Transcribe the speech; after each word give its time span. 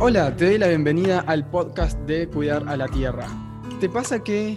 Hola, 0.00 0.36
te 0.36 0.46
doy 0.46 0.58
la 0.58 0.68
bienvenida 0.68 1.24
al 1.26 1.50
podcast 1.50 1.98
de 2.02 2.28
Cuidar 2.28 2.68
a 2.68 2.76
la 2.76 2.86
Tierra. 2.86 3.26
¿Te 3.80 3.88
pasa 3.88 4.22
que 4.22 4.56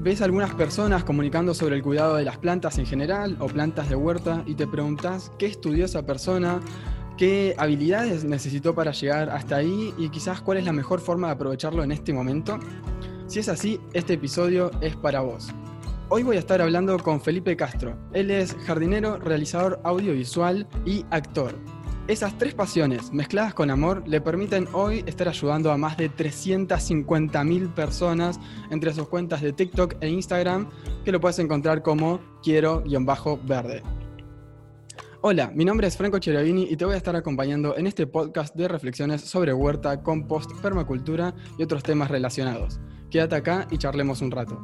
ves 0.00 0.20
algunas 0.20 0.54
personas 0.54 1.02
comunicando 1.02 1.54
sobre 1.54 1.76
el 1.76 1.82
cuidado 1.82 2.16
de 2.16 2.26
las 2.26 2.36
plantas 2.36 2.76
en 2.76 2.84
general 2.84 3.38
o 3.40 3.46
plantas 3.46 3.88
de 3.88 3.94
huerta 3.94 4.42
y 4.44 4.54
te 4.54 4.66
preguntas 4.66 5.32
qué 5.38 5.46
estudió 5.46 5.86
esa 5.86 6.04
persona, 6.04 6.60
qué 7.16 7.54
habilidades 7.56 8.24
necesitó 8.24 8.74
para 8.74 8.92
llegar 8.92 9.30
hasta 9.30 9.56
ahí 9.56 9.94
y 9.96 10.10
quizás 10.10 10.42
cuál 10.42 10.58
es 10.58 10.66
la 10.66 10.74
mejor 10.74 11.00
forma 11.00 11.28
de 11.28 11.32
aprovecharlo 11.32 11.82
en 11.82 11.92
este 11.92 12.12
momento? 12.12 12.58
Si 13.28 13.38
es 13.38 13.48
así, 13.48 13.80
este 13.94 14.12
episodio 14.12 14.70
es 14.82 14.94
para 14.94 15.22
vos. 15.22 15.48
Hoy 16.10 16.22
voy 16.22 16.36
a 16.36 16.40
estar 16.40 16.60
hablando 16.60 16.98
con 16.98 17.22
Felipe 17.22 17.56
Castro. 17.56 17.96
Él 18.12 18.30
es 18.30 18.54
jardinero, 18.66 19.16
realizador 19.16 19.80
audiovisual 19.84 20.68
y 20.84 21.06
actor. 21.10 21.54
Esas 22.12 22.36
tres 22.36 22.52
pasiones 22.52 23.10
mezcladas 23.10 23.54
con 23.54 23.70
amor 23.70 24.06
le 24.06 24.20
permiten 24.20 24.68
hoy 24.74 25.02
estar 25.06 25.28
ayudando 25.28 25.72
a 25.72 25.78
más 25.78 25.96
de 25.96 26.10
350.000 26.10 27.72
personas 27.72 28.38
entre 28.68 28.92
sus 28.92 29.08
cuentas 29.08 29.40
de 29.40 29.54
TikTok 29.54 29.94
e 30.02 30.10
Instagram, 30.10 30.68
que 31.06 31.10
lo 31.10 31.22
puedes 31.22 31.38
encontrar 31.38 31.80
como 31.82 32.20
quiero-verde. 32.42 33.82
Hola, 35.22 35.52
mi 35.54 35.64
nombre 35.64 35.86
es 35.86 35.96
Franco 35.96 36.18
Cheravini 36.18 36.64
y 36.64 36.76
te 36.76 36.84
voy 36.84 36.92
a 36.92 36.98
estar 36.98 37.16
acompañando 37.16 37.78
en 37.78 37.86
este 37.86 38.06
podcast 38.06 38.54
de 38.54 38.68
reflexiones 38.68 39.22
sobre 39.22 39.54
huerta, 39.54 40.02
compost, 40.02 40.52
permacultura 40.60 41.34
y 41.56 41.62
otros 41.62 41.82
temas 41.82 42.10
relacionados. 42.10 42.78
Quédate 43.10 43.36
acá 43.36 43.66
y 43.70 43.78
charlemos 43.78 44.20
un 44.20 44.32
rato. 44.32 44.60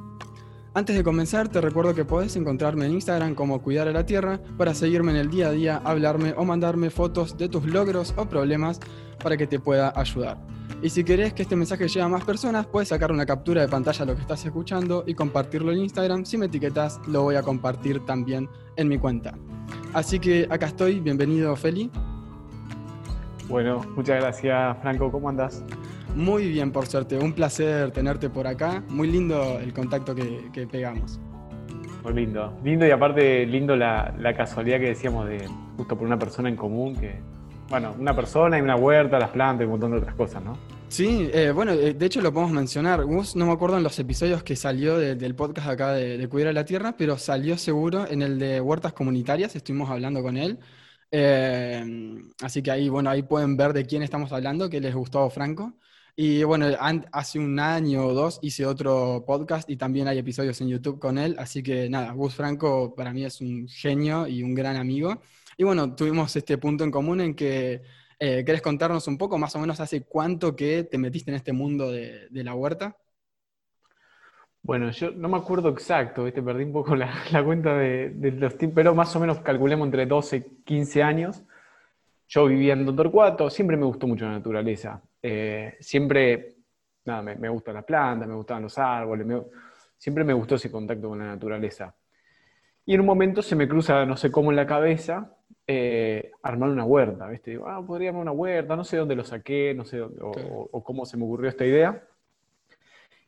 Antes 0.74 0.96
de 0.96 1.02
comenzar, 1.02 1.48
te 1.48 1.60
recuerdo 1.60 1.95
que 1.95 2.04
podés 2.04 2.36
encontrarme 2.36 2.86
en 2.86 2.92
Instagram 2.92 3.34
como 3.34 3.60
Cuidar 3.62 3.88
a 3.88 3.92
la 3.92 4.04
Tierra 4.04 4.38
para 4.56 4.74
seguirme 4.74 5.12
en 5.12 5.16
el 5.16 5.30
día 5.30 5.48
a 5.48 5.52
día, 5.52 5.80
hablarme 5.82 6.34
o 6.36 6.44
mandarme 6.44 6.91
fotos 6.91 7.38
de 7.38 7.48
tus 7.48 7.64
logros 7.64 8.12
o 8.16 8.27
problemas 8.27 8.78
para 9.22 9.36
que 9.36 9.46
te 9.46 9.58
pueda 9.58 9.92
ayudar. 9.96 10.39
Y 10.83 10.91
si 10.91 11.02
querés 11.02 11.33
que 11.33 11.42
este 11.42 11.56
mensaje 11.56 11.89
llegue 11.89 12.02
a 12.02 12.08
más 12.08 12.22
personas, 12.24 12.66
puedes 12.66 12.91
sacar 12.91 13.11
una 13.11 13.27
captura 13.27 13.62
de 13.62 13.69
pantalla 13.69 14.00
de 14.00 14.12
lo 14.12 14.14
que 14.14 14.22
estás 14.22 14.44
escuchando 14.44 15.05
y 15.06 15.14
compartirlo 15.14 15.72
en 15.72 15.78
Instagram. 15.78 16.24
Si 16.24 16.36
me 16.36 16.46
etiquetas, 16.46 17.00
lo 17.08 17.22
voy 17.22 17.34
a 17.34 17.42
compartir 17.42 18.05
también 18.05 18.48
en 18.77 18.89
mi 18.89 18.98
cuenta. 18.98 19.34
Así 19.94 20.20
que 20.20 20.46
acá 20.50 20.66
estoy, 20.66 21.00
bienvenido 21.00 21.56
Feli. 21.56 21.91
Bueno, 23.48 23.80
muchas 23.96 24.20
gracias 24.20 24.78
Franco, 24.83 25.11
¿cómo 25.11 25.30
andas? 25.30 25.64
Muy 26.19 26.48
bien, 26.48 26.72
por 26.72 26.88
suerte. 26.88 27.16
Un 27.16 27.33
placer 27.33 27.92
tenerte 27.92 28.28
por 28.28 28.48
acá. 28.48 28.83
Muy 28.88 29.08
lindo 29.08 29.61
el 29.61 29.72
contacto 29.72 30.16
que, 30.16 30.66
pegamos. 30.66 31.20
Muy 32.02 32.12
lindo. 32.12 32.58
Lindo 32.64 32.84
y 32.84 32.91
aparte 32.91 33.47
lindo 33.47 33.77
la, 33.77 34.12
casualidad 34.36 34.80
que 34.80 34.86
decíamos 34.86 35.28
de 35.28 35.48
justo 35.77 35.96
por 35.96 36.08
una 36.08 36.19
persona 36.19 36.48
en 36.48 36.56
común 36.56 36.96
que, 36.96 37.20
bueno, 37.69 37.94
una 37.96 38.16
persona 38.16 38.58
y 38.58 38.62
una 38.62 38.74
huerta, 38.74 39.16
las 39.20 39.30
plantas 39.30 39.62
y 39.62 39.64
un 39.66 39.70
montón 39.70 39.92
de 39.92 39.98
otras 39.98 40.16
cosas, 40.16 40.42
¿no? 40.42 40.58
Sí, 40.89 41.30
eh, 41.33 41.52
bueno, 41.55 41.70
eh, 41.70 41.94
de 41.94 42.06
hecho 42.06 42.20
lo 42.20 42.33
podemos 42.33 42.52
mencionar. 42.52 43.05
Gus, 43.05 43.36
no 43.36 43.46
me 43.46 43.52
acuerdo 43.52 43.77
en 43.77 43.84
los 43.84 43.96
episodios 44.00 44.42
que 44.42 44.56
salió 44.56 44.98
del 44.98 45.36
podcast 45.36 45.69
acá 45.69 45.92
de, 45.92 46.19
de, 46.19 46.28
Cuidar 46.28 46.48
a 46.48 46.52
la 46.52 46.64
Tierra, 46.64 46.96
pero 46.98 47.16
salió 47.16 47.56
seguro 47.56 48.08
en 48.11 48.22
el 48.22 48.41
de 48.41 48.61
huertas 48.61 48.92
comunitarias, 48.92 49.55
estuvimos 49.55 49.89
hablando 49.89 50.20
con 50.20 50.36
él. 50.36 50.58
Eh, 51.12 52.24
así 52.42 52.61
que 52.61 52.72
ahí, 52.72 52.89
bueno, 52.89 53.08
ahí 53.08 53.22
pueden 53.22 53.56
ver 53.56 53.72
de 53.72 53.86
quién 53.86 54.02
estamos 54.02 54.33
hablando, 54.33 54.69
que 54.69 54.80
les 54.80 54.96
gustó 54.96 55.30
Franco. 55.30 55.74
Y 56.20 56.42
bueno, 56.42 56.66
hace 57.12 57.38
un 57.38 57.61
año 57.61 58.05
o 58.05 58.12
dos 58.12 58.41
hice 58.42 58.66
otro 58.66 59.22
podcast 59.24 59.70
y 59.70 59.77
también 59.77 60.08
hay 60.08 60.19
episodios 60.19 60.61
en 60.61 60.66
YouTube 60.69 60.98
con 60.98 61.16
él. 61.16 61.36
Así 61.38 61.62
que 61.62 61.88
nada, 61.88 62.11
Gus 62.11 62.34
Franco 62.34 62.92
para 62.97 63.12
mí 63.12 63.24
es 63.24 63.41
un 63.41 63.69
genio 63.69 64.27
y 64.27 64.42
un 64.42 64.52
gran 64.52 64.74
amigo. 64.74 65.22
Y 65.56 65.62
bueno, 65.62 65.94
tuvimos 65.94 66.34
este 66.34 66.58
punto 66.58 66.83
en 66.83 66.91
común 66.91 67.20
en 67.20 67.36
que 67.36 67.83
eh, 68.19 68.42
¿querés 68.44 68.62
contarnos 68.62 69.06
un 69.06 69.16
poco 69.16 69.39
más 69.39 69.55
o 69.55 69.61
menos 69.61 69.78
hace 69.78 70.02
cuánto 70.02 70.56
que 70.56 70.83
te 70.83 70.98
metiste 70.98 71.30
en 71.30 71.36
este 71.36 71.52
mundo 71.52 71.92
de, 71.92 72.29
la 72.33 72.52
huerta? 72.52 72.96
Bueno, 74.61 74.90
yo 74.90 75.12
no 75.12 75.29
me 75.29 75.36
acuerdo 75.36 75.68
exacto, 75.68 76.24
te 76.33 76.42
perdí 76.42 76.64
un 76.64 76.73
poco 76.73 76.96
la, 76.96 77.12
cuenta 77.45 77.74
de, 77.79 78.11
de, 78.11 78.33
los 78.33 78.58
tiempos, 78.58 78.74
pero 78.74 78.92
más 78.92 79.14
o 79.14 79.20
menos 79.20 79.39
calculemos 79.39 79.86
entre 79.86 80.05
12 80.05 80.36
y 80.36 80.64
15 80.64 81.00
años. 81.00 81.45
Yo 82.27 82.46
vivía 82.46 82.73
en 82.73 82.85
Don 82.85 82.96
Torcuato, 82.96 83.48
siempre 83.50 83.77
me 83.77 83.86
gustó 83.86 84.08
mucho 84.08 84.24
la 84.24 84.33
naturaleza. 84.33 85.00
Eh, 85.23 85.77
siempre, 85.80 86.56
nada, 87.05 87.23
me, 87.23 87.36
me, 87.36 87.48
gustan 87.48 87.74
las 87.74 87.84
plantas, 87.84 88.29
me 88.29 88.34
gustaban 88.34 88.62
los 88.62 88.79
árboles, 88.79 89.27
siempre 89.96 90.24
me 90.24 90.33
gustó 90.33 90.55
ese 90.55 90.70
contacto 90.70 91.08
con 91.08 91.18
la 91.18 91.27
naturaleza. 91.27 91.95
Y 92.86 92.95
en 92.95 93.01
un 93.01 93.06
momento 93.06 93.42
se 93.42 93.55
me 93.55 93.68
cruza, 93.68 94.06
no 94.06 94.17
sé 94.17 94.30
cómo 94.30 94.51
en 94.51 94.56
la 94.56 94.67
cabeza, 94.67 95.36
eh, 95.67 96.30
armar 96.42 96.70
una 96.70 96.84
huerta, 96.84 97.29
¿viste? 97.29 97.51
Digo, 97.51 97.68
ah, 97.68 97.84
podría 97.86 98.08
armar 98.08 98.23
una 98.23 98.33
huerta, 98.33 98.77
no 98.77 98.84
sé 98.84 98.96
dónde 98.96 99.14
lo 99.14 99.24
saqué, 99.24 99.74
no 99.74 99.84
sé 99.84 100.01
o, 100.01 100.83
cómo 100.83 101.05
se 101.05 101.18
me 101.18 101.24
ocurrió 101.24 101.50
esta 101.50 101.67
idea. 101.67 102.02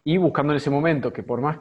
Y 0.02 0.16
buscando 0.16 0.54
en 0.54 0.56
ese 0.56 0.70
momento, 0.70 1.12
que 1.12 1.22
por 1.22 1.42
más 1.42 1.58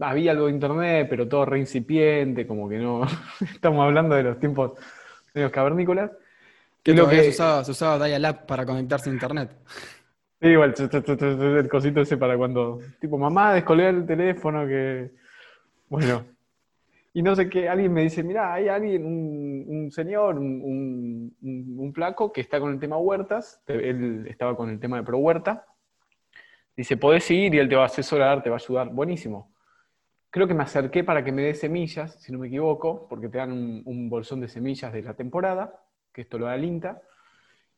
había 0.00 0.32
algo 0.32 0.46
de 0.46 0.52
internet, 0.52 1.06
pero 1.08 1.26
todo 1.26 1.46
reincipiente, 1.46 2.46
como 2.46 2.68
que 2.68 2.76
no, 2.76 3.02
estamos 3.54 3.82
hablando 3.82 4.14
de 4.14 4.24
los 4.24 4.38
tiempos 4.38 4.72
los 5.32 5.50
cavernícolas, 5.50 6.10
que 6.82 6.94
lo 6.94 7.08
que 7.08 7.22
se 7.22 7.28
usaba, 7.30 7.64
se 7.64 7.70
usaba 7.72 8.06
dial-up 8.06 8.46
para 8.46 8.64
conectarse 8.64 9.10
a 9.10 9.12
internet. 9.12 9.50
Sí, 10.40 10.48
igual, 10.48 10.74
el 10.78 11.68
cosito 11.68 12.00
ese 12.00 12.16
para 12.16 12.36
cuando, 12.36 12.78
tipo, 13.00 13.18
mamá, 13.18 13.54
descolgué 13.54 13.88
el 13.88 14.06
teléfono, 14.06 14.66
que, 14.66 15.10
bueno. 15.88 16.24
Y 17.12 17.22
no 17.22 17.34
sé 17.34 17.48
qué, 17.48 17.68
alguien 17.68 17.92
me 17.92 18.02
dice, 18.02 18.22
mira, 18.22 18.54
hay 18.54 18.68
alguien, 18.68 19.04
un, 19.04 19.90
señor, 19.90 20.38
un, 20.38 21.34
un, 21.40 21.92
flaco 21.92 22.32
que 22.32 22.40
está 22.40 22.60
con 22.60 22.72
el 22.72 22.78
tema 22.78 22.96
huertas, 22.98 23.60
él 23.66 24.26
estaba 24.28 24.56
con 24.56 24.70
el 24.70 24.78
tema 24.78 24.98
de 24.98 25.02
pro 25.02 25.18
huerta. 25.18 25.66
Dice, 26.76 26.96
podés 26.96 27.28
ir 27.32 27.56
y 27.56 27.58
él 27.58 27.68
te 27.68 27.74
va 27.74 27.82
a 27.82 27.86
asesorar, 27.86 28.40
te 28.40 28.50
va 28.50 28.56
a 28.56 28.60
ayudar. 28.62 28.90
Buenísimo. 28.90 29.52
Creo 30.30 30.46
que 30.46 30.54
me 30.54 30.62
acerqué 30.62 31.02
para 31.02 31.24
que 31.24 31.32
me 31.32 31.42
dé 31.42 31.54
semillas, 31.54 32.22
si 32.22 32.30
no 32.30 32.38
me 32.38 32.46
equivoco, 32.46 33.08
porque 33.08 33.28
te 33.28 33.38
dan 33.38 33.82
un 33.84 34.08
bolsón 34.08 34.40
de 34.40 34.46
semillas 34.46 34.92
de 34.92 35.02
la 35.02 35.14
temporada 35.14 35.74
que 36.12 36.22
esto 36.22 36.38
lo 36.38 36.46
da 36.46 36.54
el 36.54 36.64
INTA. 36.64 37.00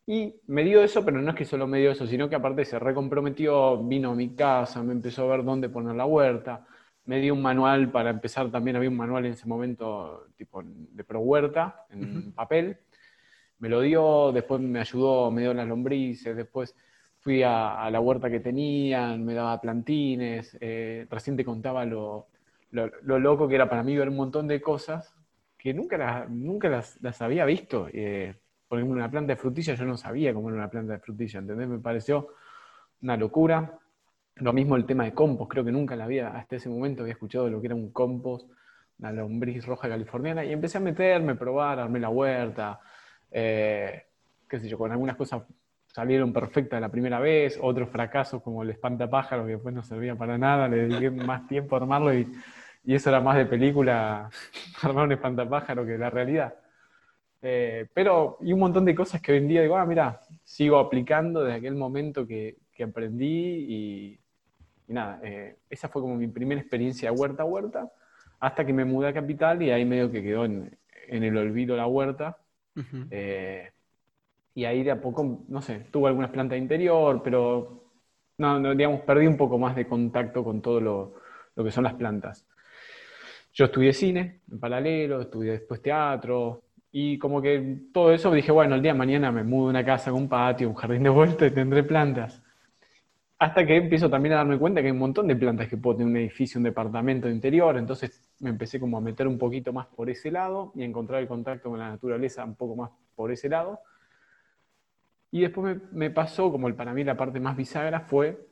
Y 0.06 0.34
me 0.46 0.64
dio 0.64 0.82
eso, 0.82 1.04
pero 1.04 1.20
no 1.20 1.30
es 1.30 1.36
que 1.36 1.44
solo 1.44 1.66
me 1.66 1.78
dio 1.78 1.92
eso, 1.92 2.06
sino 2.06 2.28
que 2.28 2.34
aparte 2.34 2.64
se 2.64 2.78
recomprometió, 2.78 3.82
vino 3.82 4.10
a 4.10 4.14
mi 4.14 4.34
casa, 4.34 4.82
me 4.82 4.92
empezó 4.92 5.24
a 5.24 5.36
ver 5.36 5.44
dónde 5.44 5.68
poner 5.68 5.94
la 5.94 6.06
huerta, 6.06 6.66
me 7.04 7.20
dio 7.20 7.34
un 7.34 7.42
manual 7.42 7.90
para 7.90 8.10
empezar, 8.10 8.50
también 8.50 8.76
había 8.76 8.88
un 8.88 8.96
manual 8.96 9.26
en 9.26 9.32
ese 9.32 9.46
momento 9.46 10.26
tipo 10.36 10.62
de 10.64 11.04
pro 11.04 11.20
huerta, 11.20 11.86
en 11.90 12.32
papel, 12.32 12.78
me 13.58 13.68
lo 13.68 13.80
dio, 13.82 14.32
después 14.32 14.60
me 14.60 14.80
ayudó, 14.80 15.30
me 15.30 15.42
dio 15.42 15.54
las 15.54 15.68
lombrices, 15.68 16.36
después 16.36 16.74
fui 17.18 17.42
a, 17.42 17.88
la 17.90 18.00
huerta 18.00 18.30
que 18.30 18.40
tenían, 18.40 19.24
me 19.24 19.34
daba 19.34 19.60
plantines, 19.60 20.56
eh, 20.60 21.06
recién 21.10 21.36
te 21.36 21.44
contaba 21.44 21.84
lo, 21.84 22.28
lo, 22.70 23.18
loco 23.18 23.46
que 23.46 23.54
era 23.54 23.68
para 23.68 23.82
mí 23.82 23.96
ver 23.96 24.08
un 24.08 24.16
montón 24.16 24.48
de 24.48 24.60
cosas 24.60 25.14
que 25.60 25.74
nunca, 25.74 26.26
nunca 26.28 26.68
las, 26.70 27.22
había 27.22 27.44
visto. 27.44 27.88
Eh, 27.92 28.34
por 28.66 28.78
ejemplo, 28.78 28.96
una 28.96 29.10
planta 29.10 29.34
de 29.34 29.36
frutilla, 29.36 29.74
yo 29.74 29.84
no 29.84 29.96
sabía 29.96 30.32
cómo 30.32 30.48
era 30.48 30.56
una 30.56 30.70
planta 30.70 30.94
de 30.94 30.98
frutilla, 31.00 31.40
¿entendés? 31.40 31.68
Me 31.68 31.78
pareció 31.78 32.28
una 33.02 33.16
locura. 33.16 33.78
Lo 34.36 34.54
mismo 34.54 34.76
el 34.76 34.86
tema 34.86 35.04
de 35.04 35.12
compost, 35.12 35.50
creo 35.50 35.64
que 35.64 35.72
nunca 35.72 35.96
la 35.96 36.04
había, 36.04 36.28
hasta 36.28 36.56
ese 36.56 36.70
momento 36.70 37.02
había 37.02 37.12
escuchado 37.12 37.50
lo 37.50 37.60
que 37.60 37.66
era 37.66 37.74
un 37.74 37.90
compost, 37.90 38.50
una 38.98 39.12
lombriz 39.12 39.66
roja 39.66 39.86
californiana, 39.88 40.44
y 40.44 40.52
empecé 40.52 40.78
a 40.78 40.80
meterme, 40.80 41.34
probar, 41.34 41.78
armé 41.78 42.00
la 42.00 42.08
huerta, 42.08 42.80
eh, 43.30 44.04
qué 44.48 44.60
sé 44.60 44.66
yo, 44.66 44.78
con 44.78 44.92
algunas 44.92 45.16
cosas 45.16 45.42
salieron 45.88 46.32
perfectas 46.32 46.80
la 46.80 46.88
primera 46.88 47.20
vez, 47.20 47.58
otros 47.60 47.90
fracasos 47.90 48.42
como 48.42 48.62
el 48.62 48.70
espantapájaro, 48.70 49.44
que 49.44 49.52
después 49.52 49.74
no 49.74 49.82
servía 49.82 50.14
para 50.14 50.38
nada, 50.38 50.68
le 50.68 50.88
dediqué 50.88 51.10
más 51.10 51.46
tiempo 51.46 51.76
a 51.76 51.80
armarlo 51.80 52.14
y 52.14 52.32
y 52.84 52.94
eso 52.94 53.10
era 53.10 53.20
más 53.20 53.36
de 53.36 53.46
película, 53.46 54.30
armar 54.82 55.06
un 55.06 55.12
espantapájaro 55.12 55.84
que 55.86 55.98
la 55.98 56.10
realidad. 56.10 56.54
Eh, 57.42 57.86
pero, 57.94 58.38
y 58.42 58.52
un 58.52 58.60
montón 58.60 58.84
de 58.84 58.94
cosas 58.94 59.20
que 59.20 59.32
hoy 59.32 59.38
en 59.38 59.48
día 59.48 59.62
digo, 59.62 59.76
ah, 59.76 59.86
mira, 59.86 60.20
sigo 60.44 60.78
aplicando 60.78 61.42
desde 61.42 61.58
aquel 61.58 61.74
momento 61.74 62.26
que, 62.26 62.58
que 62.72 62.84
aprendí 62.84 64.16
y, 64.88 64.92
nada, 64.92 65.20
eh, 65.22 65.56
esa 65.68 65.88
fue 65.88 66.02
como 66.02 66.16
mi 66.16 66.28
primera 66.28 66.60
experiencia 66.60 67.12
huerta 67.12 67.42
a 67.44 67.46
huerta, 67.46 67.90
hasta 68.40 68.64
que 68.64 68.72
me 68.72 68.84
mudé 68.84 69.08
a 69.08 69.14
Capital 69.14 69.62
y 69.62 69.70
ahí 69.70 69.84
medio 69.84 70.10
que 70.10 70.22
quedó 70.22 70.44
en, 70.44 70.76
en 71.08 71.24
el 71.24 71.36
olvido 71.36 71.76
la 71.76 71.86
huerta. 71.86 72.38
Eh, 73.10 73.70
y 74.54 74.64
ahí 74.64 74.82
de 74.82 74.90
a 74.90 75.00
poco, 75.00 75.44
no 75.48 75.62
sé, 75.62 75.86
tuve 75.90 76.08
algunas 76.08 76.30
plantas 76.30 76.56
de 76.56 76.62
interior, 76.62 77.20
pero 77.22 77.84
no, 78.38 78.58
no, 78.58 78.74
digamos, 78.74 79.02
perdí 79.02 79.26
un 79.26 79.36
poco 79.36 79.58
más 79.58 79.76
de 79.76 79.86
contacto 79.86 80.42
con 80.42 80.62
todo 80.62 80.80
lo, 80.80 81.14
lo 81.54 81.64
que 81.64 81.70
son 81.70 81.84
las 81.84 81.94
plantas. 81.94 82.46
Yo 83.52 83.64
estudié 83.66 83.92
cine 83.92 84.40
en 84.50 84.60
paralelo, 84.60 85.20
estudié 85.20 85.52
después 85.52 85.82
teatro, 85.82 86.62
y 86.92 87.18
como 87.18 87.40
que 87.42 87.78
todo 87.92 88.12
eso 88.12 88.32
dije, 88.32 88.52
bueno, 88.52 88.74
el 88.74 88.82
día 88.82 88.92
de 88.92 88.98
mañana 88.98 89.30
me 89.32 89.44
mudo 89.44 89.68
a 89.68 89.70
una 89.70 89.84
casa 89.84 90.10
con 90.10 90.22
un 90.22 90.28
patio, 90.28 90.68
un 90.68 90.74
jardín 90.74 91.02
de 91.04 91.10
vuelta 91.10 91.46
y 91.46 91.50
tendré 91.52 91.82
plantas. 91.84 92.42
Hasta 93.38 93.66
que 93.66 93.76
empiezo 93.76 94.10
también 94.10 94.34
a 94.34 94.36
darme 94.38 94.58
cuenta 94.58 94.80
que 94.80 94.86
hay 94.88 94.92
un 94.92 94.98
montón 94.98 95.26
de 95.26 95.34
plantas 95.36 95.68
que 95.68 95.76
puedo 95.78 95.96
tener 95.98 96.10
un 96.10 96.16
edificio, 96.18 96.58
un 96.58 96.64
departamento 96.64 97.28
interior, 97.28 97.76
entonces 97.78 98.22
me 98.40 98.50
empecé 98.50 98.78
como 98.78 98.98
a 98.98 99.00
meter 99.00 99.26
un 99.26 99.38
poquito 99.38 99.72
más 99.72 99.86
por 99.88 100.10
ese 100.10 100.30
lado 100.30 100.72
y 100.76 100.82
a 100.82 100.86
encontrar 100.86 101.22
el 101.22 101.28
contacto 101.28 101.70
con 101.70 101.78
la 101.78 101.88
naturaleza 101.90 102.44
un 102.44 102.54
poco 102.56 102.76
más 102.76 102.90
por 103.16 103.32
ese 103.32 103.48
lado. 103.48 103.80
Y 105.30 105.40
después 105.42 105.76
me, 105.76 105.82
me 105.92 106.10
pasó, 106.10 106.50
como 106.50 106.68
el, 106.68 106.74
para 106.74 106.92
mí 106.92 107.04
la 107.04 107.16
parte 107.16 107.40
más 107.40 107.56
bisagra 107.56 108.00
fue 108.00 108.48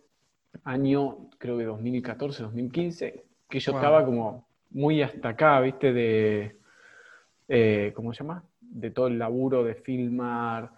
año, 0.65 1.31
creo 1.39 1.59
que 1.59 1.65
2014, 1.65 2.45
2015, 2.45 3.27
que 3.51 3.61
yo 3.61 3.73
Wow. 3.73 3.75
estaba 3.75 4.05
como 4.07 4.48
muy 4.71 5.03
hasta 5.03 5.31
acá, 5.31 5.61
¿viste? 5.61 5.93
De, 5.93 6.57
eh, 7.49 7.93
¿cómo 7.95 8.13
se 8.13 8.21
llama? 8.23 8.43
De 8.61 8.91
todo 8.91 9.09
el 9.09 9.19
laburo 9.19 9.65
de 9.65 9.75
filmar. 9.75 10.71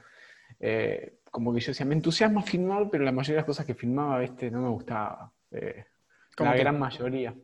eh, 0.61 1.15
como 1.31 1.55
que 1.55 1.61
yo 1.61 1.69
decía, 1.71 1.87
me 1.87 1.95
entusiasma 1.95 2.43
filmar, 2.43 2.89
pero 2.91 3.05
la 3.05 3.13
mayoría 3.13 3.37
de 3.37 3.41
las 3.43 3.47
cosas 3.47 3.65
que 3.67 3.75
filmaba, 3.75 4.19
¿viste? 4.19 4.51
No 4.51 4.61
me 4.63 4.69
gustaba. 4.69 5.31
eh, 5.53 5.85
¿Cómo 6.37 6.51
la 6.51 6.57
gran 6.57 6.79
mayoría. 6.79 7.35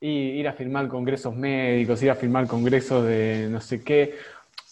Y 0.00 0.08
ir 0.40 0.48
a 0.48 0.52
filmar 0.54 0.88
congresos 0.88 1.34
médicos, 1.36 2.02
ir 2.02 2.10
a 2.10 2.14
filmar 2.14 2.46
congresos 2.46 3.04
de 3.06 3.48
no 3.50 3.60
sé 3.60 3.82
qué, 3.84 4.14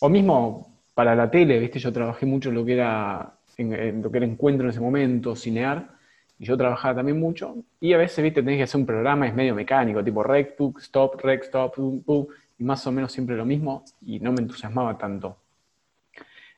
o 0.00 0.08
mismo 0.08 0.80
para 0.94 1.14
la 1.14 1.30
tele, 1.30 1.58
¿viste? 1.58 1.78
Yo 1.78 1.92
trabajé 1.92 2.24
mucho 2.26 2.50
lo 2.50 2.64
que 2.64 2.72
era, 2.74 3.34
en, 3.58 3.72
en 3.74 4.02
lo 4.02 4.10
que 4.10 4.18
era 4.18 4.26
encuentro 4.26 4.64
en 4.64 4.70
ese 4.70 4.80
momento, 4.80 5.36
cinear, 5.36 5.97
y 6.38 6.44
yo 6.44 6.56
trabajaba 6.56 6.96
también 6.96 7.18
mucho, 7.18 7.56
y 7.80 7.92
a 7.92 7.98
veces, 7.98 8.22
¿viste? 8.22 8.42
Tenés 8.42 8.58
que 8.58 8.62
hacer 8.64 8.80
un 8.80 8.86
programa, 8.86 9.26
es 9.26 9.34
medio 9.34 9.54
mecánico, 9.54 10.02
tipo 10.04 10.22
rec, 10.22 10.56
tuk, 10.56 10.80
stop, 10.80 11.20
rec, 11.20 11.44
stop, 11.44 11.74
pum, 11.74 12.02
pum, 12.02 12.26
y 12.58 12.64
más 12.64 12.86
o 12.86 12.92
menos 12.92 13.12
siempre 13.12 13.36
lo 13.36 13.44
mismo, 13.44 13.84
y 14.02 14.20
no 14.20 14.32
me 14.32 14.40
entusiasmaba 14.40 14.96
tanto. 14.96 15.38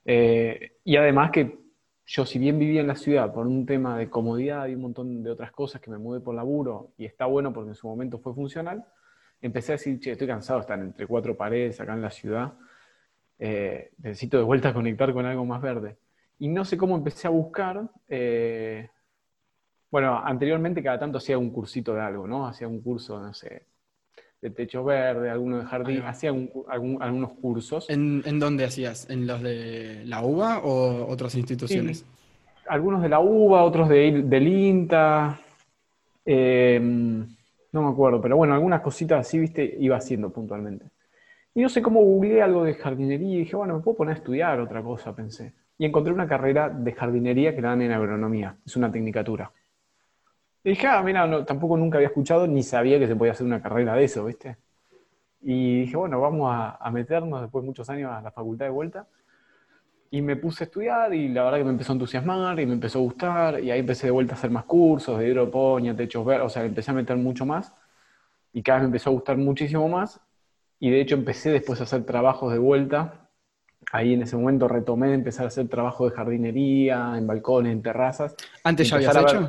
Eh, 0.05 0.73
y 0.85 0.97
además 0.97 1.31
que 1.31 1.59
yo, 2.07 2.27
si 2.27 2.39
bien 2.39 2.59
vivía 2.59 2.81
en 2.81 2.89
la 2.89 2.97
ciudad 2.97 3.33
por 3.33 3.47
un 3.47 3.65
tema 3.65 3.97
de 3.97 4.11
comodidad 4.11 4.67
y 4.67 4.75
un 4.75 4.83
montón 4.83 5.23
de 5.23 5.31
otras 5.31 5.53
cosas 5.53 5.81
que 5.81 5.91
me 5.91 5.99
mudé 5.99 6.21
por 6.21 6.35
laburo, 6.35 6.91
y 6.99 7.05
está 7.05 7.27
bueno 7.27 7.53
porque 7.53 7.71
en 7.71 7.75
su 7.77 7.87
momento 7.87 8.19
fue 8.19 8.35
funcional, 8.35 8.85
empecé 9.41 9.73
a 9.73 9.77
decir, 9.77 10.01
che, 10.01 10.13
estoy 10.13 10.27
cansado 10.27 10.59
de 10.59 10.63
estar 10.63 10.79
entre 10.79 11.07
cuatro 11.07 11.37
paredes 11.37 11.81
acá 11.81 11.95
en 11.95 12.03
la 12.03 12.11
ciudad, 12.11 12.53
eh, 13.39 13.93
necesito 13.99 14.37
de 14.37 14.43
vuelta 14.43 14.75
conectar 14.75 15.13
con 15.13 15.25
algo 15.25 15.45
más 15.45 15.63
verde. 15.63 15.97
Y 16.39 16.49
no 16.49 16.65
sé 16.65 16.77
cómo 16.77 16.97
empecé 16.97 17.29
a 17.29 17.31
buscar, 17.31 17.89
eh, 18.09 18.89
bueno, 19.91 20.21
anteriormente 20.25 20.83
cada 20.83 20.99
tanto 20.99 21.19
hacía 21.19 21.39
un 21.39 21.51
cursito 21.51 21.95
de 21.95 22.01
algo, 22.01 22.27
¿no? 22.27 22.47
Hacía 22.47 22.69
un 22.69 22.81
curso, 22.81 23.21
no 23.21 23.33
sé, 23.35 23.67
de 24.41 24.51
techo 24.51 24.85
verde, 24.85 25.29
alguno 25.31 25.59
de 25.59 25.65
jardín, 25.67 26.03
hacía 26.03 26.33
un- 26.33 26.51
algún- 26.69 27.03
algunos 27.03 27.33
cursos. 27.33 27.91
¿En, 27.91 28.23
en 28.25 28.39
dónde 28.41 28.65
hacías? 28.65 29.09
¿En 29.11 29.27
los 29.27 29.43
de 29.43 30.03
la 30.07 30.23
UBA 30.23 30.61
o 30.61 31.07
otras 31.11 31.35
instituciones? 31.35 31.99
Sí, 31.99 32.05
algunos 32.69 33.03
de 33.03 33.09
la 33.09 33.21
UBA, 33.21 33.65
otros 33.65 33.89
de, 33.89 34.23
del 34.25 34.49
INTA, 34.49 35.41
eh, 36.25 36.81
no 36.81 37.83
me 37.83 37.91
acuerdo, 37.91 38.21
pero 38.21 38.37
bueno, 38.37 38.55
algunas 38.55 38.81
cositas 38.81 39.21
así, 39.27 39.39
viste, 39.39 39.77
iba 39.81 39.97
haciendo 39.97 40.31
puntualmente. 40.31 40.87
Y 41.55 41.63
no 41.63 41.69
sé 41.69 41.83
cómo 41.83 42.01
googleé 42.03 42.43
algo 42.43 42.65
de 42.65 42.75
jardinería 42.75 43.35
y 43.37 43.39
dije, 43.41 43.57
bueno, 43.57 43.77
me 43.77 43.83
puedo 43.83 43.97
poner 43.99 44.15
a 44.15 44.19
estudiar 44.19 44.61
otra 44.61 44.83
cosa, 44.83 45.15
pensé. 45.15 45.53
Y 45.79 45.85
encontré 45.85 46.13
una 46.13 46.29
carrera 46.29 46.69
de 46.69 46.93
jardinería 46.93 47.55
que 47.55 47.61
la 47.63 47.71
dan 47.71 47.83
en 47.83 47.93
agronomía, 47.93 48.57
es 48.65 48.77
una 48.77 48.91
tecnicatura. 48.93 49.51
Dije, 50.63 50.87
ah, 50.87 51.03
mira, 51.03 51.27
no, 51.27 51.45
tampoco 51.45 51.77
nunca 51.77 51.99
había 51.99 52.09
escuchado 52.09 52.47
ni 52.47 52.63
sabía 52.63 52.99
que 52.99 53.07
se 53.07 53.17
podía 53.17 53.33
hacer 53.33 53.47
una 53.47 53.63
carrera 53.63 53.95
de 53.95 54.05
eso, 54.05 54.25
¿viste? 54.25 54.57
Y 55.43 55.83
dije, 55.83 55.97
bueno, 55.97 56.21
vamos 56.21 56.53
a, 56.53 56.77
a 56.77 56.91
meternos 56.91 57.41
después 57.41 57.63
de 57.63 57.67
muchos 57.67 57.89
años 57.89 58.13
a 58.13 58.21
la 58.21 58.31
facultad 58.31 58.67
de 58.67 58.71
vuelta. 58.71 59.07
Y 60.11 60.23
me 60.23 60.37
puse 60.37 60.65
a 60.65 60.67
estudiar 60.67 61.15
y 61.15 61.29
la 61.29 61.45
verdad 61.45 61.59
que 61.59 61.65
me 61.65 61.71
empezó 61.71 61.93
a 61.93 61.95
entusiasmar 61.95 62.59
y 62.59 62.67
me 62.67 62.75
empezó 62.75 62.99
a 62.99 63.03
gustar 63.03 63.61
y 63.61 63.71
ahí 63.71 63.79
empecé 63.79 64.09
de 64.09 64.11
vuelta 64.11 64.35
a 64.35 64.39
hacer 64.39 64.51
más 64.51 64.65
cursos 64.65 65.19
de 65.19 65.29
hidroponía, 65.29 65.95
techos 65.97 66.27
verdes, 66.27 66.47
o 66.47 66.49
sea, 66.49 66.65
empecé 66.65 66.91
a 66.91 66.95
meter 66.95 67.17
mucho 67.17 67.47
más 67.47 67.73
y 68.53 68.63
cada 68.63 68.79
vez 68.79 68.83
me 68.83 68.87
empezó 68.89 69.11
a 69.11 69.13
gustar 69.13 69.37
muchísimo 69.37 69.89
más 69.89 70.21
y 70.81 70.91
de 70.91 71.01
hecho 71.01 71.15
empecé 71.15 71.51
después 71.51 71.81
a 71.81 71.85
hacer 71.85 72.05
trabajos 72.05 72.53
de 72.53 72.59
vuelta. 72.59 73.29
Ahí 73.93 74.15
en 74.15 74.23
ese 74.23 74.37
momento 74.37 74.67
retomé 74.67 75.09
de 75.09 75.15
empezar 75.15 75.45
a 75.45 75.49
hacer 75.49 75.69
trabajo 75.69 76.11
de 76.11 76.15
jardinería, 76.15 77.15
en 77.17 77.27
balcones, 77.27 77.73
en 77.73 77.81
terrazas. 77.81 78.35
¿Antes 78.65 78.91
ya 78.91 78.97
habías 78.97 79.17
hecho? 79.17 79.49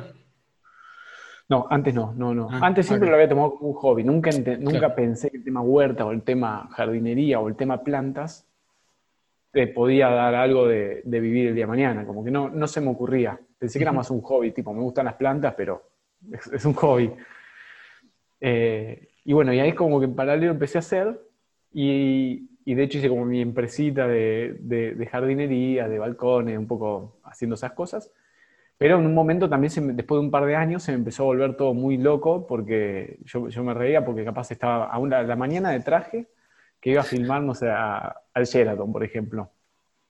No, 1.48 1.66
antes 1.70 1.94
no, 1.94 2.14
no, 2.14 2.34
no. 2.34 2.48
Ah, 2.50 2.60
antes 2.62 2.86
siempre 2.86 3.08
lo 3.10 3.14
había 3.16 3.28
tomado 3.28 3.54
como 3.56 3.70
un 3.70 3.74
hobby. 3.76 4.04
Nunca, 4.04 4.30
nunca 4.58 4.94
pensé 4.94 5.30
que 5.30 5.36
el 5.38 5.44
tema 5.44 5.60
huerta 5.60 6.04
o 6.06 6.12
el 6.12 6.22
tema 6.22 6.68
jardinería 6.70 7.40
o 7.40 7.48
el 7.48 7.56
tema 7.56 7.82
plantas 7.82 8.46
te 9.50 9.66
podía 9.66 10.08
dar 10.08 10.34
algo 10.34 10.66
de, 10.66 11.02
de 11.04 11.20
vivir 11.20 11.48
el 11.48 11.54
día 11.54 11.64
de 11.64 11.68
mañana. 11.68 12.06
Como 12.06 12.24
que 12.24 12.30
no, 12.30 12.48
no 12.48 12.66
se 12.66 12.80
me 12.80 12.88
ocurría. 12.90 13.38
Pensé 13.58 13.78
que 13.78 13.82
era 13.84 13.92
más 13.92 14.10
un 14.10 14.22
hobby, 14.22 14.52
tipo, 14.52 14.72
me 14.72 14.80
gustan 14.80 15.04
las 15.04 15.14
plantas, 15.14 15.54
pero 15.56 15.82
es, 16.32 16.46
es 16.52 16.64
un 16.64 16.72
hobby. 16.72 17.12
Eh, 18.40 19.08
y 19.24 19.32
bueno, 19.32 19.52
y 19.52 19.60
ahí 19.60 19.72
como 19.72 19.98
que 20.00 20.06
en 20.06 20.14
paralelo 20.14 20.52
empecé 20.52 20.78
a 20.78 20.80
hacer 20.80 21.20
y, 21.72 22.48
y 22.64 22.74
de 22.74 22.82
hecho 22.82 22.98
hice 22.98 23.08
como 23.08 23.24
mi 23.24 23.40
empresita 23.40 24.06
de, 24.08 24.56
de- 24.60 24.94
de 24.94 25.06
jardinería, 25.06 25.88
de 25.88 25.98
balcones, 25.98 26.58
un 26.58 26.66
poco 26.66 27.18
haciendo 27.24 27.54
esas 27.54 27.72
cosas. 27.72 28.10
Pero 28.82 28.98
en 28.98 29.06
un 29.06 29.14
momento 29.14 29.48
también, 29.48 29.72
después 29.96 30.18
de 30.20 30.24
un 30.24 30.30
par 30.32 30.44
de 30.44 30.56
años, 30.56 30.82
se 30.82 30.90
me 30.90 30.98
empezó 30.98 31.22
a 31.22 31.26
volver 31.26 31.56
todo 31.56 31.72
muy 31.72 31.98
loco 31.98 32.46
porque 32.48 33.18
yo, 33.24 33.42
me 33.62 33.74
reía 33.74 34.04
porque 34.04 34.24
capaz 34.24 34.50
estaba 34.50 34.86
a 34.86 34.98
una, 34.98 35.22
la 35.22 35.36
mañana 35.36 35.70
de 35.70 35.78
traje 35.80 36.26
que 36.80 36.90
iba 36.90 37.02
a 37.02 37.04
filmar, 37.04 37.42
no 37.42 37.54
sé, 37.54 37.70
al 37.70 38.44
Sheraton, 38.44 38.92
por 38.92 39.04
ejemplo. 39.04 39.52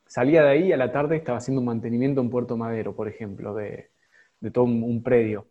Salía 0.06 0.42
de 0.44 0.50
ahí 0.50 0.68
y 0.68 0.72
a 0.72 0.78
la 0.78 0.92
tarde 0.92 1.16
estaba 1.16 1.38
haciendo 1.38 1.60
un 1.60 1.66
mantenimiento 1.66 2.20
en 2.22 2.30
Puerto 2.30 2.56
Madero, 2.56 2.96
por 2.96 3.08
ejemplo, 3.08 3.54
de, 3.54 3.90
de 4.40 4.50
todo 4.50 4.64
un, 4.64 4.82
un 4.84 5.02
predio. 5.02 5.48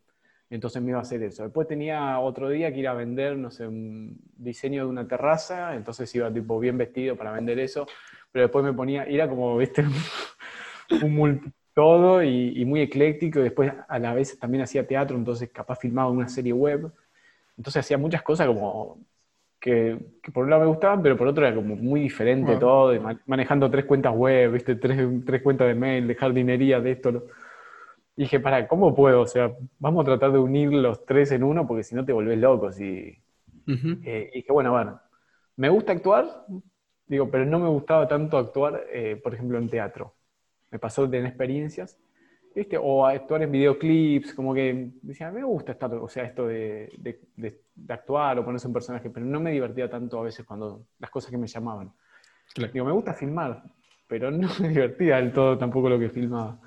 Entonces 0.49 0.81
me 0.81 0.89
iba 0.91 0.99
a 0.99 1.03
hacer 1.03 1.23
eso. 1.23 1.43
Después 1.43 1.67
tenía 1.67 2.19
otro 2.19 2.49
día 2.49 2.73
que 2.73 2.79
ir 2.79 2.87
a 2.89 2.93
vender, 2.95 3.37
no 3.37 3.51
sé, 3.51 3.67
un 3.67 4.17
diseño 4.37 4.83
de 4.85 4.89
una 4.91 5.07
terraza, 5.07 5.75
entonces 5.75 6.13
iba 6.15 6.33
tipo 6.33 6.59
bien 6.59 6.77
vestido 6.77 7.17
para 7.17 7.31
vender 7.33 7.59
eso, 7.59 7.87
pero 8.31 8.45
después 8.45 8.65
me 8.65 8.73
ponía, 8.73 9.03
era 9.05 9.29
como, 9.29 9.57
viste, 9.57 9.83
un 11.01 11.15
multi- 11.15 11.51
todo 11.81 12.23
y, 12.23 12.53
y 12.61 12.65
muy 12.65 12.81
ecléctico, 12.81 13.39
y 13.39 13.43
después 13.43 13.71
a 13.87 13.99
la 13.99 14.13
vez 14.13 14.37
también 14.39 14.63
hacía 14.63 14.87
teatro, 14.87 15.17
entonces 15.17 15.49
capaz 15.51 15.77
filmaba 15.79 16.09
una 16.11 16.29
serie 16.29 16.53
web, 16.53 16.91
entonces 17.57 17.81
hacía 17.85 17.97
muchas 17.97 18.23
cosas 18.23 18.47
como 18.47 18.99
que, 19.59 19.97
que 20.23 20.31
por 20.31 20.45
un 20.45 20.51
lado 20.51 20.63
me 20.63 20.69
gustaban, 20.69 21.01
pero 21.03 21.17
por 21.17 21.27
otro 21.27 21.45
era 21.45 21.55
como 21.55 21.75
muy 21.77 22.01
diferente 22.01 22.57
Wow. 22.57 22.57
todo, 22.57 22.93
y 22.95 22.99
ma- 22.99 23.19
manejando 23.27 23.69
tres 23.71 23.85
cuentas 23.85 24.15
web, 24.15 24.51
viste, 24.53 24.75
tres, 24.75 24.99
tres 25.25 25.41
cuentas 25.43 25.67
de 25.69 25.75
mail, 25.75 26.07
de 26.07 26.15
jardinería, 26.15 26.79
de 26.81 26.91
esto, 26.93 27.11
lo- 27.11 27.25
y 28.15 28.23
dije, 28.23 28.39
para, 28.39 28.67
¿cómo 28.67 28.95
puedo? 28.95 29.21
O 29.21 29.27
sea, 29.27 29.51
vamos 29.79 30.03
a 30.03 30.05
tratar 30.05 30.31
de 30.31 30.39
unir 30.39 30.71
los 30.73 31.05
tres 31.05 31.31
en 31.31 31.43
uno, 31.43 31.67
porque 31.67 31.83
si 31.83 31.95
no 31.95 32.05
te 32.05 32.13
volvés 32.13 32.37
loco, 32.39 32.71
si... 32.71 33.17
Ujú. 33.67 33.97
Eh, 34.03 34.29
y 34.33 34.37
dije, 34.39 34.51
bueno, 34.51 34.71
bueno, 34.71 35.01
me 35.57 35.69
gusta 35.69 35.93
actuar, 35.93 36.45
digo, 37.07 37.29
pero 37.31 37.45
no 37.45 37.59
me 37.59 37.69
gustaba 37.69 38.07
tanto 38.07 38.37
actuar, 38.37 38.85
eh, 38.91 39.19
por 39.23 39.33
ejemplo, 39.35 39.57
en 39.59 39.69
teatro. 39.69 40.15
Me 40.71 40.79
pasó 40.79 41.03
de 41.05 41.09
tener 41.17 41.27
experiencias, 41.27 41.99
¿viste? 42.55 42.77
O 42.81 43.05
actuar 43.05 43.43
en 43.43 43.51
videoclips, 43.51 44.33
como 44.33 44.53
que 44.53 44.91
decía, 45.01 45.31
me 45.31 45.43
gusta 45.43 45.73
estar, 45.73 45.93
o 45.93 46.07
sea, 46.07 46.23
esto 46.23 46.47
de, 46.47 46.89
de- 46.97 47.21
de- 47.35 47.61
de 47.75 47.93
actuar 47.93 48.39
o 48.39 48.45
ponerse 48.45 48.67
un 48.67 48.73
personaje, 48.73 49.09
pero 49.09 49.25
no 49.25 49.39
me 49.39 49.51
divertía 49.51 49.89
tanto 49.89 50.19
a 50.19 50.23
veces 50.23 50.45
cuando 50.45 50.85
las 50.99 51.09
cosas 51.11 51.31
que 51.31 51.37
me 51.37 51.47
llamaban. 51.47 51.91
Claro. 52.53 52.73
Digo, 52.73 52.85
me 52.85 52.91
gusta 52.91 53.13
filmar, 53.13 53.63
pero 54.07 54.31
no 54.31 54.49
me 54.61 54.69
divertía 54.69 55.17
del 55.17 55.33
todo 55.33 55.57
tampoco 55.57 55.89
lo 55.89 55.99
que 55.99 56.09
filmaba. 56.09 56.59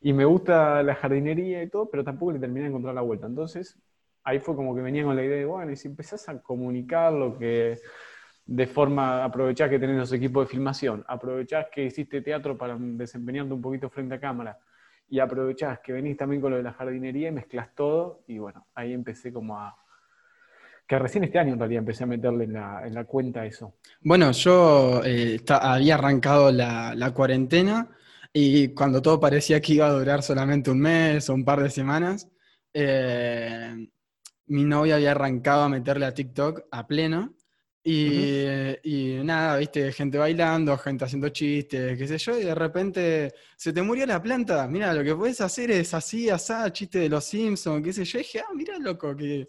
Y 0.00 0.12
me 0.12 0.24
gusta 0.24 0.82
la 0.82 0.94
jardinería 0.94 1.62
y 1.62 1.68
todo, 1.70 1.90
pero 1.90 2.04
tampoco 2.04 2.32
le 2.32 2.38
terminé 2.38 2.62
de 2.62 2.68
encontrar 2.68 2.94
la 2.94 3.02
vuelta. 3.02 3.26
Entonces, 3.26 3.78
ahí 4.24 4.40
fue 4.40 4.56
como 4.56 4.74
que 4.74 4.80
venía 4.82 5.04
con 5.04 5.16
la 5.16 5.24
idea 5.24 5.36
de, 5.38 5.44
bueno, 5.44 5.70
y 5.72 5.76
si 5.76 5.88
empezás 5.88 6.28
a 6.28 6.40
comunicar 6.42 7.12
lo 7.12 7.38
que 7.38 7.78
de 8.52 8.66
forma, 8.66 9.22
aprovechás 9.22 9.70
que 9.70 9.78
tenés 9.78 9.96
los 9.96 10.12
equipos 10.12 10.44
de 10.44 10.50
filmación, 10.50 11.04
aprovechás 11.06 11.66
que 11.72 11.84
hiciste 11.84 12.20
teatro 12.20 12.58
para 12.58 12.76
desempeñarte 12.76 13.54
un 13.54 13.62
poquito 13.62 13.88
frente 13.88 14.16
a 14.16 14.20
cámara, 14.20 14.58
y 15.08 15.20
aprovechás 15.20 15.78
que 15.78 15.92
venís 15.92 16.16
también 16.16 16.42
con 16.42 16.50
lo 16.50 16.56
de 16.56 16.64
la 16.64 16.72
jardinería 16.72 17.28
y 17.28 17.32
mezclas 17.32 17.72
todo, 17.76 18.24
y 18.26 18.38
bueno, 18.38 18.66
ahí 18.74 18.92
empecé 18.92 19.32
como 19.32 19.56
a... 19.56 19.76
Que 20.84 20.98
recién 20.98 21.22
este 21.22 21.38
año 21.38 21.52
en 21.52 21.60
realidad 21.60 21.78
empecé 21.78 22.02
a 22.02 22.08
meterle 22.08 22.42
en 22.42 22.54
la, 22.54 22.84
en 22.84 22.92
la 22.92 23.04
cuenta 23.04 23.46
eso. 23.46 23.74
Bueno, 24.00 24.32
yo 24.32 25.00
eh, 25.04 25.40
había 25.48 25.94
arrancado 25.94 26.50
la, 26.50 26.92
la 26.96 27.12
cuarentena 27.12 27.88
y 28.32 28.74
cuando 28.74 29.00
todo 29.00 29.20
parecía 29.20 29.60
que 29.60 29.74
iba 29.74 29.86
a 29.86 29.92
durar 29.92 30.24
solamente 30.24 30.72
un 30.72 30.80
mes 30.80 31.30
o 31.30 31.34
un 31.34 31.44
par 31.44 31.62
de 31.62 31.70
semanas, 31.70 32.28
eh, 32.74 33.88
mi 34.46 34.64
novia 34.64 34.96
había 34.96 35.12
arrancado 35.12 35.62
a 35.62 35.68
meterle 35.68 36.06
a 36.06 36.14
TikTok 36.14 36.62
a 36.72 36.88
pleno 36.88 37.34
y, 37.82 38.44
y 38.82 39.24
nada, 39.24 39.56
viste, 39.56 39.90
gente 39.92 40.18
bailando, 40.18 40.76
gente 40.76 41.04
haciendo 41.06 41.30
chistes, 41.30 41.96
qué 41.96 42.06
sé 42.06 42.18
yo, 42.18 42.38
y 42.38 42.44
de 42.44 42.54
repente 42.54 43.32
se 43.56 43.72
te 43.72 43.82
murió 43.82 44.04
la 44.06 44.20
planta, 44.20 44.66
mira, 44.68 44.92
lo 44.92 45.02
que 45.02 45.14
puedes 45.14 45.40
hacer 45.40 45.70
es 45.70 45.94
así, 45.94 46.28
asá, 46.28 46.70
chiste 46.72 46.98
de 46.98 47.08
los 47.08 47.24
Simpsons, 47.24 47.82
qué 47.82 47.92
sé 47.92 48.04
yo, 48.04 48.18
dije, 48.18 48.40
ah, 48.40 48.52
mira, 48.54 48.78
loco, 48.78 49.16
qué, 49.16 49.48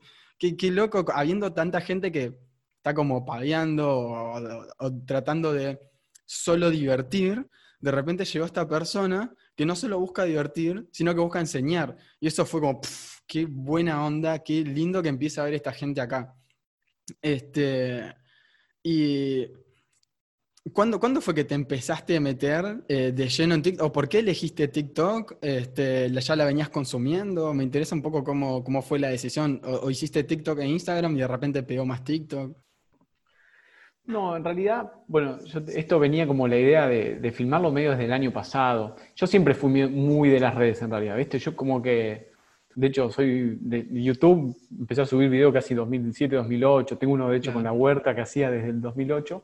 qué, 0.58 0.72
loco, 0.72 1.06
habiendo 1.14 1.52
tanta 1.54 1.82
gente 1.82 2.12
que 2.12 2.34
está 2.78 2.94
como 2.94 3.26
paviando 3.26 3.90
o, 3.90 4.92
tratando 5.06 5.54
de 5.54 5.80
solo 6.26 6.70
divertir, 6.70 7.46
de 7.80 7.92
repente 7.92 8.26
llegó 8.26 8.46
esta 8.46 8.68
persona 8.68 9.34
que 9.56 9.66
no 9.66 9.76
solo 9.76 10.00
busca 10.00 10.24
divertir, 10.24 10.88
sino 10.92 11.14
que 11.14 11.20
busca 11.20 11.40
enseñar. 11.40 11.98
Y 12.20 12.28
eso 12.28 12.46
fue 12.46 12.62
como, 12.62 12.80
"Pff, 12.80 13.20
qué 13.28 13.46
buena 13.50 14.06
onda, 14.06 14.40
qué 14.40 14.64
lindo 14.64 15.02
que 15.02 15.10
empieza 15.10 15.42
a 15.42 15.46
ver 15.46 15.56
esta 15.56 15.72
gente 15.74 16.00
acá. 16.02 16.36
Este, 17.22 18.14
y 18.84 19.48
¿cuándo, 20.74 21.00
¿cuándo, 21.00 21.22
fue 21.22 21.36
que 21.36 21.44
te 21.44 21.56
empezaste 21.56 22.18
a 22.18 22.22
meter 22.22 22.84
eh, 22.88 23.12
de 23.12 23.28
lleno 23.30 23.56
en 23.56 23.62
TikTok? 23.62 23.86
¿O 23.86 23.92
por 23.92 24.10
qué 24.10 24.20
elegiste 24.20 24.68
TikTok? 24.68 25.38
Este, 25.42 26.10
¿Ya 26.10 26.36
la 26.36 26.46
venías 26.46 26.70
consumiendo? 26.70 27.54
Me 27.54 27.64
interesa 27.64 27.96
un 27.96 28.02
poco 28.02 28.24
cómo, 28.24 28.64
cómo 28.64 28.82
fue 28.82 29.00
la 29.00 29.10
decisión. 29.10 29.62
O, 29.64 29.90
hiciste 29.90 30.24
TikTok 30.24 30.60
e 30.60 30.68
Instagram 30.68 31.16
y 31.16 31.20
de 31.22 31.28
repente 31.28 31.64
pegó 31.64 31.86
más 31.86 32.04
TikTok? 32.04 32.56
No, 34.06 34.36
en 34.36 34.44
realidad, 34.44 34.92
bueno, 35.08 35.38
esto 35.68 36.00
venía 36.00 36.26
como 36.26 36.48
la 36.48 36.58
idea 36.58 36.88
de, 36.88 37.20
de, 37.20 37.32
filmarlo 37.32 37.72
medio 37.72 37.92
desde 37.92 38.06
el 38.06 38.14
año 38.14 38.34
pasado. 38.34 38.96
Yo 39.16 39.28
siempre 39.28 39.54
fui 39.54 39.88
muy 39.88 40.30
de 40.30 40.40
las 40.40 40.56
redes 40.56 40.82
en 40.82 40.90
realidad, 40.90 41.16
¿viste? 41.16 41.38
Yo 41.38 41.56
como 41.56 41.82
que 41.82 42.31
de 42.76 42.88
hecho, 42.88 43.10
soy 43.12 43.58
de 43.60 43.88
YouTube, 44.04 44.56
empecé 44.72 45.02
a 45.02 45.06
subir 45.06 45.30
videos 45.30 45.54
casi 45.54 45.74
2007, 45.74 46.36
2008. 46.36 46.98
Tengo 46.98 47.14
uno, 47.14 47.30
de 47.30 47.38
hecho, 47.38 47.54
con 47.54 47.64
la 47.64 47.72
huerta 47.72 48.16
que 48.16 48.22
hacía 48.22 48.50
desde 48.50 48.70
el 48.70 48.82
2008. 48.82 49.44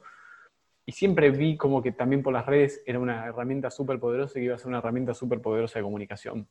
Y 0.85 0.91
siempre 0.93 1.31
vi 1.31 1.57
como 1.57 1.81
que 1.81 1.91
también 1.91 2.23
por 2.23 2.33
las 2.33 2.45
redes 2.45 2.81
era 2.85 2.99
una 2.99 3.25
herramienta 3.25 3.69
súper 3.69 3.99
poderosa 3.99 4.39
y 4.39 4.41
que 4.41 4.45
iba 4.45 4.55
a 4.55 4.57
ser 4.57 4.67
una 4.67 4.77
herramienta 4.77 5.13
súper 5.13 5.41
poderosa 5.41 5.79
de 5.79 5.83
comunicación. 5.83 6.47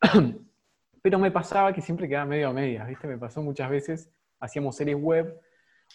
Pero 1.02 1.18
me 1.18 1.30
pasaba 1.30 1.72
que 1.72 1.82
siempre 1.82 2.08
quedaba 2.08 2.26
medio 2.26 2.48
a 2.48 2.52
medias, 2.52 2.88
¿viste? 2.88 3.06
Me 3.06 3.18
pasó 3.18 3.42
muchas 3.42 3.70
veces, 3.70 4.10
hacíamos 4.40 4.76
series 4.76 4.96
web 4.98 5.38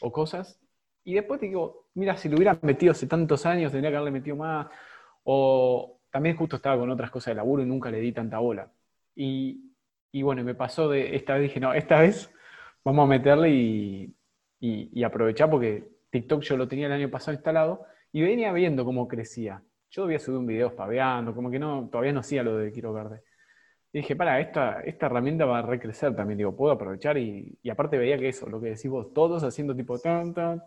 o 0.02 0.12
cosas, 0.12 0.60
y 1.04 1.14
después 1.14 1.40
te 1.40 1.48
digo, 1.48 1.88
mira, 1.96 2.16
si 2.16 2.30
lo 2.30 2.36
hubiera 2.36 2.58
metido 2.62 2.92
hace 2.92 3.08
tantos 3.08 3.46
años, 3.46 3.72
tendría 3.72 3.92
que 3.92 3.98
haberle 3.98 4.20
metido 4.20 4.36
más. 4.38 4.68
O 5.24 6.00
también 6.12 6.36
justo 6.36 6.56
estaba 6.56 6.78
con 6.78 6.90
otras 6.90 7.12
cosas 7.12 7.32
de 7.32 7.36
laburo 7.36 7.64
y 7.64 7.66
nunca 7.66 7.92
le 7.92 8.00
di 8.00 8.12
tanta 8.12 8.40
bola. 8.40 8.72
Y 9.16 9.73
y 10.14 10.22
bueno, 10.22 10.44
me 10.44 10.54
pasó 10.54 10.88
de 10.90 11.16
esta 11.16 11.34
vez, 11.34 11.44
dije, 11.44 11.60
no, 11.60 11.74
esta 11.74 12.00
vez 12.00 12.32
vamos 12.86 13.06
a 13.06 13.08
meterle 13.08 13.50
y, 13.50 15.04
aprovechar 15.04 15.50
porque 15.50 15.90
TikTok 16.12 16.42
yo 16.44 16.56
lo 16.56 16.68
tenía 16.68 16.86
el 16.86 16.94
año 16.94 17.10
pasado 17.10 17.34
instalado 17.34 17.86
y 18.12 18.22
venía 18.22 18.54
viendo 18.54 18.86
cómo 18.86 19.08
crecía. 19.08 19.62
Yo 19.90 20.04
había 20.04 20.20
subido 20.20 20.40
un 20.40 20.46
video 20.46 20.76
paveando, 20.76 21.34
como 21.34 21.50
que 21.50 21.60
no, 21.60 21.90
todavía 21.92 22.14
no 22.14 22.22
hacía 22.22 22.44
lo 22.44 22.58
de 22.58 22.72
Quiero 22.72 22.94
Verde. 22.94 23.24
Y 23.92 24.00
dije, 24.00 24.16
para, 24.16 24.40
esta, 24.40 24.82
esta 24.82 25.08
herramienta 25.08 25.46
va 25.46 25.60
a 25.60 25.62
recrecer 25.64 26.16
también, 26.16 26.38
digo, 26.38 26.56
puedo 26.56 26.74
aprovechar 26.74 27.18
y, 27.18 27.58
aparte 27.70 27.98
veía 27.98 28.18
que 28.18 28.30
eso, 28.30 28.48
lo 28.48 28.62
que 28.62 28.70
decís 28.70 28.90
vos, 28.90 29.14
todos 29.14 29.44
haciendo 29.44 29.76
tipo 29.76 29.98
tan, 30.00 30.34
tan, 30.34 30.64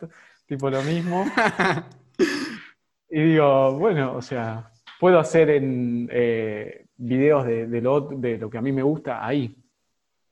tipo 0.46 0.68
lo 0.70 0.82
mismo. 0.82 1.24
y 3.08 3.22
digo, 3.22 3.78
bueno, 3.78 4.16
o 4.16 4.22
sea, 4.22 4.72
puedo 4.98 5.20
hacer 5.20 5.50
en, 5.50 6.08
eh, 6.12 6.85
videos 6.96 7.44
de, 7.44 7.80
lo, 7.80 8.00
de, 8.00 8.38
lo, 8.38 8.50
que 8.50 8.58
a 8.58 8.62
mí 8.62 8.72
me 8.72 8.82
gusta 8.82 9.24
ahí. 9.26 9.56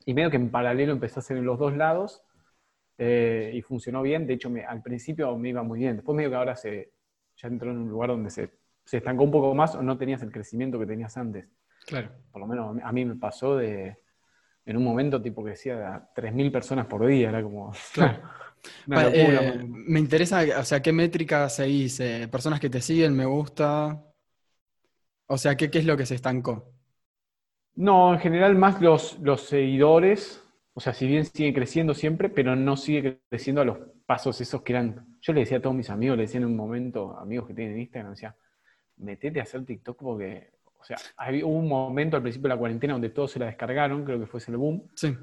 Y 0.06 0.14
medio 0.14 0.30
que 0.30 0.36
en 0.36 0.50
paralelo 0.50 0.92
empecé 0.92 1.18
a 1.18 1.20
hacer 1.20 1.36
en 1.36 1.44
los 1.44 1.58
dos 1.58 1.76
lados 1.76 2.22
eh, 2.98 3.52
y 3.54 3.62
funcionó 3.62 4.02
bien. 4.02 4.26
De 4.26 4.34
hecho, 4.34 4.50
me, 4.50 4.64
al 4.64 4.82
principio 4.82 5.36
me 5.36 5.50
iba 5.50 5.62
muy 5.62 5.80
bien. 5.80 5.96
Después 5.96 6.16
medio 6.16 6.30
que 6.30 6.36
ahora 6.36 6.56
se, 6.56 6.92
ya 7.36 7.48
entró 7.48 7.70
en 7.70 7.78
un 7.78 7.88
lugar 7.88 8.10
donde 8.10 8.30
se, 8.30 8.50
se 8.84 8.98
estancó 8.98 9.24
un 9.24 9.30
poco 9.30 9.54
más 9.54 9.74
o 9.74 9.82
no 9.82 9.96
tenías 9.96 10.22
el 10.22 10.32
crecimiento 10.32 10.78
que 10.78 10.86
tenías 10.86 11.16
antes. 11.16 11.46
Claro. 11.86 12.10
Por 12.30 12.40
lo 12.40 12.46
menos 12.46 12.76
a 12.82 12.92
mí 12.92 13.04
me 13.04 13.16
pasó 13.16 13.56
de, 13.56 13.98
en 14.66 14.76
un 14.76 14.84
momento 14.84 15.20
tipo 15.20 15.44
que 15.44 15.50
decía 15.50 16.08
3.000 16.14 16.50
personas 16.50 16.86
por 16.86 17.06
día, 17.06 17.28
era 17.28 17.42
como... 17.42 17.72
Claro. 17.92 18.22
Eh, 18.90 19.62
me 19.68 20.00
interesa, 20.00 20.42
o 20.58 20.64
sea, 20.64 20.80
¿qué 20.80 20.90
métricas 20.90 21.56
seguís? 21.56 22.00
Eh, 22.00 22.28
¿Personas 22.32 22.58
que 22.58 22.70
te 22.70 22.80
siguen, 22.80 23.14
me 23.14 23.26
gusta? 23.26 24.02
O 25.26 25.38
sea, 25.38 25.56
¿qué, 25.56 25.70
es 25.72 25.84
lo 25.84 25.96
que 25.96 26.06
se 26.06 26.14
estancó? 26.14 26.72
No, 27.76 28.12
en 28.14 28.20
general 28.20 28.56
más 28.56 28.80
los, 28.80 29.18
los 29.20 29.42
seguidores, 29.42 30.42
o 30.74 30.80
sea, 30.80 30.92
si 30.92 31.06
bien 31.06 31.24
sigue 31.24 31.52
creciendo 31.54 31.94
siempre, 31.94 32.28
pero 32.28 32.54
no 32.54 32.76
sigue 32.76 33.20
creciendo 33.28 33.62
a 33.62 33.64
los 33.64 33.78
pasos 34.06 34.40
esos 34.40 34.62
que 34.62 34.72
eran. 34.72 35.18
Yo 35.20 35.32
le 35.32 35.40
decía 35.40 35.58
a 35.58 35.62
todos 35.62 35.74
mis 35.74 35.90
amigos, 35.90 36.16
le 36.16 36.24
decía 36.24 36.38
en 36.38 36.46
un 36.46 36.56
momento, 36.56 37.16
amigos 37.18 37.48
que 37.48 37.54
tienen 37.54 37.78
Instagram, 37.78 38.12
decía, 38.12 38.36
metete 38.98 39.40
a 39.40 39.44
hacer 39.44 39.64
TikTok 39.64 39.98
porque, 39.98 40.52
o 40.78 40.84
sea, 40.84 40.96
hubo 41.42 41.58
un 41.58 41.68
momento 41.68 42.16
al 42.16 42.22
principio 42.22 42.48
de 42.48 42.54
la 42.54 42.58
cuarentena 42.58 42.92
donde 42.92 43.10
todos 43.10 43.32
se 43.32 43.38
la 43.38 43.46
descargaron, 43.46 44.04
creo 44.04 44.20
que 44.20 44.26
fue 44.26 44.40
el 44.46 44.56
boom. 44.56 44.90
Sí. 44.94 45.16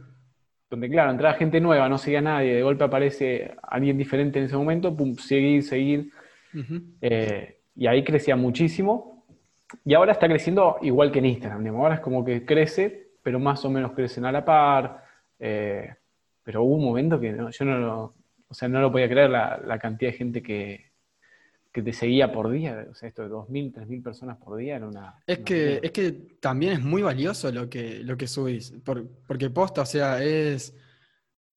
Donde, 0.70 0.90
claro, 0.90 1.12
entraba 1.12 1.36
gente 1.36 1.60
nueva, 1.60 1.90
no 1.90 1.98
seguía 1.98 2.20
a 2.20 2.24
nadie, 2.24 2.56
de 2.56 2.64
golpe 2.64 2.86
aparece 2.86 3.56
alguien 3.62 3.98
diferente 3.98 4.40
en 4.40 4.46
ese 4.46 4.56
momento, 4.56 4.96
pum, 4.96 5.16
seguir, 5.16 5.64
seguir. 5.64 6.12
Eh, 7.02 7.62
y 7.76 7.88
ahí 7.88 8.04
crecía 8.04 8.36
muchísimo. 8.36 9.11
Y 9.86 9.94
ahora 9.94 10.14
está 10.14 10.28
creciendo 10.28 10.78
igual 10.82 11.12
que 11.12 11.20
en 11.20 11.26
Instagram. 11.26 11.68
Ahora 11.76 11.96
es 11.96 12.02
como 12.02 12.24
que 12.24 12.46
crece, 12.46 13.12
pero 13.22 13.40
más 13.40 13.64
o 13.66 13.70
menos 13.70 13.94
crecen 13.94 14.26
a 14.26 14.32
la 14.32 14.44
par. 14.44 15.04
Eh, 15.40 15.94
pero 16.44 16.64
hubo 16.64 16.76
un 16.76 16.86
momento 16.86 17.20
que 17.20 17.36
yo 17.52 17.66
no 17.66 17.78
lo, 17.78 18.16
o 18.48 18.54
sea, 18.54 18.68
no 18.68 18.82
lo 18.82 18.92
podía 18.92 19.08
creer 19.10 19.30
la, 19.30 19.80
cantidad 19.80 20.12
de 20.12 20.18
gente 20.18 20.42
que, 20.44 20.92
te 21.72 21.94
seguía 21.94 22.32
por 22.32 22.50
día. 22.52 22.88
O 22.92 22.96
sea, 22.96 23.08
esto 23.08 23.24
de 23.24 23.30
2.000, 23.30 23.74
3.000 23.74 24.04
personas 24.04 24.38
por 24.38 24.58
día 24.58 24.76
era 24.76 24.88
una... 24.88 25.16
Es, 25.26 25.40
que, 25.40 25.80
es 25.82 25.92
que 25.92 26.12
también 26.40 26.74
es 26.74 26.82
muy 26.82 27.02
valioso 27.02 27.52
lo 27.52 27.70
que, 27.70 28.00
lo 28.04 28.18
que 28.18 28.28
subís. 28.28 28.74
porque 28.84 29.50
posta, 29.50 29.82
o 29.82 29.86
sea, 29.86 30.22
es... 30.22 30.76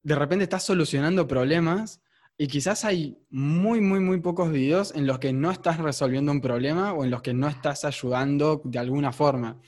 De 0.02 0.14
repente 0.14 0.44
estás 0.44 0.62
solucionando 0.62 1.26
problemas 1.26 2.03
y 2.36 2.48
quizás 2.48 2.84
hay 2.84 3.18
muy, 3.30 3.80
muy, 3.80 4.00
muy 4.00 4.20
pocos 4.20 4.50
videos 4.50 4.94
en 4.94 5.06
los 5.06 5.18
que 5.18 5.32
no 5.32 5.50
estás 5.50 5.78
resolviendo 5.78 6.32
un 6.32 6.40
problema 6.40 6.92
o 6.92 7.04
en 7.04 7.10
los 7.10 7.22
que 7.22 7.32
no 7.32 7.48
estás 7.48 7.84
ayudando 7.84 8.60
de 8.64 8.78
alguna 8.78 9.12
forma. 9.12 9.60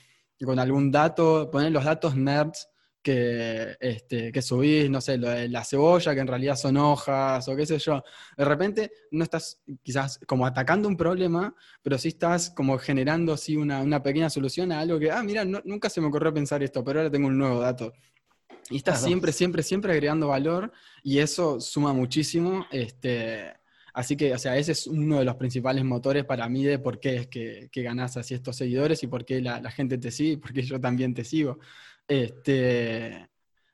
Con 0.43 0.59
algún 0.59 0.91
dato, 0.91 1.49
poner 1.49 1.71
los 1.71 1.85
datos 1.85 2.15
nerds 2.15 2.67
que, 3.01 3.77
este, 3.79 4.33
que 4.33 4.41
subís, 4.41 4.89
no 4.89 4.99
sé, 4.99 5.17
lo 5.17 5.29
de 5.29 5.47
la 5.47 5.63
cebolla, 5.63 6.13
que 6.13 6.19
en 6.19 6.27
realidad 6.27 6.57
son 6.57 6.75
hojas 6.75 7.47
o 7.47 7.55
qué 7.55 7.65
sé 7.65 7.79
yo. 7.79 8.03
De 8.37 8.43
repente 8.43 8.91
no 9.11 9.23
estás 9.23 9.61
quizás 9.81 10.19
como 10.27 10.45
atacando 10.45 10.89
un 10.89 10.97
problema, 10.97 11.55
pero 11.81 11.97
sí 11.97 12.09
estás 12.09 12.49
como 12.49 12.77
generando 12.77 13.31
así 13.31 13.55
una, 13.55 13.81
una 13.81 14.03
pequeña 14.03 14.29
solución 14.29 14.73
a 14.73 14.81
algo 14.81 14.99
que, 14.99 15.09
ah, 15.09 15.23
mira, 15.23 15.45
nunca 15.45 15.89
se 15.89 16.01
me 16.01 16.07
ocurrió 16.07 16.33
pensar 16.33 16.61
esto, 16.61 16.83
pero 16.83 16.99
ahora 16.99 17.11
tengo 17.11 17.27
un 17.27 17.37
nuevo 17.37 17.61
dato. 17.61 17.93
Y 18.69 18.77
estás 18.77 19.01
siempre, 19.01 19.31
siempre, 19.31 19.63
siempre 19.63 19.93
agregando 19.93 20.27
valor 20.27 20.71
y 21.03 21.19
eso 21.19 21.59
suma 21.59 21.93
muchísimo. 21.93 22.65
Este, 22.71 23.53
así 23.93 24.17
que, 24.17 24.33
o 24.33 24.37
sea, 24.37 24.57
ese 24.57 24.73
es 24.73 24.87
uno 24.87 25.19
de 25.19 25.25
los 25.25 25.35
principales 25.35 25.83
motores 25.85 26.25
para 26.25 26.49
mí 26.49 26.63
de 26.63 26.79
por 26.79 26.99
qué 26.99 27.15
es 27.15 27.27
que, 27.27 27.69
que 27.71 27.81
ganás 27.81 28.17
así 28.17 28.33
estos 28.33 28.57
seguidores 28.57 29.01
y 29.03 29.07
por 29.07 29.25
qué 29.25 29.41
la, 29.41 29.71
gente 29.71 29.97
te 29.97 30.11
sigue 30.11 30.31
y 30.31 30.37
por 30.37 30.53
qué 30.53 30.63
yo 30.63 30.79
también 30.79 31.13
te 31.13 31.23
sigo. 31.23 31.59
Este, 32.07 33.29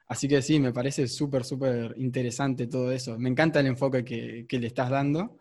así 0.07 0.27
que 0.27 0.41
sí, 0.41 0.59
me 0.59 0.73
parece 0.73 1.07
súper, 1.07 1.43
súper 1.43 1.95
interesante 1.97 2.67
todo 2.67 2.91
eso. 2.91 3.17
Me 3.17 3.29
encanta 3.29 3.59
el 3.61 3.67
enfoque 3.67 4.03
que, 4.05 4.45
que 4.47 4.59
le 4.59 4.67
estás 4.67 4.89
dando. 4.89 5.39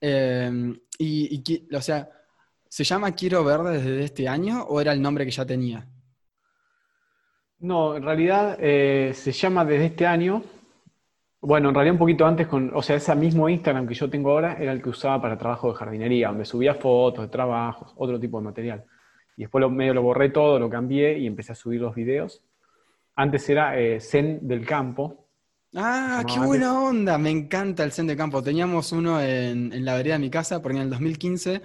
Em, 0.00 0.78
y, 0.98 1.42
y, 1.52 1.74
o 1.74 1.82
sea, 1.82 2.08
¿se 2.68 2.84
llama 2.84 3.12
Quiero 3.12 3.44
Verde 3.44 3.78
desde 3.78 4.04
este 4.04 4.28
año 4.28 4.62
o 4.64 4.80
era 4.80 4.92
el 4.92 5.02
nombre 5.02 5.24
que 5.24 5.30
ya 5.30 5.44
tenía? 5.44 5.86
No, 7.58 7.96
en 7.96 8.02
realidad 8.02 8.58
eh, 8.60 9.12
se 9.14 9.32
llama 9.32 9.64
desde 9.64 9.86
este 9.86 10.06
año. 10.06 10.42
Bueno, 11.40 11.68
en 11.68 11.74
realidad 11.74 11.94
un 11.94 11.98
poquito 11.98 12.26
antes, 12.26 12.46
con, 12.46 12.72
o 12.74 12.82
sea, 12.82 12.96
ese 12.96 13.14
mismo 13.14 13.48
Instagram 13.48 13.86
que 13.86 13.94
yo 13.94 14.10
tengo 14.10 14.30
ahora 14.30 14.56
era 14.58 14.72
el 14.72 14.82
que 14.82 14.90
usaba 14.90 15.20
para 15.22 15.38
trabajo 15.38 15.70
de 15.70 15.78
jardinería, 15.78 16.28
donde 16.28 16.44
subía 16.44 16.74
fotos 16.74 17.24
de 17.24 17.28
trabajos, 17.28 17.92
otro 17.96 18.18
tipo 18.18 18.38
de 18.38 18.44
material. 18.44 18.84
Y 19.36 19.42
después 19.42 19.60
lo, 19.60 19.70
medio 19.70 19.94
lo 19.94 20.02
borré 20.02 20.30
todo, 20.30 20.58
lo 20.58 20.68
cambié 20.68 21.18
y 21.18 21.26
empecé 21.26 21.52
a 21.52 21.54
subir 21.54 21.80
los 21.80 21.94
videos. 21.94 22.42
Antes 23.14 23.48
era 23.48 23.78
eh, 23.78 24.00
Zen 24.00 24.46
del 24.46 24.66
Campo. 24.66 25.26
Ah, 25.74 26.24
qué 26.26 26.38
buena 26.40 26.80
onda, 26.80 27.18
me 27.18 27.30
encanta 27.30 27.84
el 27.84 27.92
Zen 27.92 28.06
del 28.06 28.16
Campo. 28.16 28.42
Teníamos 28.42 28.92
uno 28.92 29.20
en, 29.20 29.84
la 29.84 29.94
vereda 29.94 30.14
de 30.14 30.20
mi 30.20 30.30
casa, 30.30 30.60
porque 30.60 30.76
en 30.76 30.84
el 30.84 30.90
2015 30.90 31.62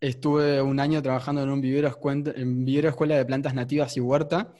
estuve 0.00 0.60
un 0.60 0.80
año 0.80 1.02
trabajando 1.02 1.42
en 1.42 1.50
un 1.50 1.60
vivero, 1.60 1.94
en 2.36 2.64
vivero 2.64 2.88
escuela 2.90 3.16
de 3.16 3.24
plantas 3.24 3.54
nativas 3.54 3.96
y 3.96 4.00
huerta. 4.00 4.52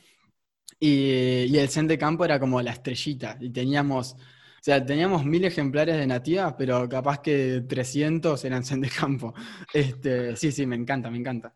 Y, 0.86 1.56
el 1.56 1.68
Zen 1.70 1.88
de 1.88 1.96
campo 1.96 2.26
era 2.26 2.38
como 2.38 2.60
la 2.60 2.72
estrellita. 2.72 3.38
Y 3.40 3.48
teníamos, 3.48 4.12
o 4.12 4.18
sea, 4.60 4.84
teníamos 4.84 5.24
mil 5.24 5.42
ejemplares 5.46 5.96
de 5.96 6.06
nativas, 6.06 6.54
pero 6.58 6.86
capaz 6.90 7.20
que 7.20 7.62
300 7.66 8.44
eran 8.44 8.64
Zen 8.64 8.82
de 8.82 8.90
campo. 8.90 9.32
Este, 9.72 10.36
sí, 10.36 10.52
sí, 10.52 10.66
me 10.66 10.76
encanta, 10.76 11.10
me 11.10 11.16
encanta. 11.16 11.54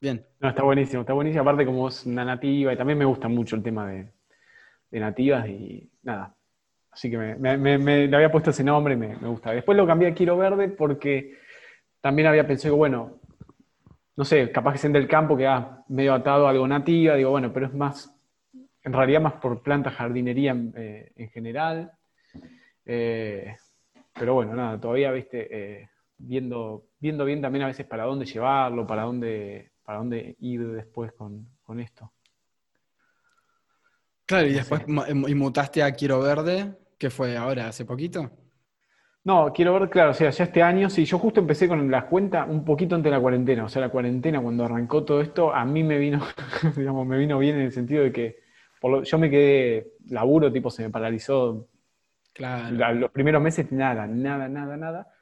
Bien. 0.00 0.24
No, 0.38 0.50
está 0.50 0.62
buenísimo, 0.62 1.00
está 1.00 1.12
buenísimo. 1.12 1.42
Aparte, 1.42 1.66
como 1.66 1.88
es 1.88 2.06
una 2.06 2.24
nativa, 2.24 2.72
y 2.72 2.76
también 2.76 2.98
me 2.98 3.04
gusta 3.04 3.26
mucho 3.26 3.56
el 3.56 3.64
tema 3.64 3.88
de, 3.90 4.12
nativas 4.92 5.48
y 5.48 5.90
nada. 6.04 6.32
Así 6.92 7.10
que 7.10 7.18
me, 7.18 7.78
le 8.06 8.16
había 8.16 8.30
puesto 8.30 8.50
ese 8.50 8.62
nombre 8.62 8.94
y 8.94 8.96
me, 8.96 9.16
gusta. 9.16 9.50
Después 9.50 9.76
lo 9.76 9.88
cambié 9.88 10.08
a 10.08 10.14
Quiero 10.14 10.36
Verde 10.36 10.68
porque 10.68 11.36
también 12.00 12.28
había 12.28 12.46
pensado, 12.46 12.76
bueno, 12.76 13.18
no 14.14 14.24
sé, 14.24 14.52
capaz 14.52 14.74
que 14.74 14.78
Zen 14.78 14.92
del 14.92 15.08
campo 15.08 15.36
queda 15.36 15.84
medio 15.88 16.14
atado 16.14 16.46
a 16.46 16.50
algo 16.50 16.68
nativa. 16.68 17.16
Digo, 17.16 17.30
bueno, 17.30 17.52
pero 17.52 17.66
es 17.66 17.74
más 17.74 18.12
en 18.84 18.92
realidad 18.92 19.20
más 19.20 19.34
por 19.34 19.62
planta 19.62 19.90
jardinería 19.90 20.56
eh, 20.74 21.12
en 21.16 21.30
general. 21.30 21.92
Eh, 22.84 23.56
pero 24.12 24.34
bueno, 24.34 24.54
nada, 24.54 24.80
todavía, 24.80 25.12
viste, 25.12 25.48
eh, 25.50 25.88
viendo, 26.18 26.86
viendo 26.98 27.24
bien 27.24 27.40
también 27.40 27.64
a 27.64 27.68
veces 27.68 27.86
para 27.86 28.04
dónde 28.04 28.26
llevarlo, 28.26 28.86
para 28.86 29.02
dónde, 29.02 29.72
para 29.84 29.98
dónde 29.98 30.36
ir 30.40 30.66
después 30.72 31.12
con, 31.12 31.48
esto. 31.80 32.12
Claro, 34.26 34.46
y 34.46 34.52
después 34.52 34.82
y 34.86 35.34
mutaste 35.34 35.82
a 35.82 35.92
Quiero 35.92 36.20
Verde, 36.20 36.76
que 36.98 37.08
fue 37.08 37.34
ahora, 37.34 37.68
hace 37.68 37.86
poquito. 37.86 38.30
No, 39.24 39.52
quiero 39.54 39.72
ver, 39.78 39.88
claro, 39.88 40.10
o 40.10 40.14
sea, 40.14 40.28
ya 40.28 40.44
este 40.44 40.62
año, 40.62 40.90
sí, 40.90 41.06
yo 41.06 41.18
justo 41.18 41.40
empecé 41.40 41.66
con 41.66 41.90
las 41.90 42.04
cuentas 42.04 42.46
un 42.46 42.62
poquito 42.62 42.94
antes 42.94 43.10
de 43.10 43.16
la 43.16 43.22
cuarentena, 43.22 43.64
o 43.64 43.68
sea, 43.70 43.80
la 43.80 43.88
cuarentena 43.88 44.42
cuando 44.42 44.64
arrancó 44.64 45.04
todo 45.04 45.22
esto, 45.22 45.54
a 45.54 45.64
mí 45.64 45.82
me 45.82 45.96
vino, 45.96 46.20
digamos, 46.76 47.06
me 47.06 47.16
vino 47.16 47.38
bien 47.38 47.56
en 47.56 47.62
el 47.62 47.72
sentido 47.72 48.02
de 48.02 48.12
que 48.12 48.41
yo 49.04 49.18
me 49.18 49.30
quedé, 49.30 49.92
laburo, 50.08 50.52
tipo, 50.52 50.70
se 50.70 50.82
me 50.82 50.90
paralizó. 50.90 51.68
Claro. 52.32 52.94
los 52.94 53.10
primeros 53.10 53.42
meses, 53.42 53.70
nada, 53.72 54.06
nada, 54.06 54.48
nada, 54.48 54.76
nada. 54.76 55.12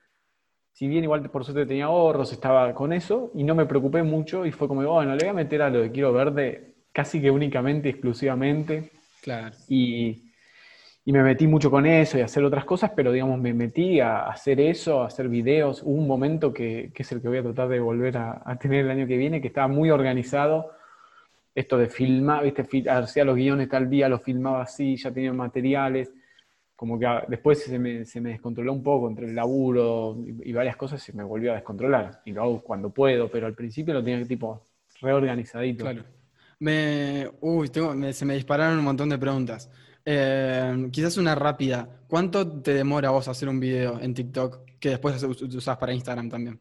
Si 0.72 0.86
bien 0.86 1.02
igual 1.02 1.28
por 1.28 1.44
suerte 1.44 1.66
tenía 1.66 1.86
ahorros, 1.86 2.32
estaba 2.32 2.72
con 2.72 2.92
eso, 2.92 3.32
y 3.34 3.42
no 3.42 3.54
me 3.54 3.66
preocupé 3.66 4.02
mucho, 4.02 4.46
y 4.46 4.52
fue 4.52 4.68
como, 4.68 4.86
bueno, 4.86 5.14
le 5.14 5.24
voy 5.24 5.28
a 5.28 5.34
meter 5.34 5.62
a 5.62 5.70
lo 5.70 5.80
de 5.80 5.90
Quiero 5.90 6.12
Verde 6.12 6.74
casi 6.92 7.20
que 7.20 7.30
únicamente, 7.30 7.88
exclusivamente. 7.88 8.90
Claro. 9.22 9.56
Y 9.68 10.30
y 11.04 11.12
me 11.12 11.22
metí 11.22 11.46
mucho 11.46 11.70
con 11.70 11.86
eso 11.86 12.18
y 12.18 12.20
a 12.20 12.26
hacer 12.26 12.44
otras 12.44 12.64
cosas, 12.64 12.92
pero 12.94 13.10
digamos, 13.10 13.38
me 13.40 13.54
metí 13.54 14.00
a 14.00 14.26
hacer 14.26 14.60
eso, 14.60 15.02
a 15.02 15.06
hacer 15.06 15.28
videos. 15.28 15.82
Hubo 15.82 15.94
un 15.94 16.06
momento 16.06 16.52
que, 16.52 16.92
que 16.94 17.02
es 17.02 17.12
el 17.12 17.22
que 17.22 17.28
voy 17.28 17.38
a 17.38 17.42
tratar 17.42 17.68
de 17.68 17.80
volver 17.80 18.18
a, 18.18 18.56
tener 18.60 18.84
el 18.84 18.90
año 18.90 19.06
que 19.06 19.16
viene, 19.16 19.40
que 19.40 19.48
estaba 19.48 19.66
muy 19.66 19.90
organizado. 19.90 20.72
Esto 21.54 21.76
de 21.76 21.88
filmar, 21.88 22.44
¿viste? 22.44 22.88
Hacía 22.88 23.24
los 23.24 23.36
guiones 23.36 23.68
tal 23.68 23.90
día, 23.90 24.08
los 24.08 24.22
filmaba 24.22 24.62
así, 24.62 24.96
ya 24.96 25.10
tenía 25.10 25.32
materiales. 25.32 26.12
Como 26.76 26.98
que 26.98 27.06
después 27.28 27.62
se 27.62 27.78
me, 27.78 28.04
me 28.20 28.30
descontroló 28.30 28.72
un 28.72 28.82
poco 28.82 29.08
entre 29.08 29.26
el 29.26 29.34
laburo 29.34 30.16
y, 30.24 30.52
varias 30.52 30.76
cosas, 30.76 31.02
se 31.02 31.12
me 31.12 31.22
volvió 31.22 31.52
a 31.52 31.56
descontrolar. 31.56 32.22
Y 32.24 32.32
lo 32.32 32.42
hago 32.42 32.62
cuando 32.62 32.90
puedo, 32.90 33.30
pero 33.30 33.46
al 33.46 33.54
principio 33.54 33.92
lo 33.92 34.02
tenía 34.02 34.24
tipo 34.26 34.62
reorganizadito. 35.00 35.84
Claro. 35.84 36.04
Me, 36.58 37.28
uy, 37.40 37.70
se 38.12 38.24
me 38.24 38.34
dispararon 38.34 38.78
un 38.78 38.84
montón 38.84 39.08
de 39.08 39.18
preguntas. 39.18 39.70
Eh, 40.04 40.88
quizás 40.90 41.16
una 41.16 41.34
rápida. 41.34 41.88
¿Cuánto 42.06 42.60
te 42.62 42.74
demora 42.74 43.10
vos 43.10 43.28
hacer 43.28 43.48
un 43.48 43.60
video 43.60 44.00
en 44.00 44.14
TikTok 44.14 44.78
que 44.78 44.90
después 44.90 45.22
usás 45.22 45.76
para 45.76 45.92
Instagram 45.92 46.28
también? 46.28 46.60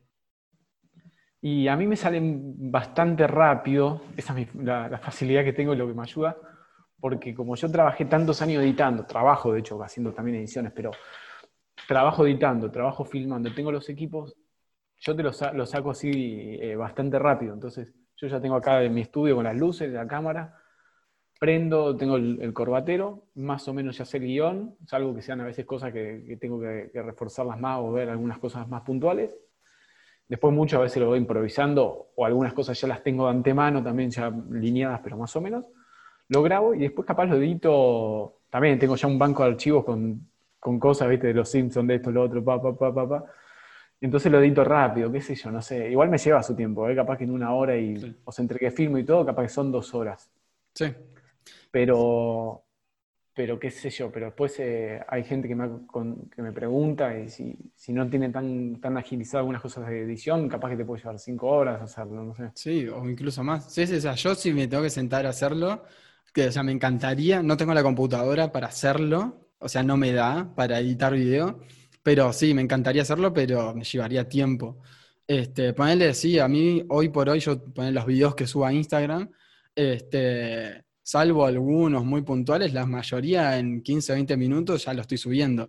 Y 1.41 1.67
a 1.67 1.75
mí 1.75 1.88
me 1.88 1.96
salen 1.96 2.72
bastante 2.72 3.25
rápido, 3.25 4.01
esa 4.17 4.38
es 4.39 4.53
la, 4.55 4.98
facilidad 5.01 5.43
que 5.43 5.53
tengo 5.53 5.74
y 5.74 5.77
lo 5.77 5.88
que 5.88 5.93
me 5.93 6.03
ayuda, 6.03 6.36
porque 7.00 7.34
como 7.34 7.55
yo 7.55 7.72
trabajé 7.72 8.05
tantos 8.05 8.41
años 8.41 8.62
editando, 8.62 9.05
trabajo 9.05 9.53
de 9.53 9.62
hecho 9.62 9.81
haciendo 9.81 10.13
también 10.13 10.38
ediciones, 10.38 10.74
pero 10.74 10.91
trabajo 11.88 12.25
editando, 12.25 12.69
trabajo 12.69 13.05
filmando, 13.05 13.53
tengo 13.53 13.72
los 13.72 13.88
equipos, 13.89 14.36
yo 15.00 15.15
te 15.15 15.24
los, 15.24 15.38
saco 15.38 15.91
así 15.91 16.12
eh, 16.62 16.75
bastante 16.75 17.17
rápido. 17.17 17.53
Entonces, 17.53 17.93
yo 18.17 18.27
ya 18.27 18.41
tengo 18.41 18.55
acá 18.55 18.84
en 18.84 18.93
mi 18.93 19.01
estudio 19.01 19.36
con 19.36 19.46
las 19.46 19.55
luces, 19.55 19.89
la 19.91 20.05
cámara, 20.08 20.58
prendo, 21.39 21.96
tengo 21.96 22.17
el, 22.17 22.53
corbatero, 22.53 23.24
más 23.36 23.65
o 23.69 23.74
menos 23.74 23.98
ya 23.98 24.03
sé 24.03 24.17
el 24.17 24.24
guion, 24.25 24.75
salvo 24.86 25.15
que 25.15 25.22
sean 25.22 25.39
a 25.39 25.46
veces 25.46 25.65
cosas 25.65 25.93
que, 25.93 26.38
tengo 26.39 26.60
que, 26.60 26.91
reforzarlas 26.93 27.58
más 27.58 27.79
o 27.79 27.93
ver 27.93 28.10
algunas 28.10 28.39
cosas 28.39 28.67
más 28.67 28.81
puntuales. 28.81 29.38
Después 30.29 30.53
muchas 30.53 30.79
veces 30.79 31.01
lo 31.01 31.07
voy 31.07 31.17
improvisando 31.17 32.12
o 32.15 32.24
algunas 32.24 32.53
cosas 32.53 32.79
ya 32.79 32.88
las 32.88 33.01
tengo 33.01 33.25
de 33.25 33.31
antemano 33.31 33.83
también 33.83 34.12
ya 34.12 34.31
lineadas, 34.51 35.01
pero 35.03 35.17
más 35.17 35.36
o 35.36 35.41
menos. 35.41 35.65
Lo 36.27 36.43
grabo 36.43 36.75
y 36.75 36.79
después 36.79 37.07
capaz 37.07 37.25
lo 37.25 37.38
edito, 37.38 38.41
también 38.51 38.77
tengo 38.77 38.95
ya 38.95 39.07
un 39.07 39.17
banco 39.17 39.43
de 39.43 39.50
archivos 39.50 39.83
con, 39.83 40.29
cosas, 40.79 41.09
viste, 41.09 41.27
de 41.27 41.33
los 41.33 41.50
Simpsons, 41.50 41.88
de 41.88 41.95
esto, 41.95 42.12
lo 42.12 42.21
otro, 42.21 42.43
pa, 42.43 42.62
pa, 42.62 42.77
pa, 42.77 42.93
pa, 42.93 43.09
pa. 43.09 43.25
Entonces 44.00 44.31
lo 44.31 44.39
edito 44.39 44.63
rápido, 44.63 45.12
qué 45.12 45.19
sé 45.19 45.33
yo, 45.33 45.50
no 45.50 45.63
sé. 45.63 45.89
Igual 45.89 46.09
me 46.09 46.19
lleva 46.19 46.43
su 46.43 46.55
tiempo, 46.55 46.88
¿eh? 46.88 46.95
capaz 46.95 47.17
que 47.17 47.24
en 47.24 47.31
una 47.31 47.51
hora 47.55 47.75
y, 47.75 48.15
o 48.24 48.31
sea, 48.31 48.43
entre 48.43 48.59
que 48.59 48.69
filmo 48.69 49.00
y 49.00 49.03
todo, 49.03 49.25
capaz 49.25 49.41
que 49.41 49.50
son 49.50 49.71
dos 49.71 49.95
horas. 49.95 50.29
Sí. 50.75 50.93
Pero, 51.71 52.63
pero 53.33 53.59
qué 53.59 53.71
sé 53.71 53.89
yo, 53.89 54.12
pero 54.12 54.27
después 54.27 54.59
eh, 54.59 55.00
hay 55.07 55.24
gente 55.24 55.48
que 55.48 55.55
me, 55.55 55.69
que 56.36 56.41
me 56.41 56.51
pregunta 56.51 57.17
y 57.17 57.29
si, 57.29 57.55
si, 57.75 57.93
no 57.93 58.09
tiene 58.09 58.29
tan, 58.29 58.81
tan 58.81 58.98
agilizado 58.98 59.39
algunas 59.39 59.62
cosas 59.62 59.88
de 59.88 60.01
edición, 60.01 60.50
capaz 60.50 60.71
que 60.71 60.77
te 60.77 60.86
puede 60.86 61.01
llevar 61.01 61.19
cinco 61.19 61.48
horas 61.48 61.81
hacerlo, 61.81 62.24
no 62.24 62.36
sé. 62.36 62.51
Sí, 62.56 62.88
o 62.88 63.08
incluso 63.10 63.43
más. 63.43 63.73
Sí, 63.73 63.84
o 63.84 64.01
sea, 64.01 64.15
yo 64.15 64.36
sí 64.36 64.54
me 64.54 64.67
tengo 64.67 64.84
que 64.84 64.89
sentar 64.89 65.25
a 65.25 65.30
hacerlo, 65.30 65.84
que 66.34 66.47
o 66.47 66.51
sea, 66.51 66.63
me 66.63 66.71
encantaría, 66.71 67.41
no 67.41 67.56
tengo 67.56 67.73
la 67.73 67.84
computadora 67.84 68.51
para 68.51 68.67
hacerlo, 68.67 69.49
o 69.60 69.69
sea, 69.69 69.84
no 69.84 69.97
me 69.97 70.12
da 70.12 70.54
para 70.56 70.80
editar 70.80 71.13
video, 71.13 71.60
pero 72.04 72.34
sí, 72.34 72.54
me 72.54 72.62
encantaría 72.62 73.04
hacerlo, 73.04 73.34
pero 73.34 73.73
me 73.73 73.84
llevaría 73.84 74.27
tiempo. 74.27 74.80
Este, 75.27 75.73
ponerle, 75.73 76.13
sí, 76.13 76.39
a 76.39 76.47
mí 76.47 76.84
hoy 76.89 77.10
por 77.10 77.30
hoy 77.30 77.39
yo 77.39 77.63
poner 77.73 77.93
los 77.93 78.06
videos 78.06 78.36
que 78.36 78.47
subo 78.47 78.65
a 78.65 78.73
Instagram, 78.73 79.30
este, 79.75 80.84
salvo 81.10 81.43
algunos 81.43 82.06
muy 82.06 82.22
puntuales, 82.22 82.72
la 82.72 82.86
mayoría 82.86 83.58
en 83.58 83.82
15 83.82 84.12
o 84.12 84.15
20 84.15 84.38
minutos 84.38 84.86
ya 84.86 84.93
lo 84.93 85.02
estoy 85.02 85.17
subiendo. 85.17 85.67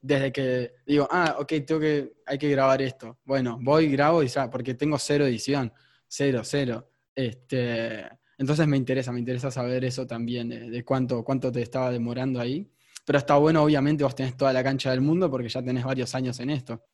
Desde 0.00 0.32
que 0.32 0.72
digo, 0.84 1.06
ah, 1.08 1.36
ok, 1.38 1.52
tengo 1.64 1.80
que, 1.80 2.14
hay 2.26 2.38
que 2.38 2.48
grabar 2.50 2.82
esto. 2.82 3.20
Bueno, 3.24 3.56
voy, 3.62 3.88
grabo 3.88 4.20
y 4.24 4.26
ya, 4.26 4.50
porque 4.50 4.74
tengo 4.74 4.98
cero 4.98 5.26
edición, 5.26 5.72
cero, 6.08 6.40
cero. 6.42 6.90
Este, 7.14 8.00
entonces 8.36 8.66
me 8.66 8.76
interesa, 8.76 9.12
me 9.12 9.20
interesa 9.20 9.52
saber 9.52 9.84
eso 9.84 10.08
también, 10.08 10.48
de, 10.48 10.84
cuánto, 10.84 11.22
cuánto 11.22 11.52
te 11.52 11.62
estaba 11.62 11.92
demorando 11.92 12.40
ahí. 12.40 12.68
Pero 13.04 13.16
está 13.16 13.36
bueno, 13.36 13.62
obviamente, 13.62 14.02
vos 14.02 14.16
tenés 14.16 14.36
toda 14.36 14.52
la 14.52 14.64
cancha 14.64 14.90
del 14.90 15.02
mundo 15.02 15.30
porque 15.30 15.48
ya 15.48 15.62
tenés 15.62 15.84
varios 15.84 16.16
años 16.16 16.40
en 16.40 16.50
esto. 16.50 16.84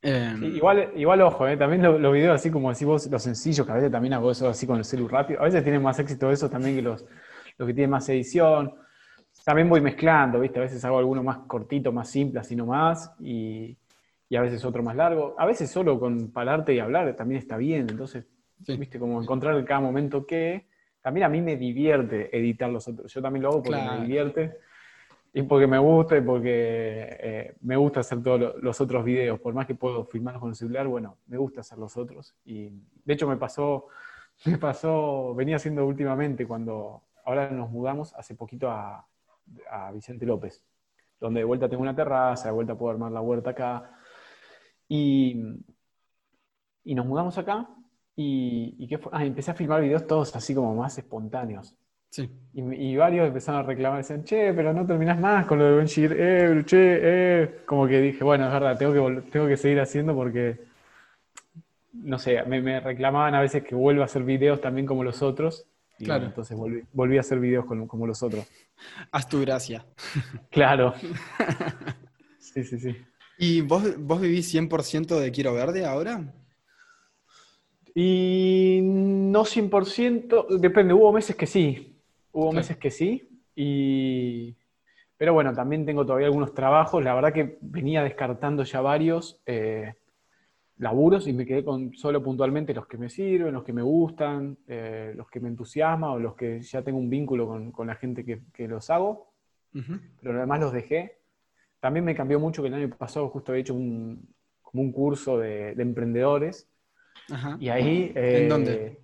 Em, 0.00 0.44
igual, 0.56 0.92
igual, 0.94 1.20
ojo, 1.22 1.48
eh, 1.48 1.56
también 1.56 1.82
los, 1.82 2.12
videos 2.12 2.36
así 2.36 2.50
como 2.50 2.70
decís 2.70 2.86
vos, 2.86 3.06
los 3.10 3.22
sencillos, 3.22 3.66
que 3.66 3.72
a 3.72 3.74
veces 3.74 3.90
también 3.90 4.14
hago 4.14 4.30
eso 4.30 4.48
así 4.48 4.66
con 4.66 4.78
el 4.78 4.84
celu 4.84 5.08
rápido, 5.08 5.40
a 5.40 5.44
veces 5.44 5.62
tienen 5.64 5.82
más 5.82 5.98
éxito 5.98 6.30
eso 6.30 6.48
también 6.48 6.76
que 6.76 6.82
los, 6.82 7.04
que 7.04 7.74
tienen 7.74 7.90
más 7.90 8.08
edición. 8.08 8.74
También 9.44 9.68
voy 9.68 9.80
mezclando, 9.80 10.40
¿viste? 10.40 10.58
A 10.58 10.62
veces 10.62 10.84
hago 10.84 10.98
alguno 10.98 11.22
más 11.22 11.38
cortito, 11.46 11.90
más 11.90 12.10
simple, 12.10 12.38
así 12.40 12.54
nomás, 12.54 13.12
y, 13.18 13.76
y 14.28 14.36
a 14.36 14.42
veces 14.42 14.64
otro 14.64 14.82
más 14.82 14.94
largo. 14.94 15.34
A 15.38 15.46
veces 15.46 15.70
solo 15.70 15.98
con 15.98 16.30
pararte 16.30 16.74
y 16.74 16.78
hablar 16.78 17.16
también 17.16 17.40
está 17.40 17.56
bien, 17.56 17.86
entonces, 17.88 18.26
¿viste? 18.58 18.98
Como 18.98 19.20
encontrar 19.20 19.56
en 19.56 19.64
cada 19.64 19.80
momento 19.80 20.26
que 20.26 20.66
también 21.00 21.24
a 21.24 21.28
mí 21.28 21.40
me 21.40 21.56
divierte 21.56 22.36
editar 22.36 22.68
los 22.70 22.86
otros. 22.86 23.12
Yo 23.12 23.22
también 23.22 23.42
lo 23.42 23.50
hago 23.50 23.62
porque 23.62 23.80
me 23.80 24.00
divierte 24.02 24.58
y 25.32 25.42
porque 25.42 25.66
me 25.66 25.78
gusta 25.78 26.16
y 26.16 26.20
porque 26.22 27.16
eh, 27.20 27.56
me 27.60 27.76
gusta 27.76 28.00
hacer 28.00 28.22
todos 28.22 28.54
los 28.62 28.80
otros 28.80 29.04
videos. 29.04 29.38
Por 29.40 29.54
más 29.54 29.66
que 29.66 29.74
puedo 29.74 30.04
filmarlos 30.04 30.40
con 30.40 30.50
el 30.50 30.56
celular, 30.56 30.86
bueno, 30.88 31.18
me 31.26 31.36
gusta 31.36 31.60
hacer 31.60 31.78
los 31.78 31.96
otros. 31.96 32.34
Y 32.44 32.70
de 33.04 33.14
hecho 33.14 33.28
me 33.28 33.36
pasó, 33.36 33.86
me 34.46 34.58
pasó, 34.58 35.34
venía 35.34 35.56
haciendo 35.56 35.86
últimamente 35.86 36.46
cuando 36.46 37.02
ahora 37.24 37.50
nos 37.50 37.70
mudamos 37.70 38.14
hace 38.14 38.34
poquito 38.34 38.70
a, 38.70 39.06
a 39.70 39.92
Vicente 39.92 40.26
López, 40.26 40.64
donde 41.20 41.40
de 41.40 41.44
vuelta 41.44 41.68
tengo 41.68 41.82
una 41.82 41.94
terraza, 41.94 42.48
de 42.48 42.54
vuelta 42.54 42.74
puedo 42.76 42.92
armar 42.92 43.12
la 43.12 43.20
huerta 43.20 43.50
acá. 43.50 43.92
Y, 44.88 45.36
y 46.84 46.94
nos 46.94 47.04
mudamos 47.04 47.36
acá 47.36 47.68
y, 48.20 48.88
¿qué 48.88 48.98
fue? 48.98 49.12
Ah, 49.14 49.24
empecé 49.24 49.52
a 49.52 49.54
filmar 49.54 49.80
videos 49.80 50.06
todos 50.06 50.34
así 50.34 50.52
como 50.52 50.74
más 50.74 50.98
espontáneos. 50.98 51.76
Sí. 52.10 52.30
Y, 52.54 52.96
varios 52.96 53.28
empezaron 53.28 53.60
a 53.60 53.64
reclamar, 53.64 53.98
decían, 53.98 54.24
che, 54.24 54.52
pero 54.52 54.72
no 54.72 54.86
terminas 54.86 55.20
más 55.20 55.46
con 55.46 55.58
lo 55.58 55.66
de 55.66 55.76
Benchir, 55.76 56.16
eh, 56.18 56.62
che, 56.64 56.98
eh. 57.02 57.60
Como 57.66 57.86
que 57.86 58.00
dije, 58.00 58.24
bueno, 58.24 58.46
es 58.46 58.52
verdad, 58.52 58.76
tengo 58.78 58.92
que, 58.92 59.30
tengo 59.30 59.46
que 59.46 59.56
seguir 59.56 59.78
haciendo 59.80 60.14
porque, 60.14 60.58
no 61.92 62.18
sé, 62.18 62.42
me, 62.44 62.80
reclamaban 62.80 63.34
a 63.34 63.40
veces 63.40 63.62
que 63.62 63.74
vuelva 63.74 64.02
a 64.02 64.06
hacer 64.06 64.24
videos 64.24 64.60
también 64.60 64.86
como 64.86 65.04
los 65.04 65.22
otros. 65.22 65.66
Y 66.00 66.04
claro. 66.04 66.26
entonces 66.26 66.56
volví, 66.92 67.16
a 67.16 67.20
hacer 67.20 67.40
videos 67.40 67.64
como 67.66 68.06
los 68.06 68.22
otros. 68.22 68.46
Haz 69.10 69.28
tu 69.28 69.40
gracia. 69.40 69.84
Claro. 70.50 70.94
Sí, 72.40 72.64
sí, 72.64 72.78
sí. 72.78 72.96
¿Y 73.36 73.60
vos, 73.60 73.84
vos 73.98 74.20
vivís 74.22 74.52
100% 74.52 75.20
de 75.20 75.30
Quiero 75.30 75.52
Verde 75.52 75.84
ahora? 75.84 76.32
Y 77.94 78.80
no 78.82 79.44
100%, 79.44 80.58
depende, 80.58 80.94
hubo 80.94 81.12
meses 81.12 81.36
que 81.36 81.46
sí, 81.46 81.87
Hubo 82.32 82.52
meses 82.52 82.76
que 82.76 82.90
sí, 82.90 83.28
y... 83.54 84.56
pero 85.16 85.32
bueno, 85.32 85.52
también 85.52 85.84
tengo 85.84 86.04
todavía 86.04 86.26
algunos 86.26 86.54
trabajos. 86.54 87.02
La 87.02 87.14
verdad 87.14 87.32
que 87.32 87.58
venía 87.60 88.02
descartando 88.02 88.62
ya 88.62 88.80
varios 88.80 89.40
eh, 89.46 89.94
laburos 90.78 91.26
y 91.26 91.32
me 91.32 91.44
quedé 91.44 91.64
con 91.64 91.94
solo 91.94 92.22
puntualmente 92.22 92.74
los 92.74 92.86
que 92.86 92.98
me 92.98 93.08
sirven, 93.08 93.54
los 93.54 93.64
que 93.64 93.72
me 93.72 93.82
gustan, 93.82 94.58
eh, 94.66 95.12
los 95.16 95.28
que 95.28 95.40
me 95.40 95.48
entusiasman 95.48 96.10
o 96.10 96.18
los 96.18 96.34
que 96.34 96.60
ya 96.60 96.82
tengo 96.82 96.98
un 96.98 97.10
vínculo 97.10 97.48
con, 97.72 97.86
la 97.86 97.96
gente 97.96 98.24
que, 98.24 98.68
los 98.68 98.90
hago. 98.90 99.32
Pero 99.72 100.38
además 100.38 100.60
los 100.60 100.72
dejé. 100.72 101.18
También 101.80 102.04
me 102.04 102.14
cambió 102.14 102.40
mucho 102.40 102.62
que 102.62 102.68
el 102.68 102.74
año 102.74 102.88
pasado 102.96 103.28
justo 103.28 103.52
había 103.52 103.62
hecho 103.62 103.74
un, 103.74 104.28
como 104.62 104.82
un 104.82 104.92
curso 104.92 105.38
de, 105.38 105.70
emprendedores. 105.72 106.68
Y 107.58 107.68
ahí... 107.68 108.12
¿En 108.14 108.48
dónde? 108.48 108.72
Eh, 108.72 108.98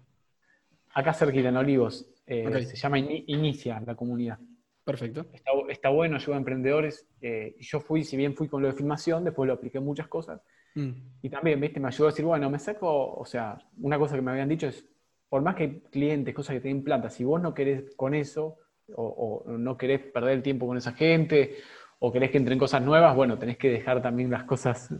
acá 0.94 1.12
cerquita, 1.12 1.48
en 1.48 1.56
Olivos. 1.56 2.06
Eh, 2.26 2.64
se 2.64 2.76
llama 2.76 2.98
Inicia 2.98 3.80
la 3.80 3.94
comunidad. 3.94 4.38
Perfecto. 4.84 5.26
Está, 5.68 5.88
bueno, 5.88 6.16
ayuda 6.16 6.36
a 6.36 6.38
emprendedores. 6.38 7.06
Eh, 7.20 7.56
yo 7.58 7.80
fui, 7.80 8.04
si 8.04 8.16
bien 8.16 8.34
fui 8.34 8.48
con 8.48 8.60
lo 8.60 8.68
de 8.68 8.74
filmación, 8.74 9.24
después 9.24 9.46
lo 9.46 9.54
apliqué 9.54 9.78
en 9.78 9.84
muchas 9.84 10.08
cosas. 10.08 10.42
Mm. 10.74 10.90
Y 11.22 11.30
también, 11.30 11.60
viste, 11.60 11.80
me 11.80 11.88
ayudó 11.88 12.08
a 12.08 12.10
decir, 12.10 12.24
bueno, 12.24 12.50
me 12.50 12.58
saco, 12.58 13.14
o 13.14 13.24
sea, 13.24 13.58
una 13.80 13.98
cosa 13.98 14.14
que 14.14 14.22
me 14.22 14.30
habían 14.30 14.48
dicho 14.48 14.66
es, 14.66 14.84
por 15.28 15.42
más 15.42 15.54
que 15.54 15.82
clientes, 15.90 16.34
cosas 16.34 16.54
que 16.54 16.60
tienen 16.60 16.84
plata, 16.84 17.08
si 17.08 17.24
vos 17.24 17.40
no 17.40 17.54
querés 17.54 17.94
con 17.96 18.14
eso, 18.14 18.58
o, 18.94 19.44
no 19.46 19.76
querés 19.76 20.00
perder 20.00 20.34
el 20.34 20.42
tiempo 20.42 20.66
con 20.66 20.76
esa 20.76 20.92
gente, 20.92 21.56
o 21.98 22.12
querés 22.12 22.30
que 22.30 22.38
entren 22.38 22.58
cosas 22.58 22.82
nuevas, 22.82 23.16
bueno, 23.16 23.38
tenés 23.38 23.56
que 23.56 23.70
dejar 23.70 24.02
también 24.02 24.30
las 24.30 24.44
cosas, 24.44 24.94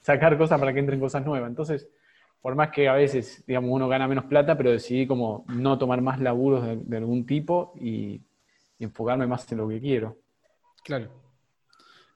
sacar 0.00 0.36
cosas 0.36 0.60
para 0.60 0.74
que 0.74 0.80
entren 0.80 1.00
cosas 1.00 1.24
nuevas. 1.24 1.48
Entonces, 1.48 1.88
por 2.44 2.56
más 2.56 2.68
que 2.72 2.88
a 2.88 2.92
veces, 2.92 3.42
digamos, 3.46 3.70
uno 3.70 3.88
gana 3.88 4.06
menos 4.06 4.26
plata, 4.26 4.54
pero 4.54 4.70
decidí 4.70 5.06
como 5.06 5.46
no 5.48 5.78
tomar 5.78 6.02
más 6.02 6.20
laburos 6.20 6.78
de, 6.86 6.96
algún 6.98 7.24
tipo 7.24 7.72
y, 7.80 8.20
enfocarme 8.78 9.26
más 9.26 9.50
en 9.50 9.56
lo 9.56 9.66
que 9.66 9.80
quiero. 9.80 10.18
Claro. 10.84 11.08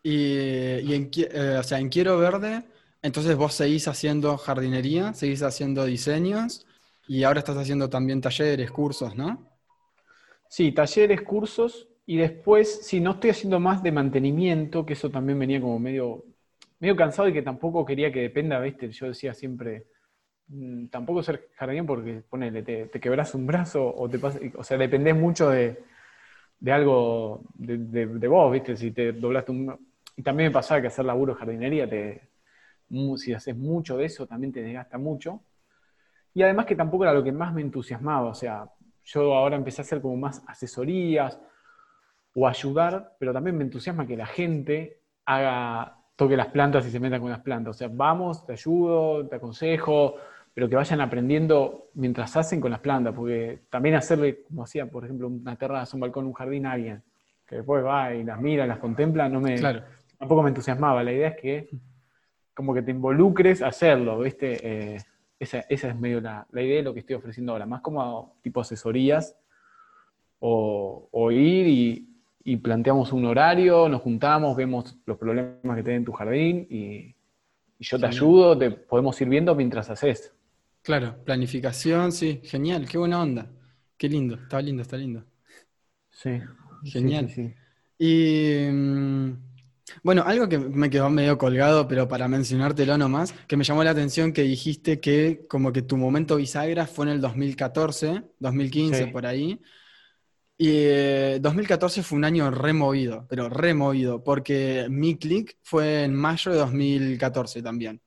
Y, 0.03 0.93
en, 0.93 1.11
eh, 1.17 1.57
o 1.59 1.63
sea, 1.63 1.79
en 1.79 1.89
Quiero 1.89 2.19
Verde, 2.19 2.63
entonces 3.01 3.35
vos 3.37 3.55
seguís 3.55 3.89
haciendo 3.89 4.37
jardinería, 4.37 5.15
seguís 5.15 5.43
haciendo 5.43 5.87
diseños 5.87 6.67
y 7.07 7.25
ahora 7.25 7.39
estás 7.39 7.57
haciendo 7.57 7.89
también 7.89 8.21
talleres, 8.21 8.71
cursos, 8.71 9.17
¿no? 9.17 9.51
Sí, 10.51 10.73
talleres, 10.73 11.23
cursos 11.23 11.89
y 12.05 12.19
después, 12.19 12.87
si 12.87 13.01
no 13.01 13.13
estoy 13.13 13.31
haciendo 13.31 13.61
más 13.61 13.83
de 13.83 13.93
mantenimiento, 13.93 14.85
que 14.85 14.93
eso 14.93 15.09
también 15.09 15.39
venía 15.39 15.59
como 15.59 15.79
medio, 15.79 16.23
medio 16.81 16.97
cansado 16.97 17.31
y 17.31 17.33
que 17.33 17.41
tampoco 17.41 17.87
quería 17.87 18.13
que 18.13 18.21
dependa, 18.21 18.61
¿viste? 18.61 18.91
Yo 18.91 19.07
decía 19.07 19.33
siempre, 19.33 19.87
tampoco 20.91 21.23
ser 21.23 21.49
jardín 21.57 21.85
porque 21.87 22.23
ponele, 22.29 22.63
te, 22.63 22.87
te 22.87 23.01
quebras 23.01 23.35
un 23.35 23.47
brazo 23.47 23.95
o 23.95 24.09
te 24.09 24.19
pasa, 24.19 24.39
o 24.57 24.65
sea, 24.65 24.79
dependés 24.79 25.15
mucho 25.15 25.51
de, 25.51 25.83
algo 26.71 27.43
de, 27.55 28.29
vos, 28.29 28.53
¿viste? 28.53 28.77
Si 28.77 28.91
te 28.91 29.13
doblaste 29.13 29.53
un... 29.53 29.89
Y 30.17 30.23
también 30.23 30.49
me 30.49 30.55
pasaba 30.55 30.81
que 30.81 30.89
hacer 30.89 31.05
laburo 31.05 31.35
de 31.35 31.39
jardinería, 31.39 31.89
te, 31.89 32.29
si 33.17 33.33
haces 33.33 33.57
mucho 33.57 33.97
de 33.97 34.07
eso, 34.07 34.27
también 34.27 34.53
te 34.53 34.63
desgasta 34.63 34.99
mucho. 34.99 35.43
Y 36.35 36.43
además 36.43 36.67
que 36.67 36.75
tampoco 36.75 37.05
era 37.05 37.13
lo 37.13 37.23
que 37.23 37.33
más 37.33 37.53
me 37.53 37.61
entusiasmaba, 37.61 38.29
o 38.29 38.35
sea, 38.35 38.69
yo 39.05 39.35
ahora 39.35 39.57
empecé 39.57 39.81
a 39.81 39.85
hacer 39.85 40.01
como 40.01 40.17
más 40.17 40.43
asesorías 40.47 41.39
o 42.35 42.47
ayudar, 42.47 43.17
pero 43.19 43.33
también 43.33 43.57
me 43.57 43.65
entusiasma 43.65 44.07
que 44.07 44.17
la 44.17 44.27
gente 44.27 45.01
haga, 45.25 45.97
toque 46.15 46.37
las 46.37 46.49
plantas 46.49 46.87
y 46.87 46.91
se 46.91 47.01
meta 47.01 47.19
con 47.19 47.31
las 47.31 47.41
plantas. 47.41 47.77
O 47.77 47.79
sea, 47.79 47.89
vamos, 47.91 48.45
te 48.45 48.53
ayudo, 48.53 49.27
te 49.27 49.37
aconsejo, 49.37 50.17
pero 50.55 50.69
que 50.69 50.77
vayan 50.77 51.01
aprendiendo 51.01 51.91
mientras 51.95 52.37
hacen 52.37 52.61
con 52.61 52.71
las 52.71 52.81
plantas, 52.81 53.15
porque 53.15 53.61
también 53.71 53.95
hacerle, 53.95 54.43
como 54.43 54.65
hacía, 54.65 54.87
por 54.87 55.05
ejemplo, 55.05 55.29
una 55.29 55.57
terraza, 55.57 55.97
un 55.97 56.01
balcón, 56.01 56.27
un 56.27 56.33
jardín 56.33 56.67
a 56.67 56.73
alguien, 56.73 57.03
que 57.47 57.57
después 57.57 57.85
va 57.85 58.15
y 58.15 58.25
las 58.25 58.41
mira, 58.41 58.67
las 58.67 58.79
contempla, 58.79 59.29
no 59.29 59.41
me, 59.41 59.61
tampoco 60.19 60.43
me 60.43 60.51
entusiasmaba. 60.51 61.03
La 61.03 61.13
idea 61.13 61.29
es 61.29 61.37
que 61.37 61.69
como 62.55 62.75
que 62.75 62.83
te 62.83 62.91
involucres 62.91 63.63
a 63.63 63.69
hacerlo, 63.69 64.19
¿viste? 64.19 64.59
Eh, 64.95 64.99
esa, 65.39 65.61
es 65.69 65.97
medio 65.97 66.21
la, 66.21 66.47
idea 66.53 66.77
de 66.77 66.83
lo 66.83 66.93
que 66.93 67.01
estoy 67.01 67.15
ofreciendo 67.15 67.53
ahora, 67.53 67.67
más 67.67 67.81
como 67.81 68.37
tipo 68.43 68.61
asesorías 68.61 69.37
o, 70.41 71.31
ir 71.31 71.67
y, 71.69 72.09
y, 72.45 72.57
planteamos 72.57 73.13
un 73.13 73.27
horario, 73.27 73.89
nos 73.89 74.03
juntamos, 74.03 74.57
vemos 74.57 74.97
los 75.07 75.17
problemas 75.17 75.77
que 75.77 75.83
tenés 75.83 75.99
en 75.99 76.05
tu 76.05 76.13
jardín 76.13 76.67
y, 76.69 77.15
y 77.79 77.85
yo 77.85 77.99
te 77.99 78.07
ayudo, 78.07 78.59
te 78.59 78.71
podemos 78.71 79.21
ir 79.21 79.29
viendo 79.29 79.55
mientras 79.55 79.89
haces. 79.91 80.35
Claro, 80.83 81.23
planificación, 81.25 82.13
sí, 82.13 82.41
genial, 82.45 82.89
qué 82.89 82.99
buena 82.99 83.21
onda. 83.21 83.51
Qué 83.97 84.09
lindo, 84.09 84.37
está 84.37 84.61
lindo, 84.63 84.83
está 84.83 84.97
lindo. 84.97 85.25
Sí. 86.11 86.41
Genial. 86.85 87.29
Y 87.99 88.69
mm, 88.71 89.33
bueno, 90.03 90.23
algo 90.25 90.49
que 90.49 90.59
me 90.59 90.89
quedó 90.89 91.11
medio 91.11 91.37
colgado, 91.37 91.89
pero 91.89 92.07
para 92.09 92.29
mencionártelo 92.29 92.97
nomás, 92.97 93.33
que 93.47 93.57
me 93.57 93.65
llamó 93.65 93.83
la 93.83 93.91
atención 93.91 94.33
que 94.33 94.43
dijiste 94.43 95.01
que 95.01 95.47
como 95.49 95.73
que 95.73 95.83
tu 95.83 95.97
momento 95.97 96.37
bisagra 96.37 96.87
fue 96.87 97.07
en 97.07 97.13
el 97.13 97.21
2014, 97.21 98.23
2015, 98.39 99.09
por 99.09 99.27
ahí. 99.27 99.61
Y 100.57 101.39
2014 101.41 102.01
eh, 102.01 102.03
fue 102.03 102.19
un 102.19 102.25
año 102.25 102.51
removido, 102.51 103.27
pero 103.29 103.49
removido, 103.49 104.23
porque 104.25 104.87
mi 104.91 105.17
click 105.17 105.57
fue 105.63 106.05
en 106.05 106.15
mayo 106.15 106.53
de 106.53 106.59
2014 106.59 107.63
también 107.63 108.01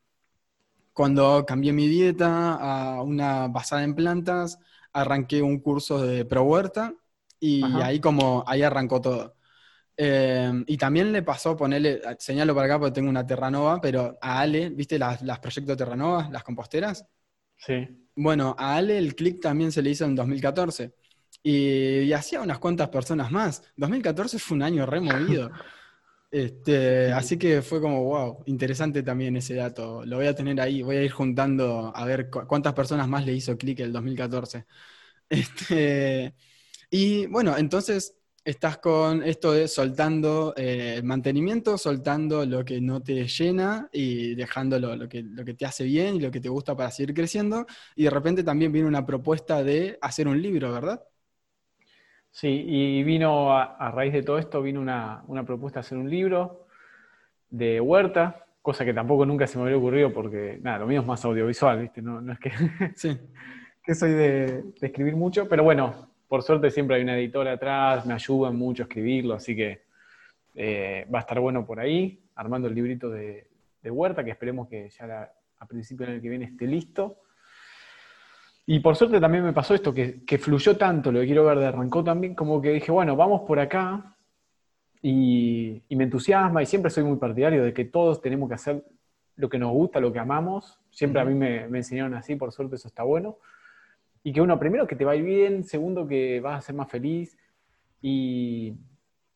cuando 0.94 1.46
cambié 1.46 1.74
mi 1.74 1.88
dieta 1.88 2.56
a 2.98 3.02
una 3.02 3.48
basada 3.48 3.84
en 3.84 3.96
plantas, 3.96 4.60
arranqué 4.94 5.42
un 5.42 5.60
curso 5.60 6.02
de 6.02 6.26
pro 6.26 6.44
huerta 6.44 6.94
y 7.40 7.64
ahí 7.82 8.00
como 8.00 8.44
ahí 8.48 8.62
arrancó 8.64 9.02
todo. 9.02 9.36
Em, 9.98 10.64
y 10.68 10.78
también 10.78 11.12
le 11.12 11.22
pasó 11.22 11.56
ponerle, 11.56 12.02
señalo 12.18 12.56
para 12.56 12.66
acá 12.68 12.80
porque 12.80 12.94
tengo 12.94 13.10
una 13.10 13.26
Terranova, 13.26 13.80
pero 13.82 14.18
a 14.22 14.40
Ale, 14.40 14.70
¿viste 14.70 14.98
las, 14.98 15.22
las 15.22 15.40
proyectos 15.40 15.78
Terranova, 15.78 16.30
las 16.32 16.44
composteras? 16.44 17.06
Sí. 17.58 17.88
Bueno, 18.16 18.56
a 18.58 18.76
Ale 18.76 18.98
el 18.98 19.16
click 19.16 19.42
también 19.42 19.72
se 19.72 19.82
le 19.82 19.92
hizo 19.92 20.06
en 20.06 20.16
2014. 20.16 20.94
Y, 21.44 22.02
y 22.02 22.14
hacía 22.14 22.42
unas 22.42 22.60
cuantas 22.60 22.90
personas 22.90 23.32
más. 23.32 23.64
2014 23.76 24.40
fue 24.40 24.56
un 24.56 24.64
año 24.64 24.86
removido. 24.86 25.52
Este, 26.32 27.12
así 27.12 27.38
que 27.38 27.62
fue 27.62 27.82
como, 27.82 28.04
wow, 28.06 28.44
interesante 28.46 29.04
también 29.04 29.36
ese 29.36 29.56
dato. 29.56 30.06
Lo 30.06 30.16
voy 30.18 30.28
a 30.28 30.36
tener 30.36 30.60
ahí, 30.62 30.82
voy 30.82 30.96
a 30.98 31.04
ir 31.04 31.12
juntando 31.12 31.92
a 31.94 32.06
ver 32.06 32.30
cuántas 32.30 32.74
personas 32.74 33.08
más 33.10 33.26
le 33.26 33.34
hizo 33.34 33.58
clic 33.58 33.80
el 33.82 33.92
2014. 33.94 34.66
Este, 35.32 36.36
y 36.90 37.26
bueno, 37.28 37.58
entonces 37.58 38.16
estás 38.46 38.78
con 38.80 39.24
esto 39.24 39.54
de 39.54 39.68
soltando 39.70 40.54
eh, 40.58 40.96
el 40.98 41.04
mantenimiento, 41.06 41.78
soltando 41.78 42.46
lo 42.46 42.66
que 42.66 42.82
no 42.82 43.02
te 43.04 43.28
llena 43.28 43.90
y 43.94 44.36
dejando 44.36 44.80
lo, 44.80 45.08
que, 45.10 45.24
lo 45.24 45.46
que 45.46 45.54
te 45.56 45.66
hace 45.66 45.86
bien 45.86 46.16
y 46.18 46.22
lo 46.22 46.32
que 46.32 46.42
te 46.42 46.50
gusta 46.50 46.76
para 46.76 46.92
seguir 46.92 47.14
creciendo. 47.16 47.66
Y 47.96 48.04
de 48.06 48.10
repente 48.12 48.44
también 48.44 48.72
viene 48.74 48.88
una 48.90 49.06
propuesta 49.06 49.64
de 49.64 49.98
hacer 50.02 50.28
un 50.28 50.42
libro, 50.42 50.72
¿verdad? 50.74 51.02
Sí, 52.32 52.64
y 52.66 53.04
vino 53.04 53.54
a, 53.54 53.92
raíz 53.92 54.14
de 54.14 54.24
todo 54.24 54.38
esto, 54.38 54.62
vino 54.62 54.80
una, 54.80 55.44
propuesta 55.46 55.80
de 55.80 55.86
hacer 55.86 55.98
un 55.98 56.10
libro 56.10 56.66
de 57.50 57.82
huerta, 57.82 58.46
cosa 58.62 58.86
que 58.86 58.94
tampoco 58.94 59.26
nunca 59.26 59.46
se 59.48 59.58
me 59.58 59.66
había 59.66 59.78
ocurrido 59.78 60.14
porque, 60.14 60.58
nada, 60.62 60.80
lo 60.80 60.88
mío 60.88 61.02
es 61.02 61.06
más 61.06 61.24
audiovisual, 61.26 61.82
¿viste? 61.82 62.02
No, 62.02 62.32
es 62.32 62.40
que, 62.40 62.52
que 63.84 63.96
soy 63.96 64.12
de, 64.12 64.64
escribir 64.82 65.18
mucho, 65.18 65.50
pero 65.50 65.64
bueno, 65.64 66.10
por 66.30 66.42
suerte 66.42 66.72
siempre 66.72 66.96
hay 66.96 67.04
una 67.04 67.18
editora 67.18 67.52
atrás, 67.52 68.06
me 68.06 68.14
ayudan 68.14 68.56
mucho 68.56 68.84
a 68.84 68.86
escribirlo, 68.86 69.34
así 69.34 69.54
que 69.54 69.84
eh, 70.56 71.06
va 71.14 71.20
a 71.20 71.22
estar 71.22 71.40
bueno 71.42 71.66
por 71.66 71.82
ahí, 71.82 72.24
armando 72.36 72.70
el 72.70 72.76
librito 72.76 73.10
de, 73.10 73.50
huerta, 73.84 74.24
que 74.24 74.32
esperemos 74.32 74.70
que 74.70 74.90
ya 74.90 75.34
a 75.60 75.66
principio 75.66 76.06
del 76.06 76.16
año 76.16 76.22
que 76.22 76.30
viene 76.30 76.46
esté 76.46 76.66
listo. 76.66 77.18
Y 78.66 78.80
por 78.80 78.96
suerte 78.96 79.20
también 79.20 79.44
me 79.44 79.54
pasó 79.54 79.74
esto, 79.74 79.94
que, 79.94 80.38
fluyó 80.38 80.78
tanto 80.78 81.12
lo 81.12 81.20
que 81.20 81.26
quiero 81.26 81.46
ver 81.46 81.60
de 81.60 81.66
arrancó 81.66 82.04
también, 82.04 82.36
como 82.36 82.62
que 82.62 82.72
dije, 82.72 82.92
bueno, 82.92 83.16
vamos 83.16 83.42
por 83.42 83.60
acá. 83.60 84.16
Y, 85.02 85.82
me 85.90 86.04
entusiasma 86.04 86.62
y 86.62 86.66
siempre 86.66 86.92
soy 86.92 87.04
muy 87.04 87.18
partidario 87.18 87.64
de 87.64 87.74
que 87.74 87.86
todos 87.86 88.22
tenemos 88.22 88.48
que 88.48 88.56
hacer 88.56 88.86
lo 89.36 89.50
que 89.50 89.58
nos 89.58 89.72
gusta, 89.72 90.00
lo 90.00 90.14
que 90.14 90.20
amamos. 90.20 90.80
Siempre 90.92 91.22
a 91.22 91.26
mí 91.26 91.34
me, 91.34 91.64
enseñaron 91.66 92.14
así, 92.14 92.36
por 92.36 92.52
suerte 92.52 92.76
eso 92.76 92.88
está 92.88 93.04
bueno. 93.04 93.38
Y 94.24 94.32
que 94.32 94.42
uno, 94.42 94.60
primero, 94.60 94.86
que 94.86 94.96
te 94.96 95.06
va 95.06 95.14
a 95.14 95.16
ir 95.16 95.24
bien, 95.24 95.64
segundo, 95.64 96.08
que 96.08 96.40
vas 96.40 96.60
a 96.60 96.62
ser 96.62 96.76
más 96.76 96.90
feliz. 96.90 97.38
Y, 98.02 98.76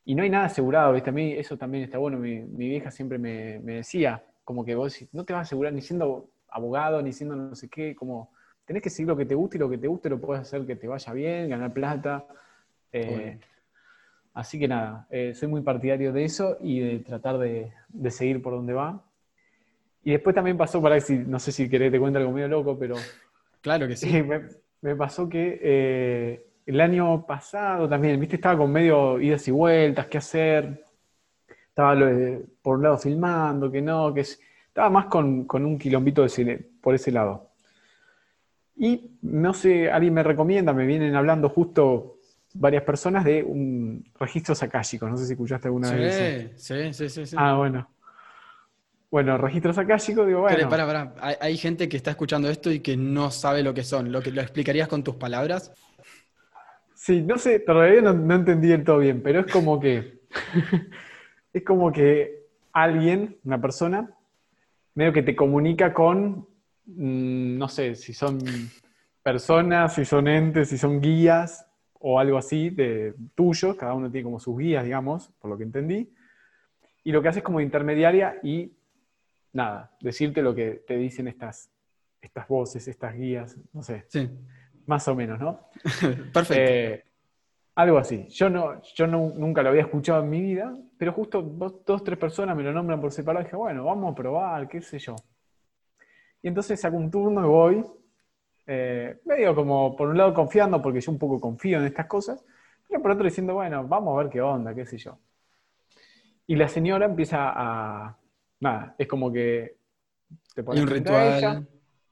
no 0.05 0.21
hay 0.21 0.29
nada 0.29 0.45
asegurado, 0.45 0.93
¿viste? 0.93 1.09
A 1.09 1.13
mí 1.13 1.33
eso 1.33 1.57
también 1.57 1.83
está 1.83 1.97
bueno. 1.97 2.19
Mi, 2.19 2.41
vieja 2.41 2.91
siempre 2.91 3.17
me, 3.17 3.59
me, 3.59 3.77
decía, 3.77 4.23
como 4.43 4.63
que 4.63 4.75
vos 4.75 4.95
no 5.13 5.25
te 5.25 5.33
vas 5.33 5.39
a 5.39 5.41
asegurar 5.41 5.73
ni 5.73 5.81
siendo 5.81 6.29
abogado, 6.47 7.01
ni 7.01 7.11
siendo 7.11 7.35
no 7.35 7.55
sé 7.55 7.69
qué, 7.69 7.95
como 7.95 8.29
tenés 8.65 8.81
que 8.81 8.89
seguir 8.89 9.07
lo 9.07 9.15
que 9.15 9.25
te 9.25 9.35
guste 9.35 9.57
y 9.57 9.59
lo 9.59 9.69
que 9.69 9.77
te 9.77 9.87
guste 9.87 10.09
lo 10.09 10.19
puedes 10.19 10.41
hacer 10.41 10.65
que 10.65 10.75
te 10.75 10.87
vaya 10.87 11.13
bien, 11.13 11.49
ganar 11.49 11.71
plata. 11.71 12.25
Eh, 12.91 13.39
así 14.33 14.59
que 14.59 14.67
nada, 14.67 15.07
eh, 15.09 15.33
soy 15.35 15.47
muy 15.47 15.61
partidario 15.61 16.11
de 16.11 16.25
eso 16.25 16.57
y 16.61 16.79
de 16.79 16.99
tratar 16.99 17.37
de, 17.37 17.71
seguir 18.09 18.41
por 18.41 18.53
donde 18.53 18.73
va. 18.73 19.03
Y 20.03 20.11
después 20.11 20.35
también 20.35 20.57
pasó, 20.57 20.81
para 20.81 20.99
si, 20.99 21.17
no 21.17 21.39
sé 21.39 21.51
si 21.51 21.69
querés 21.69 21.91
te 21.91 21.99
cuento 21.99 22.19
algo 22.19 22.31
medio 22.31 22.47
loco, 22.47 22.77
pero... 22.77 22.95
Claro 23.61 23.87
que 23.87 23.95
sí. 23.97 24.23
me, 24.81 24.95
pasó 24.95 25.29
que 25.29 25.59
eh, 25.61 26.47
el 26.65 26.81
año 26.81 27.25
pasado 27.25 27.87
también, 27.87 28.19
viste, 28.19 28.35
estaba 28.35 28.57
con 28.57 28.71
medio 28.71 29.19
idas 29.19 29.47
y 29.47 29.51
vueltas, 29.51 30.07
qué 30.07 30.17
hacer. 30.17 30.83
Estaba 31.69 31.95
por 32.61 32.77
un 32.77 32.83
lado 32.83 32.97
filmando, 32.97 33.69
que 33.69 33.81
no, 33.81 34.13
que 34.13 34.21
estaba 34.21 34.89
más 34.89 35.07
con, 35.07 35.45
con 35.45 35.65
un 35.65 35.77
quilombito 35.77 36.21
de 36.21 36.29
cine, 36.29 36.59
por 36.81 36.95
ese 36.95 37.11
lado. 37.11 37.54
Y 38.77 39.11
no 39.21 39.53
sé, 39.53 39.89
alguien 39.89 40.13
me 40.13 40.23
recomienda, 40.23 40.73
me 40.73 40.85
vienen 40.85 41.15
hablando 41.15 41.49
justo 41.49 42.17
varias 42.53 42.83
personas 42.83 43.23
de 43.23 43.43
un 43.43 44.03
registro 44.19 44.55
sakáshico. 44.55 45.07
No 45.07 45.17
sé 45.17 45.25
si 45.25 45.33
escuchaste 45.33 45.67
alguna 45.67 45.91
vez. 45.91 46.51
Sí, 46.57 46.93
sí, 46.93 47.09
sí, 47.09 47.25
sí. 47.25 47.35
Ah, 47.37 47.55
bueno. 47.55 47.89
Bueno, 49.11 49.37
registro 49.37 49.71
sakáshico, 49.71 50.25
digo, 50.25 50.41
bueno. 50.41 50.69
Para, 50.69 50.85
para. 50.85 51.37
Hay, 51.39 51.57
gente 51.57 51.87
que 51.87 51.95
está 51.95 52.11
escuchando 52.11 52.49
esto 52.49 52.71
y 52.71 52.79
que 52.79 52.97
no 52.97 53.31
sabe 53.31 53.63
lo 53.63 53.73
que 53.73 53.83
son. 53.83 54.11
¿Lo, 54.11 54.21
que, 54.21 54.31
lo 54.31 54.41
explicarías 54.41 54.87
con 54.87 55.03
tus 55.03 55.15
palabras? 55.15 55.71
Sí, 56.95 57.21
no 57.21 57.37
sé, 57.37 57.59
todavía 57.59 58.01
no, 58.01 58.13
no 58.13 58.35
entendí 58.35 58.67
del 58.69 58.83
todo 58.83 58.97
bien, 58.97 59.21
pero 59.21 59.41
es 59.41 59.51
como 59.51 59.79
que. 59.79 60.19
es 61.53 61.63
como 61.63 61.91
que 61.93 62.45
alguien, 62.73 63.37
una 63.45 63.61
persona, 63.61 64.09
medio 64.95 65.13
que 65.13 65.23
te 65.23 65.35
comunica 65.35 65.93
con 65.93 66.47
no 66.87 67.67
sé, 67.67 67.95
si 67.95 68.13
son 68.13 68.39
personas, 69.23 69.95
si 69.95 70.05
son 70.05 70.27
entes, 70.27 70.69
si 70.69 70.77
son 70.77 71.01
guías 71.01 71.65
o 71.99 72.19
algo 72.19 72.37
así 72.37 72.69
de 72.69 73.15
tuyos, 73.33 73.75
cada 73.75 73.93
uno 73.93 74.11
tiene 74.11 74.25
como 74.25 74.39
sus 74.39 74.57
guías, 74.57 74.83
digamos, 74.83 75.31
por 75.39 75.49
lo 75.49 75.57
que 75.57 75.63
entendí. 75.63 76.13
y 77.03 77.11
lo 77.11 77.21
que 77.21 77.29
hace 77.29 77.39
es 77.39 77.45
como 77.45 77.61
intermediaria 77.61 78.39
y 78.43 78.71
nada, 79.53 79.91
decirte 80.01 80.41
lo 80.41 80.53
que 80.53 80.83
te 80.85 80.97
dicen 80.97 81.27
estas, 81.27 81.71
estas 82.21 82.47
voces, 82.47 82.87
estas 82.87 83.15
guías, 83.15 83.57
no 83.73 83.81
sé. 83.81 84.05
Sí. 84.09 84.29
Más 84.85 85.07
o 85.07 85.15
menos, 85.15 85.39
¿no? 85.39 85.69
Perfecto. 86.33 86.53
Eh, 86.55 87.03
algo 87.75 87.97
así. 87.97 88.27
Yo, 88.29 88.49
no, 88.49 88.81
yo 88.95 89.07
no, 89.07 89.33
nunca 89.35 89.61
lo 89.61 89.69
había 89.69 89.81
escuchado 89.81 90.23
en 90.23 90.29
mi 90.29 90.41
vida, 90.41 90.75
pero 90.97 91.13
justo 91.13 91.41
dos, 91.41 91.83
dos, 91.85 92.03
tres 92.03 92.17
personas 92.17 92.55
me 92.55 92.63
lo 92.63 92.71
nombran 92.71 93.01
por 93.01 93.11
separado 93.11 93.41
y 93.41 93.45
dije, 93.45 93.55
bueno, 93.55 93.83
vamos 93.85 94.11
a 94.11 94.15
probar, 94.15 94.67
qué 94.67 94.81
sé 94.81 94.99
yo. 94.99 95.15
Y 96.45 96.47
entonces 96.47 96.79
saco 96.79 96.95
un 96.95 97.09
turno 97.09 97.43
y 97.43 97.47
voy, 97.47 97.85
eh, 98.67 99.19
medio 99.25 99.55
como 99.55 99.95
por 99.95 100.09
un 100.09 100.15
lado 100.15 100.31
confiando, 100.31 100.79
porque 100.79 101.01
yo 101.01 101.11
un 101.11 101.17
poco 101.17 101.39
confío 101.39 101.79
en 101.79 101.85
estas 101.85 102.05
cosas, 102.05 102.45
pero 102.87 103.01
por 103.01 103.09
otro 103.09 103.23
diciendo, 103.23 103.55
bueno, 103.55 103.87
vamos 103.87 104.13
a 104.13 104.21
ver 104.21 104.31
qué 104.31 104.41
onda, 104.41 104.75
qué 104.75 104.85
sé 104.85 104.99
yo. 104.99 105.17
Y 106.45 106.55
la 106.55 106.67
señora 106.67 107.07
empieza 107.07 107.51
a, 107.51 108.15
nada, 108.59 108.93
es 108.95 109.07
como 109.07 109.33
que 109.33 109.77
te 110.53 110.63
Hay 110.67 110.81
un 110.81 110.87
ritual. 110.87 111.67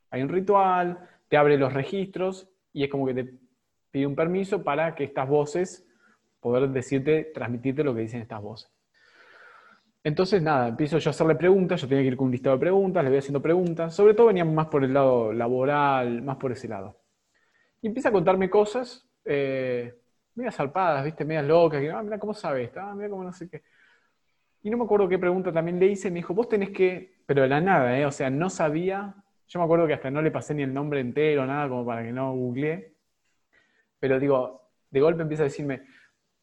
hay 0.09 0.23
un 0.23 0.29
ritual, 0.29 0.97
te 1.27 1.37
abre 1.37 1.55
los 1.55 1.71
registros 1.71 2.49
y 2.73 2.85
es 2.85 2.89
como 2.89 3.05
que 3.05 3.13
te 3.13 3.33
pide 3.91 4.07
un 4.07 4.15
permiso 4.15 4.63
para 4.63 4.95
que 4.95 5.03
estas 5.03 5.29
voces, 5.29 5.87
poder 6.39 6.69
decirte, 6.69 7.25
transmitirte 7.35 7.83
lo 7.83 7.93
que 7.93 8.01
dicen 8.01 8.21
estas 8.21 8.41
voces. 8.41 8.72
Entonces, 10.03 10.41
nada, 10.41 10.67
empiezo 10.67 10.97
yo 10.97 11.09
a 11.09 11.11
hacerle 11.11 11.35
preguntas, 11.35 11.81
yo 11.81 11.87
tenía 11.87 12.03
que 12.03 12.09
ir 12.09 12.17
con 12.17 12.25
un 12.25 12.31
listado 12.31 12.57
de 12.57 12.59
preguntas, 12.59 13.03
le 13.03 13.09
voy 13.09 13.19
haciendo 13.19 13.41
preguntas, 13.41 13.95
sobre 13.95 14.13
todo 14.13 14.27
venían 14.27 14.53
más 14.53 14.67
por 14.67 14.83
el 14.83 14.93
lado 14.93 15.31
laboral, 15.31 16.21
más 16.21 16.35
por 16.37 16.51
ese 16.51 16.67
lado. 16.67 16.99
Y 17.81 17.87
empieza 17.87 18.09
a 18.09 18.11
contarme 18.11 18.49
cosas, 18.49 19.07
eh, 19.23 19.93
medias 20.35 20.55
zarpadas, 20.55 21.05
¿viste? 21.05 21.23
Medias 21.23 21.45
locas, 21.45 21.79
que, 21.79 21.89
ah, 21.89 22.03
mira 22.03 22.19
cómo 22.19 22.33
sabes, 22.33 22.71
ah, 22.75 22.93
mira 22.95 23.09
cómo 23.09 23.23
no 23.23 23.31
sé 23.31 23.49
qué. 23.49 23.63
Y 24.61 24.69
no 24.69 24.77
me 24.77 24.83
acuerdo 24.83 25.07
qué 25.07 25.17
pregunta 25.19 25.53
también 25.53 25.79
le 25.79 25.87
hice, 25.87 26.09
me 26.11 26.17
dijo, 26.17 26.33
vos 26.33 26.49
tenés 26.49 26.71
que, 26.71 27.19
pero 27.25 27.41
de 27.43 27.47
la 27.49 27.61
nada, 27.61 27.97
¿eh? 27.97 28.05
o 28.05 28.11
sea, 28.11 28.29
no 28.29 28.49
sabía, 28.49 29.15
yo 29.47 29.59
me 29.59 29.65
acuerdo 29.65 29.87
que 29.87 29.93
hasta 29.93 30.11
no 30.11 30.21
le 30.21 30.31
pasé 30.31 30.53
ni 30.53 30.63
el 30.63 30.73
nombre 30.73 30.99
entero, 30.99 31.45
nada, 31.45 31.69
como 31.69 31.85
para 31.85 32.03
que 32.03 32.11
no 32.11 32.33
googleé, 32.33 32.93
pero 33.99 34.19
digo, 34.19 34.69
de 34.89 34.99
golpe 34.99 35.21
empieza 35.21 35.43
a 35.43 35.45
decirme, 35.45 35.83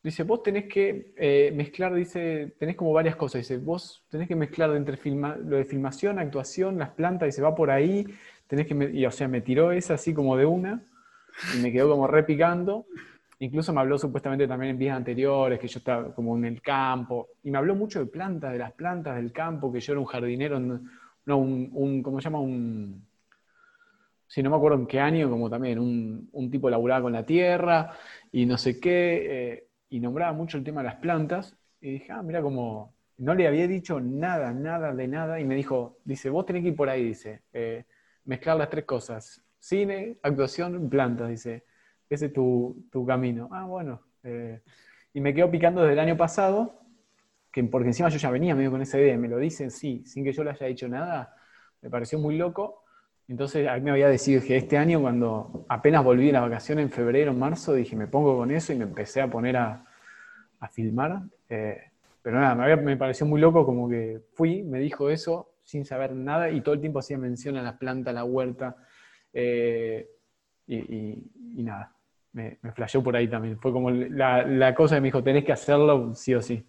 dice, 0.03 0.23
vos 0.23 0.43
tenés 0.43 0.67
que 0.67 1.13
eh, 1.17 1.53
mezclar, 1.55 1.95
dice, 1.95 2.55
tenés 2.59 2.77
como 2.77 2.93
varias 2.93 3.17
cosas, 3.17 3.41
dice, 3.41 3.59
vos 3.59 4.05
tenés 4.09 4.29
que 4.29 4.37
mezclar 4.37 4.75
entre 4.77 4.99
lo 5.05 5.57
de 5.57 5.65
filmación, 5.65 6.19
actuación, 6.19 6.79
las 6.79 6.91
plantas, 6.91 7.29
y 7.29 7.33
se 7.33 7.43
va 7.43 7.55
por 7.55 7.71
ahí, 7.71 8.07
tenés 8.47 8.67
que, 8.67 8.91
y, 8.93 9.05
o 9.07 9.11
sea, 9.11 9.29
me 9.29 9.41
tiró 9.41 9.73
esa 9.73 9.95
así 9.95 10.15
como 10.15 10.37
de 10.37 10.47
una, 10.47 10.83
y 11.55 11.59
me 11.59 11.73
quedó 11.73 11.91
como 11.91 12.07
repicando, 12.07 12.87
Incluso 13.43 13.73
me 13.73 13.81
habló 13.81 13.99
supuestamente 13.99 14.47
también 14.47 14.73
en 14.73 14.79
días 14.79 14.97
anteriores, 14.97 15.59
que 15.59 15.67
yo 15.67 15.79
estaba 15.79 16.15
como 16.15 16.37
en 16.37 16.45
el 16.45 16.61
campo, 16.61 17.31
y 17.43 17.51
me 17.51 17.57
habló 17.57 17.75
mucho 17.75 17.99
de 17.99 18.05
plantas, 18.05 18.53
de 18.53 18.59
las 18.59 18.73
plantas 18.73 19.17
del 19.17 19.33
campo, 19.33 19.73
que 19.73 19.81
yo 19.81 19.95
era 19.95 20.01
un 20.01 20.07
jardinero, 20.07 20.61
no, 20.61 21.39
un, 21.39 22.03
¿cómo 22.03 22.21
se 22.21 22.25
llama? 22.25 22.41
Un, 22.41 23.07
si 24.27 24.43
no 24.43 24.51
me 24.51 24.57
acuerdo 24.57 24.77
en 24.77 24.87
qué 24.87 25.01
año, 25.01 25.31
como 25.31 25.49
también 25.49 25.79
un, 25.79 26.29
un 26.33 26.51
tipo 26.51 26.69
laburaba 26.69 27.01
con 27.01 27.15
la 27.15 27.25
tierra 27.25 27.93
y 28.31 28.45
no 28.45 28.59
sé 28.59 28.79
qué, 28.79 29.53
eh, 29.53 29.65
y 29.91 30.01
nombraba 30.01 30.33
mucho 30.33 30.57
el 30.57 30.65
tema 30.65 30.81
de 30.81 30.87
las 30.89 30.97
plantas, 30.97 31.57
y 31.81 31.93
dije, 31.93 32.13
ah, 32.13 32.23
mira 32.23 32.41
como, 32.41 32.95
no 33.19 33.35
le 33.35 33.47
había 33.47 33.67
dicho 33.67 34.01
nada, 34.01 34.53
nada 34.53 34.95
de 34.95 35.09
nada, 35.09 35.41
y 35.41 35.45
me 35.45 35.55
dijo, 35.55 35.99
dice, 36.05 36.31
vos 36.31 36.47
tenés 36.47 36.63
que 36.63 36.69
ir 36.69 36.77
por 36.77 36.89
ahí, 36.89 37.05
dice, 37.05 37.43
eh, 37.53 37.85
mezclar 38.25 38.57
las 38.57 38.71
tres 38.71 38.87
cosas, 38.87 39.43
cine, 39.59 40.19
actuación, 40.23 40.89
plantas, 40.89 41.29
dice 41.29 41.65
ese 42.11 42.27
es 42.27 42.33
tu, 42.33 43.07
camino. 43.07 43.49
Ah, 43.53 43.65
bueno. 43.65 44.03
Eh, 44.25 44.61
y 45.15 45.21
me 45.21 45.33
quedo 45.33 45.51
picando 45.51 45.83
desde 45.83 45.95
el 45.95 46.01
año 46.01 46.17
pasado, 46.17 46.81
que 47.53 47.63
porque 47.65 47.89
encima 47.89 48.09
yo 48.09 48.19
ya 48.19 48.31
venía 48.31 48.55
medio 48.55 48.73
con 48.73 48.83
esa 48.83 48.99
idea, 48.99 49.17
me 49.17 49.29
lo 49.29 49.39
dicen, 49.39 49.71
sí, 49.71 50.03
sin 50.05 50.25
que 50.25 50.33
yo 50.33 50.45
le 50.45 50.51
haya 50.51 50.67
dicho 50.67 50.89
nada, 50.89 51.35
me 51.81 51.89
pareció 51.89 52.19
muy 52.19 52.37
loco. 52.37 52.80
Entonces 53.31 53.69
a 53.69 53.77
mí 53.77 53.83
me 53.83 53.93
había 53.93 54.09
decidido 54.09 54.43
que 54.43 54.57
este 54.57 54.77
año, 54.77 55.01
cuando 55.01 55.65
apenas 55.69 56.03
volví 56.03 56.27
de 56.27 56.33
la 56.33 56.41
vacación 56.41 56.81
en 56.81 56.91
febrero, 56.91 57.33
marzo, 57.33 57.73
dije, 57.75 57.95
me 57.95 58.09
pongo 58.09 58.37
con 58.37 58.51
eso 58.51 58.73
y 58.73 58.77
me 58.77 58.83
empecé 58.83 59.21
a 59.21 59.31
poner 59.31 59.57
a, 59.57 59.87
filmar. 60.73 61.23
Eh, 61.49 61.81
pero 62.23 62.41
nada, 62.41 62.77
me, 62.77 62.97
pareció 62.97 63.27
muy 63.27 63.41
loco 63.41 63.65
como 63.65 63.89
que 63.89 64.21
fui, 64.35 64.65
me 64.65 64.81
dijo 64.81 65.11
eso 65.11 65.53
sin 65.63 65.85
saber 65.85 66.13
nada 66.13 66.51
y 66.51 66.61
todo 66.61 66.75
el 66.75 66.81
tiempo 66.81 66.99
hacía 66.99 67.19
mención 67.19 67.57
a 67.57 67.63
la 67.63 67.79
planta, 67.79 68.11
a 68.11 68.15
la 68.15 68.25
huerta. 68.25 68.75
Eh, 69.33 70.11
y, 70.67 71.63
nada, 71.63 71.95
me, 72.33 72.59
me 72.63 72.73
flasheó 72.73 73.01
por 73.01 73.15
ahí 73.15 73.29
también. 73.29 73.61
Fue 73.61 73.71
como 73.71 73.93
la, 73.93 74.75
cosa 74.75 74.97
que 74.97 75.03
me 75.03 75.07
dijo, 75.07 75.23
tenés 75.23 75.45
que 75.45 75.53
hacerlo 75.53 76.17
sí 76.17 76.35
o 76.35 76.43
sí. 76.43 76.67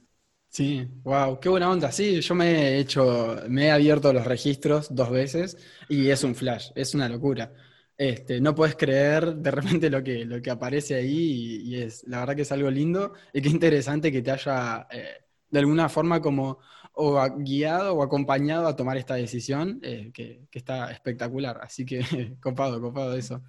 Sí, 0.52 0.86
wow, 1.04 1.40
qué 1.40 1.48
buena 1.48 1.70
onda. 1.72 1.94
Sí, 1.94 2.20
yo 2.20 2.36
me 2.36 2.52
he 2.52 2.80
hecho, 2.80 3.38
me 3.48 3.68
he 3.68 3.72
abierto 3.72 4.12
los 4.12 4.26
registros 4.26 4.94
dos 4.94 5.10
veces 5.10 5.58
y 5.88 6.10
es 6.10 6.26
un 6.26 6.36
flash, 6.36 6.72
es 6.76 6.94
una 6.94 7.08
locura. 7.08 7.54
Este, 7.98 8.42
no 8.42 8.54
puedes 8.54 8.76
creer 8.76 9.36
de 9.38 9.50
repente 9.50 9.90
lo 9.90 10.04
que, 10.04 10.26
lo 10.26 10.42
que 10.42 10.52
aparece 10.52 10.96
ahí 10.96 11.62
y, 11.64 11.78
es, 11.78 12.04
la 12.06 12.20
verdad 12.20 12.36
que 12.36 12.42
es 12.42 12.52
algo 12.52 12.70
lindo 12.70 13.14
y 13.32 13.42
qué 13.42 13.48
interesante 13.48 14.12
que 14.12 14.22
te 14.22 14.32
haya 14.32 14.88
eh, 14.92 15.24
de 15.50 15.60
alguna 15.60 15.88
forma 15.88 16.20
como 16.22 16.60
o 16.94 17.18
guiado 17.38 17.96
o 17.96 18.04
acompañado 18.04 18.68
a 18.68 18.76
tomar 18.76 18.98
esta 18.98 19.16
decisión, 19.16 19.80
eh, 19.84 20.12
que, 20.14 20.48
que, 20.52 20.60
está 20.60 20.92
espectacular. 20.92 21.60
Así 21.64 21.86
que 21.86 22.36
copado, 22.42 22.82
copado 22.82 23.16
eso. 23.16 23.42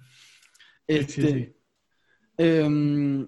Este, 0.87 1.57
em, 2.37 3.27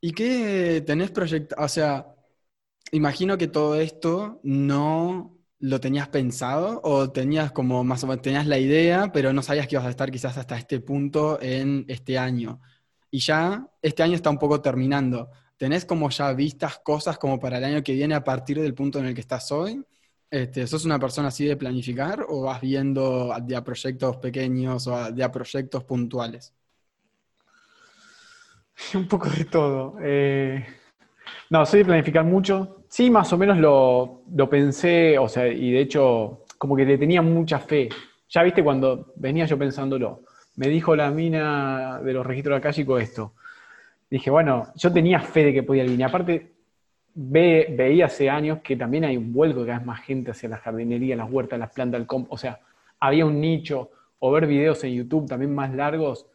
¿Y 0.00 0.12
qué 0.12 0.82
tenés 0.86 1.10
proyectado? 1.12 1.64
O 1.64 1.68
sea, 1.68 2.17
imagino 2.92 3.38
que 3.38 3.48
todo 3.48 3.76
esto 3.80 4.40
no 4.42 5.38
lo 5.60 5.80
tenías 5.80 6.08
pensado 6.08 6.80
o 6.84 7.10
tenías 7.10 7.52
como 7.52 7.82
más 7.84 8.04
o 8.04 8.06
menos 8.06 8.22
tenías 8.22 8.46
la 8.46 8.58
idea, 8.58 9.10
pero 9.12 9.32
no 9.32 9.42
sabías 9.42 9.66
que 9.66 9.74
ibas 9.74 9.86
a 9.86 9.90
estar 9.90 10.10
quizás 10.10 10.38
hasta 10.38 10.56
este 10.56 10.80
punto 10.80 11.38
en 11.42 11.84
este 11.88 12.18
año. 12.18 12.60
Y 13.10 13.18
ya 13.20 13.66
este 13.82 14.02
año 14.02 14.14
está 14.14 14.30
un 14.30 14.38
poco 14.38 14.60
terminando. 14.60 15.30
¿Tenés 15.56 15.84
como 15.84 16.08
ya 16.10 16.32
vistas 16.32 16.78
cosas 16.78 17.18
como 17.18 17.38
para 17.40 17.58
el 17.58 17.64
año 17.64 17.82
que 17.82 17.94
viene 17.94 18.14
a 18.14 18.22
partir 18.22 18.60
del 18.60 18.74
punto 18.74 18.98
en 19.00 19.06
el 19.06 19.14
que 19.14 19.20
estás 19.20 19.50
hoy? 19.50 19.84
Este, 20.30 20.66
¿Sos 20.66 20.84
una 20.84 20.98
persona 20.98 21.28
así 21.28 21.46
de 21.46 21.56
planificar 21.56 22.24
o 22.28 22.42
vas 22.42 22.60
viendo 22.60 23.34
de 23.42 23.56
a 23.56 23.64
proyectos 23.64 24.18
pequeños 24.18 24.86
o 24.86 25.10
de 25.10 25.24
a 25.24 25.32
proyectos 25.32 25.84
puntuales? 25.84 26.54
Un 28.94 29.08
poco 29.08 29.28
de 29.30 29.44
todo. 29.46 29.96
Eh, 30.00 30.64
no, 31.50 31.64
soy 31.64 31.80
de 31.80 31.84
planificar 31.86 32.24
mucho. 32.24 32.84
Sí, 32.88 33.10
más 33.10 33.32
o 33.32 33.38
menos 33.38 33.58
lo, 33.58 34.48
pensé, 34.50 35.18
o 35.18 35.28
sea, 35.28 35.46
y 35.46 35.72
de 35.72 35.80
hecho, 35.80 36.44
como 36.58 36.76
que 36.76 36.84
le 36.84 36.98
tenía 36.98 37.22
mucha 37.22 37.58
fe. 37.58 37.88
Ya 38.28 38.42
viste 38.42 38.62
cuando 38.62 39.12
venía 39.16 39.46
yo 39.46 39.58
pensándolo. 39.58 40.20
Me 40.56 40.68
dijo 40.68 40.96
la 40.96 41.10
mina 41.10 42.00
de 42.02 42.12
los 42.12 42.26
registros 42.26 42.58
acálicos 42.58 43.02
esto. 43.02 43.32
Dije, 44.10 44.30
bueno, 44.30 44.68
yo 44.74 44.92
tenía 44.92 45.20
fe 45.20 45.44
de 45.44 45.52
que 45.52 45.62
podía. 45.62 45.84
Y 45.84 46.02
aparte, 46.02 46.52
ve, 47.14 47.74
veía 47.76 48.06
hace 48.06 48.28
años 48.28 48.60
que 48.62 48.76
también 48.76 49.04
hay 49.04 49.16
un 49.16 49.32
vuelco 49.32 49.64
cada 49.64 49.78
vez 49.78 49.86
más 49.86 50.00
gente 50.00 50.30
hacia 50.30 50.48
la 50.48 50.58
jardinería, 50.58 51.16
las 51.16 51.30
huertas, 51.30 51.58
las 51.58 51.72
plantas, 51.72 52.00
el 52.00 52.06
comp. 52.06 52.30
O 52.32 52.38
sea, 52.38 52.60
había 53.00 53.24
un 53.24 53.40
nicho, 53.40 53.90
o 54.18 54.30
ver 54.30 54.46
videos 54.46 54.82
en 54.84 54.94
YouTube 54.94 55.28
también 55.28 55.54
más 55.54 55.72
largos, 55.74 56.26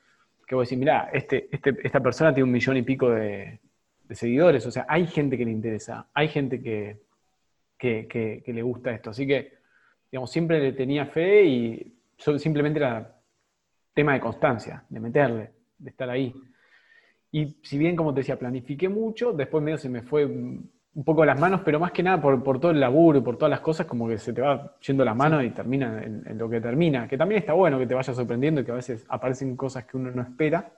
que 0.48 0.56
vos 0.56 0.68
decís, 0.68 0.80
mirá, 0.80 1.10
este, 1.14 1.50
este, 1.52 1.76
esta 1.84 2.00
persona 2.00 2.34
tiene 2.34 2.46
un 2.46 2.52
millón 2.52 2.78
y 2.78 2.82
pico 2.84 3.10
de, 3.10 3.60
seguidores. 4.12 4.66
O 4.66 4.72
sea, 4.72 4.86
hay 4.88 5.08
gente 5.08 5.38
que 5.38 5.46
le 5.46 5.52
interesa, 5.52 6.08
hay 6.14 6.28
gente 6.28 6.62
que, 6.62 7.02
que, 7.78 8.44
le 8.46 8.62
gusta 8.62 8.92
esto. 8.92 9.10
Así 9.10 9.28
que, 9.28 9.54
digamos, 10.12 10.32
siempre 10.32 10.60
le 10.60 10.74
tenía 10.74 11.06
fe 11.06 11.44
y 11.46 11.94
simplemente 12.38 12.80
era 12.80 13.20
tema 13.94 14.14
de 14.14 14.20
constancia, 14.20 14.84
de 14.90 15.00
meterle, 15.00 15.52
de 15.78 15.90
estar 15.90 16.10
ahí. 16.10 16.34
Y 17.32 17.58
si 17.64 17.78
bien, 17.78 17.96
como 17.96 18.14
te 18.14 18.22
decía, 18.22 18.38
planifiqué 18.38 18.90
mucho, 18.90 19.34
después 19.34 19.64
medio 19.64 19.78
se 19.78 19.90
me 19.90 20.02
fue 20.02 20.26
un 20.96 21.04
poco 21.04 21.26
las 21.26 21.40
manos, 21.40 21.62
pero 21.66 21.80
más 21.80 21.92
que 21.92 22.04
nada 22.04 22.22
por, 22.22 22.44
por, 22.44 22.60
todo 22.60 22.72
el 22.72 22.80
laburo 22.80 23.18
y 23.18 23.22
por 23.22 23.38
todas 23.38 23.50
las 23.50 23.62
cosas, 23.62 23.88
como 23.88 24.08
que 24.08 24.18
se 24.20 24.34
te 24.34 24.42
va 24.42 24.78
yendo 24.86 25.04
la 25.04 25.16
mano 25.16 25.42
y 25.42 25.50
termina 25.50 26.04
en, 26.04 26.38
lo 26.38 26.50
que 26.50 26.62
termina. 26.62 27.08
Que 27.08 27.18
también 27.18 27.40
está 27.40 27.54
bueno 27.54 27.80
que 27.80 27.88
te 27.88 27.96
vaya 27.96 28.14
sorprendiendo 28.14 28.62
y 28.62 28.66
que 28.66 28.72
a 28.72 28.76
veces 28.76 29.06
aparecen 29.10 29.56
cosas 29.58 29.86
que 29.86 29.98
uno 29.98 30.12
no 30.12 30.22
espera. 30.22 30.72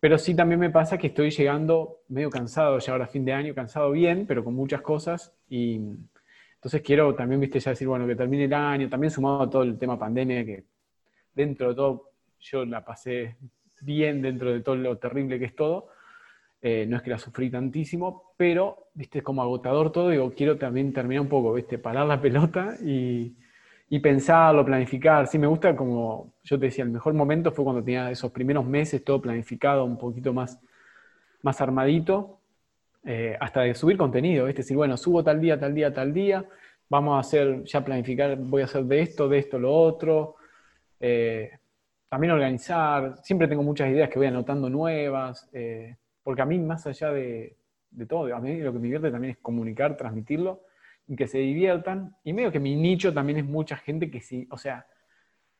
Pero 0.00 0.18
sí 0.18 0.34
también 0.34 0.60
me 0.60 0.70
pasa 0.70 0.98
que 0.98 1.08
estoy 1.08 1.30
llegando 1.30 2.00
medio 2.08 2.30
cansado 2.30 2.78
ya 2.78 2.92
ahora 2.92 3.06
fin 3.06 3.24
de 3.24 3.32
año, 3.32 3.54
cansado 3.54 3.90
bien, 3.92 4.26
pero 4.26 4.44
con 4.44 4.54
muchas 4.54 4.82
cosas. 4.82 5.32
Y 5.48 5.76
entonces 6.54 6.82
quiero 6.82 7.14
también, 7.14 7.40
viste, 7.40 7.60
ya 7.60 7.70
decir, 7.70 7.88
bueno, 7.88 8.06
que 8.06 8.14
termine 8.14 8.44
el 8.44 8.54
año, 8.54 8.88
también 8.88 9.10
sumado 9.10 9.42
a 9.42 9.50
todo 9.50 9.62
el 9.62 9.78
tema 9.78 9.98
pandemia, 9.98 10.44
que 10.44 10.64
dentro 11.34 11.68
de 11.68 11.74
todo 11.74 12.10
yo 12.40 12.64
la 12.64 12.84
pasé 12.84 13.36
bien 13.80 14.22
dentro 14.22 14.52
de 14.52 14.60
todo 14.60 14.76
lo 14.76 14.98
terrible 14.98 15.38
que 15.38 15.46
es 15.46 15.56
todo. 15.56 15.88
Eh, 16.60 16.86
no 16.88 16.96
es 16.96 17.02
que 17.02 17.10
la 17.10 17.18
sufrí 17.18 17.50
tantísimo, 17.50 18.34
pero, 18.36 18.88
viste, 18.94 19.22
como 19.22 19.42
agotador 19.42 19.92
todo. 19.92 20.10
Digo, 20.10 20.32
quiero 20.34 20.56
también 20.58 20.92
terminar 20.92 21.22
un 21.22 21.28
poco, 21.28 21.52
viste, 21.52 21.78
parar 21.78 22.06
la 22.06 22.20
pelota 22.20 22.76
y, 22.82 23.34
y 23.88 24.00
pensarlo, 24.00 24.64
planificar. 24.64 25.26
Sí, 25.26 25.38
me 25.38 25.46
gusta 25.46 25.76
como 25.76 26.32
yo 26.44 26.58
te 26.58 26.66
decía, 26.66 26.84
el 26.84 26.90
mejor 26.90 27.14
momento 27.14 27.52
fue 27.52 27.64
cuando 27.64 27.82
tenía 27.84 28.10
esos 28.10 28.32
primeros 28.32 28.64
meses 28.66 29.04
todo 29.04 29.20
planificado, 29.20 29.84
un 29.84 29.98
poquito 29.98 30.32
más, 30.32 30.58
más 31.42 31.60
armadito. 31.60 32.40
eh, 33.04 33.36
hasta 33.40 33.62
de 33.62 33.74
subir 33.74 33.96
contenido, 33.96 34.48
es 34.48 34.56
decir, 34.56 34.76
bueno, 34.76 34.96
subo 34.96 35.22
tal 35.24 35.40
día, 35.40 35.58
tal 35.60 35.74
día, 35.74 35.94
tal 35.94 36.12
día, 36.12 36.44
vamos 36.88 37.16
a 37.16 37.20
hacer, 37.20 37.64
ya 37.64 37.84
planificar, 37.84 38.36
voy 38.36 38.62
a 38.62 38.66
hacer 38.66 38.84
de 38.84 39.00
esto, 39.02 39.28
de 39.28 39.38
esto, 39.38 39.58
lo 39.58 39.72
otro. 39.74 40.36
Eh, 41.00 41.50
también 42.08 42.32
organizar, 42.32 43.16
siempre 43.22 43.48
tengo 43.48 43.62
muchas 43.62 43.90
ideas 43.90 44.10
que 44.10 44.18
voy 44.18 44.28
anotando 44.28 44.68
nuevas, 44.70 45.48
eh, 45.52 45.96
porque 46.22 46.42
a 46.42 46.46
mí 46.46 46.58
más 46.58 46.86
allá 46.86 47.12
de, 47.12 47.56
de, 47.90 48.06
todo, 48.06 48.34
a 48.34 48.40
mí 48.40 48.58
lo 48.60 48.72
que 48.72 48.78
me 48.78 48.84
divierte 48.84 49.10
también 49.10 49.32
es 49.32 49.38
comunicar, 49.38 49.96
transmitirlo, 49.96 50.62
que 51.14 51.26
se 51.26 51.38
diviertan, 51.38 52.16
y 52.24 52.32
medio 52.32 52.50
que 52.50 52.58
mi 52.58 52.74
nicho 52.74 53.12
también 53.12 53.38
es 53.38 53.44
mucha 53.44 53.76
gente 53.76 54.10
que 54.10 54.20
sí, 54.20 54.48
o 54.50 54.58
sea, 54.58 54.86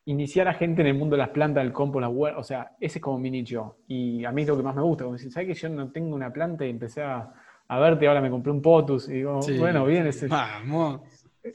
iniciar 0.07 0.49
a 0.49 0.55
gente 0.55 0.83
en 0.83 0.89
el 0.89 0.95
mundo 0.95 1.15
de 1.15 1.19
las 1.19 1.29
plantas, 1.29 1.63
del 1.63 1.73
compo, 1.73 2.01
la 2.01 2.09
huerta, 2.09 2.39
o 2.39 2.45
sea, 2.45 2.73
ese 2.81 2.99
es 2.99 3.03
como 3.03 3.19
mi 3.19 3.31
nicho, 3.31 3.79
y 3.87 4.25
a 4.25 4.33
mí 4.33 4.43
es 4.43 4.49
lo 4.49 4.57
que 4.57 4.63
más 4.63 4.75
me 4.75 4.83
gusta, 4.83 5.05
como 5.05 5.17
decir, 5.17 5.31
¿sabes 5.31 5.49
que 5.49 5.55
yo 5.55 5.69
no 5.69 5.91
tengo 5.93 6.15
una 6.15 6.33
planta 6.33 6.65
y 6.65 6.71
empecé 6.71 7.03
a, 7.03 7.33
a 7.69 7.79
verte, 7.79 8.09
ahora 8.09 8.21
me 8.21 8.31
compré 8.31 8.51
un 8.51 8.63
potus, 8.63 9.09
y 9.09 9.15
digo, 9.15 9.41
bueno, 9.59 9.85
bien, 9.85 10.07
ese, 10.07 10.29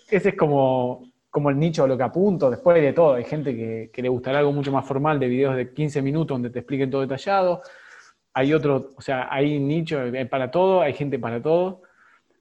ese 0.09 0.29
es 0.29 0.35
como, 0.35 1.11
como 1.29 1.49
el 1.49 1.59
nicho 1.59 1.83
a 1.83 1.87
lo 1.87 1.97
que 1.97 2.03
apunto, 2.03 2.49
después 2.49 2.81
de 2.81 2.93
todo, 2.93 3.15
hay 3.15 3.23
gente 3.25 3.55
que, 3.91 4.01
le 4.01 4.09
gustará 4.09 4.39
algo 4.39 4.51
mucho 4.51 4.71
más 4.71 4.85
formal 4.85 5.19
de 5.19 5.27
videos 5.27 5.55
de 5.55 5.73
15 5.73 6.01
minutos 6.01 6.35
donde 6.35 6.49
te 6.49 6.59
expliquen 6.59 6.89
todo 6.89 7.01
detallado, 7.01 7.61
hay 8.33 8.53
otro, 8.53 8.89
o 8.95 9.01
sea, 9.01 9.27
hay 9.29 9.59
nicho 9.59 9.99
para 10.29 10.51
todo, 10.51 10.81
hay 10.81 10.93
gente 10.93 11.19
para 11.19 11.41
todo. 11.41 11.81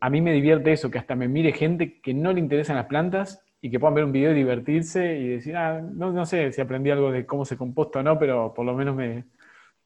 A 0.01 0.11
mí 0.11 0.21
me 0.21 0.33
divierte 0.33 0.73
eso, 0.73 0.91
que 0.91 0.99
hasta 0.99 1.15
me 1.17 1.29
mire 1.29 1.53
gente 1.53 2.01
que 2.01 2.15
no 2.15 2.33
le 2.33 2.41
interesan 2.41 2.77
las 2.77 2.87
plantas 2.87 3.43
y 3.61 3.71
que 3.71 3.79
puedan 3.81 3.95
ver 3.95 4.05
un 4.05 4.13
video 4.13 4.33
y 4.33 4.35
divertirse 4.35 5.19
y 5.19 5.29
decir, 5.29 5.57
ah, 5.57 5.81
no, 5.83 6.13
no 6.13 6.25
sé 6.27 6.53
si 6.53 6.61
aprendí 6.61 6.91
algo 6.91 7.11
de 7.13 7.27
cómo 7.27 7.45
se 7.45 7.57
composta 7.59 8.01
o 8.01 8.03
no, 8.03 8.19
pero 8.19 8.55
por 8.55 8.65
lo 8.67 8.75
menos 8.75 8.97
me, 8.97 9.27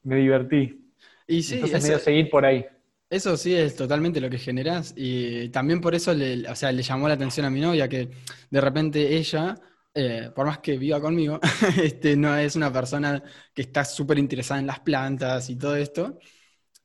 me 0.03 0.15
divertí. 0.17 0.91
Y 1.27 1.43
sí, 1.43 1.55
Entonces 1.55 1.81
medio 1.81 1.99
seguir 1.99 2.29
por 2.29 2.45
ahí. 2.45 2.65
Eso 3.09 3.37
sí 3.37 3.53
es 3.55 3.75
totalmente 3.75 4.19
lo 4.19 4.29
que 4.29 4.39
generas 4.39 4.93
y 4.97 5.49
también 5.49 5.79
por 5.79 5.93
eso 5.95 6.13
le, 6.13 6.49
o 6.49 6.55
sea, 6.55 6.71
le 6.71 6.81
llamó 6.81 7.07
la 7.07 7.13
atención 7.13 7.45
a 7.45 7.49
mi 7.51 7.61
novia 7.61 7.87
que 7.87 8.09
de 8.49 8.61
repente 8.61 9.15
ella, 9.15 9.55
eh, 9.93 10.31
por 10.35 10.47
más 10.47 10.57
que 10.59 10.77
viva 10.77 10.99
conmigo, 10.99 11.39
este, 11.81 12.17
no 12.17 12.35
es 12.35 12.55
una 12.55 12.73
persona 12.73 13.21
que 13.53 13.61
está 13.61 13.85
súper 13.85 14.17
interesada 14.17 14.59
en 14.59 14.67
las 14.67 14.79
plantas 14.79 15.49
y 15.49 15.55
todo 15.57 15.75
esto. 15.75 16.17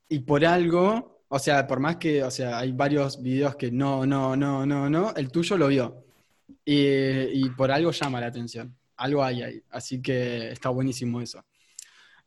Y 0.09 0.19
por 0.21 0.45
algo, 0.45 1.20
o 1.33 1.39
sea, 1.39 1.65
por 1.65 1.79
más 1.79 1.95
que, 1.95 2.21
o 2.23 2.29
sea, 2.29 2.59
hay 2.59 2.73
varios 2.73 3.21
videos 3.21 3.55
que 3.55 3.71
no, 3.71 4.05
no, 4.05 4.35
no, 4.35 4.65
no, 4.65 4.89
no, 4.89 5.13
el 5.15 5.31
tuyo 5.31 5.57
lo 5.57 5.69
vio. 5.69 6.03
Y, 6.65 7.49
por 7.51 7.71
algo 7.71 7.91
llama 7.91 8.19
la 8.19 8.27
atención. 8.27 8.75
Algo 8.97 9.23
hay 9.23 9.41
ahí. 9.41 9.63
Así 9.69 10.01
que 10.01 10.51
está 10.51 10.67
buenísimo 10.69 11.21
eso. 11.21 11.41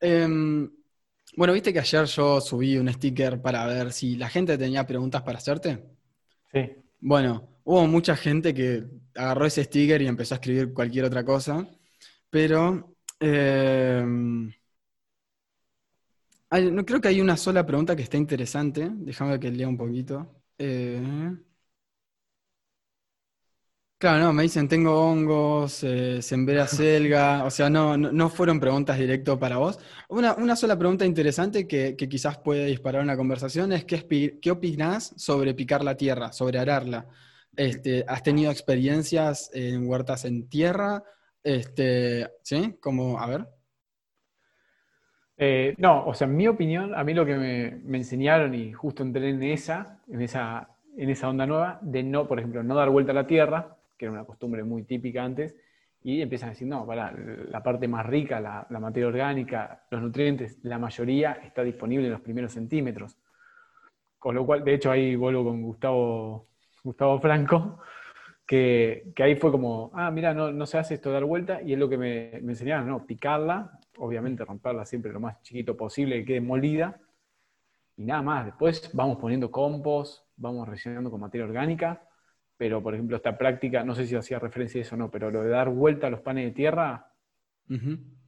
Em, 0.01 0.71
bueno, 1.37 1.53
viste 1.53 1.71
que 1.71 1.81
ayer 1.81 2.07
yo 2.07 2.40
subí 2.40 2.79
un 2.79 2.90
sticker 2.90 3.43
para 3.43 3.67
ver 3.67 3.93
si 3.93 4.17
la 4.17 4.31
gente 4.31 4.57
tenía 4.57 4.87
preguntas 4.87 5.21
para 5.21 5.37
hacerte. 5.37 5.85
Sí. 6.51 6.73
Bueno, 6.99 7.61
hubo 7.64 7.87
mucha 7.87 8.17
gente 8.17 8.55
que 8.55 8.85
agarró 9.14 9.45
ese 9.45 9.64
sticker 9.64 10.01
y 10.01 10.07
empezó 10.07 10.35
a 10.35 10.37
escribir 10.37 10.73
cualquier 10.73 11.05
otra 11.05 11.23
cosa, 11.27 11.69
pero 12.31 12.97
eh, 13.21 14.03
no 16.62 16.85
creo 16.85 17.01
que 17.01 17.09
hay 17.09 17.21
una 17.21 17.37
sola 17.37 17.64
pregunta 17.67 17.97
que 17.97 18.03
esté 18.03 18.17
interesante. 18.17 18.90
Déjame 18.93 19.38
que 19.40 19.51
lea 19.51 19.69
un 19.69 19.77
poquito. 19.77 20.43
Eh, 20.59 21.33
Claro, 23.99 24.25
no, 24.25 24.33
me 24.35 24.43
dicen, 24.43 24.69
tengo 24.69 24.93
hongos, 25.01 25.83
eh, 25.83 26.21
sembré 26.21 26.67
selga, 26.69 27.45
o 27.45 27.51
sea, 27.51 27.71
no, 27.71 27.97
no, 27.97 28.29
fueron 28.29 28.61
preguntas 28.61 28.99
directo 28.99 29.38
para 29.38 29.57
vos. 29.57 29.79
Una, 30.11 30.57
sola 30.57 30.79
pregunta 30.79 31.07
interesante 31.07 31.67
que, 31.67 31.97
quizás 31.97 32.37
puede 32.38 32.67
disparar 32.67 33.03
una 33.03 33.17
conversación 33.17 33.73
es, 33.73 33.85
¿qué, 33.87 34.38
¿qué 34.43 34.51
opinás 34.51 35.14
sobre 35.17 35.55
picar 35.55 35.83
la 35.83 35.97
tierra, 35.97 36.33
sobre 36.33 36.59
ararla? 36.59 37.07
Este, 37.57 38.05
¿Has 38.07 38.23
tenido 38.23 38.51
experiencias 38.51 39.51
en 39.55 39.87
huertas 39.87 40.27
en 40.27 40.49
tierra? 40.51 41.03
Este, 41.43 42.31
¿Sí? 42.43 42.77
Como, 42.81 43.19
a 43.19 43.27
ver. 43.27 43.49
Eh, 45.37 45.75
no, 45.79 46.07
o 46.07 46.14
sea, 46.14 46.27
en 46.27 46.37
mi 46.37 46.47
opinión, 46.47 46.94
a 46.94 47.03
mí 47.03 47.12
lo 47.12 47.27
que 47.27 47.35
me, 47.37 47.97
enseñaron 47.97 48.55
y 48.55 48.73
justo 48.73 49.03
entré 49.03 49.31
en 49.31 49.42
esa, 49.42 49.99
en 50.09 50.23
esa, 50.23 50.68
en 50.97 51.11
esa 51.11 51.29
onda 51.29 51.47
nueva, 51.47 51.79
de 51.83 52.03
no, 52.03 52.29
por 52.29 52.38
ejemplo, 52.38 52.62
no 52.62 52.75
dar 52.75 52.90
vuelta 52.90 53.12
a 53.12 53.14
la 53.14 53.27
tierra, 53.27 53.77
que 53.99 54.07
era 54.07 54.12
una 54.12 54.25
costumbre 54.25 54.62
muy 54.62 54.85
típica 54.85 55.25
antes, 55.25 55.57
y 56.03 56.20
empiezan 56.20 56.51
a 56.51 56.53
decir, 56.53 56.68
no, 56.68 56.87
para, 56.87 57.12
la 57.12 57.62
parte 57.62 57.88
más 57.88 58.07
rica, 58.07 58.40
la, 58.40 58.66
materia 58.79 59.09
orgánica, 59.09 59.85
los 59.90 60.03
nutrientes, 60.03 60.59
la 60.62 60.79
mayoría 60.79 61.33
está 61.33 61.64
disponible 61.64 62.07
en 62.07 62.12
los 62.12 62.20
primeros 62.20 62.53
centímetros. 62.53 63.16
Con 64.18 64.35
lo 64.35 64.47
cual, 64.47 64.64
de 64.64 64.75
hecho, 64.75 64.90
ahí 64.90 65.16
vuelvo 65.16 65.44
con 65.44 65.62
Gustavo, 65.62 66.47
Gustavo 66.83 67.18
Franco, 67.20 67.81
que, 68.47 69.12
ahí 69.18 69.35
fue 69.37 69.51
como, 69.51 69.90
ah, 69.94 70.11
mira, 70.11 70.35
no, 70.35 70.66
se 70.66 70.79
hace 70.79 70.94
esto 70.94 71.11
dar 71.11 71.25
vuelta, 71.25 71.62
y 71.62 71.73
es 71.73 71.79
lo 71.79 71.88
que 71.88 71.97
me, 71.97 72.38
me, 72.42 72.53
enseñaron, 72.53 72.87
¿no? 72.87 73.07
Picarla, 73.07 73.81
obviamente 73.98 74.44
romperla 74.44 74.85
siempre 74.85 75.12
lo 75.12 75.20
más 75.20 75.40
chiquito 75.42 75.76
posible, 75.76 76.20
que 76.20 76.24
quede 76.24 76.40
molida, 76.40 77.00
y 77.96 78.04
nada 78.04 78.22
más. 78.22 78.46
Después 78.46 78.90
vamos 78.92 79.18
poniendo 79.18 79.50
compost, 79.50 80.24
vamos 80.37 80.68
rellenando 80.68 81.11
con 81.11 81.20
materia 81.20 81.46
orgánica, 81.46 82.09
pero 82.57 82.83
por 82.83 82.94
ejemplo 82.94 83.16
esta 83.16 83.37
práctica, 83.37 83.85
no 83.85 83.94
sé 83.94 84.07
si 84.07 84.14
hacía 84.14 84.38
referencia 84.38 84.80
a 84.80 84.83
eso 84.83 84.94
o 84.94 84.98
no, 84.98 85.11
pero 85.11 85.30
lo 85.30 85.42
de 85.42 85.50
dar 85.50 85.70
vuelta 85.70 86.07
a 86.07 86.11
los 86.11 86.20
panes 86.20 86.44
de 86.46 86.50
tierra, 86.52 87.11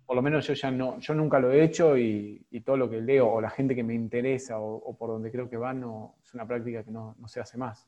por 0.06 0.16
lo 0.16 0.22
menos 0.22 0.46
yo 0.46 0.54
ya 0.54 0.70
no, 0.70 0.98
yo 0.98 1.14
nunca 1.14 1.38
lo 1.38 1.52
he 1.52 1.64
hecho 1.64 1.96
y, 1.96 2.44
todo 2.64 2.76
lo 2.76 2.90
que 2.90 3.00
leo 3.00 3.28
o 3.28 3.40
la 3.40 3.50
gente 3.50 3.74
que 3.74 3.84
me 3.84 3.94
interesa 3.94 4.58
o, 4.58 4.96
por 4.96 5.10
donde 5.10 5.30
creo 5.30 5.48
que 5.48 5.56
va, 5.56 5.72
no, 5.72 6.16
es 6.24 6.34
una 6.34 6.46
práctica 6.46 6.82
que 6.82 6.90
no, 6.90 7.16
se 7.26 7.40
hace 7.40 7.58
más. 7.58 7.86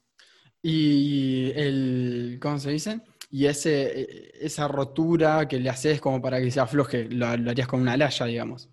Y 0.60 1.52
el, 1.54 2.38
¿cómo 2.40 2.58
se 2.58 2.70
dice? 2.70 3.00
Y 3.30 3.46
ese, 3.46 4.44
esa 4.44 4.68
rotura 4.68 5.46
que 5.46 5.58
le 5.58 5.68
haces 5.68 6.00
como 6.00 6.20
para 6.22 6.40
que 6.40 6.50
se 6.50 6.60
afloje, 6.60 7.04
lo, 7.10 7.26
harías 7.26 7.68
con 7.68 7.80
una 7.80 7.96
laya, 7.96 8.26
digamos. 8.26 8.70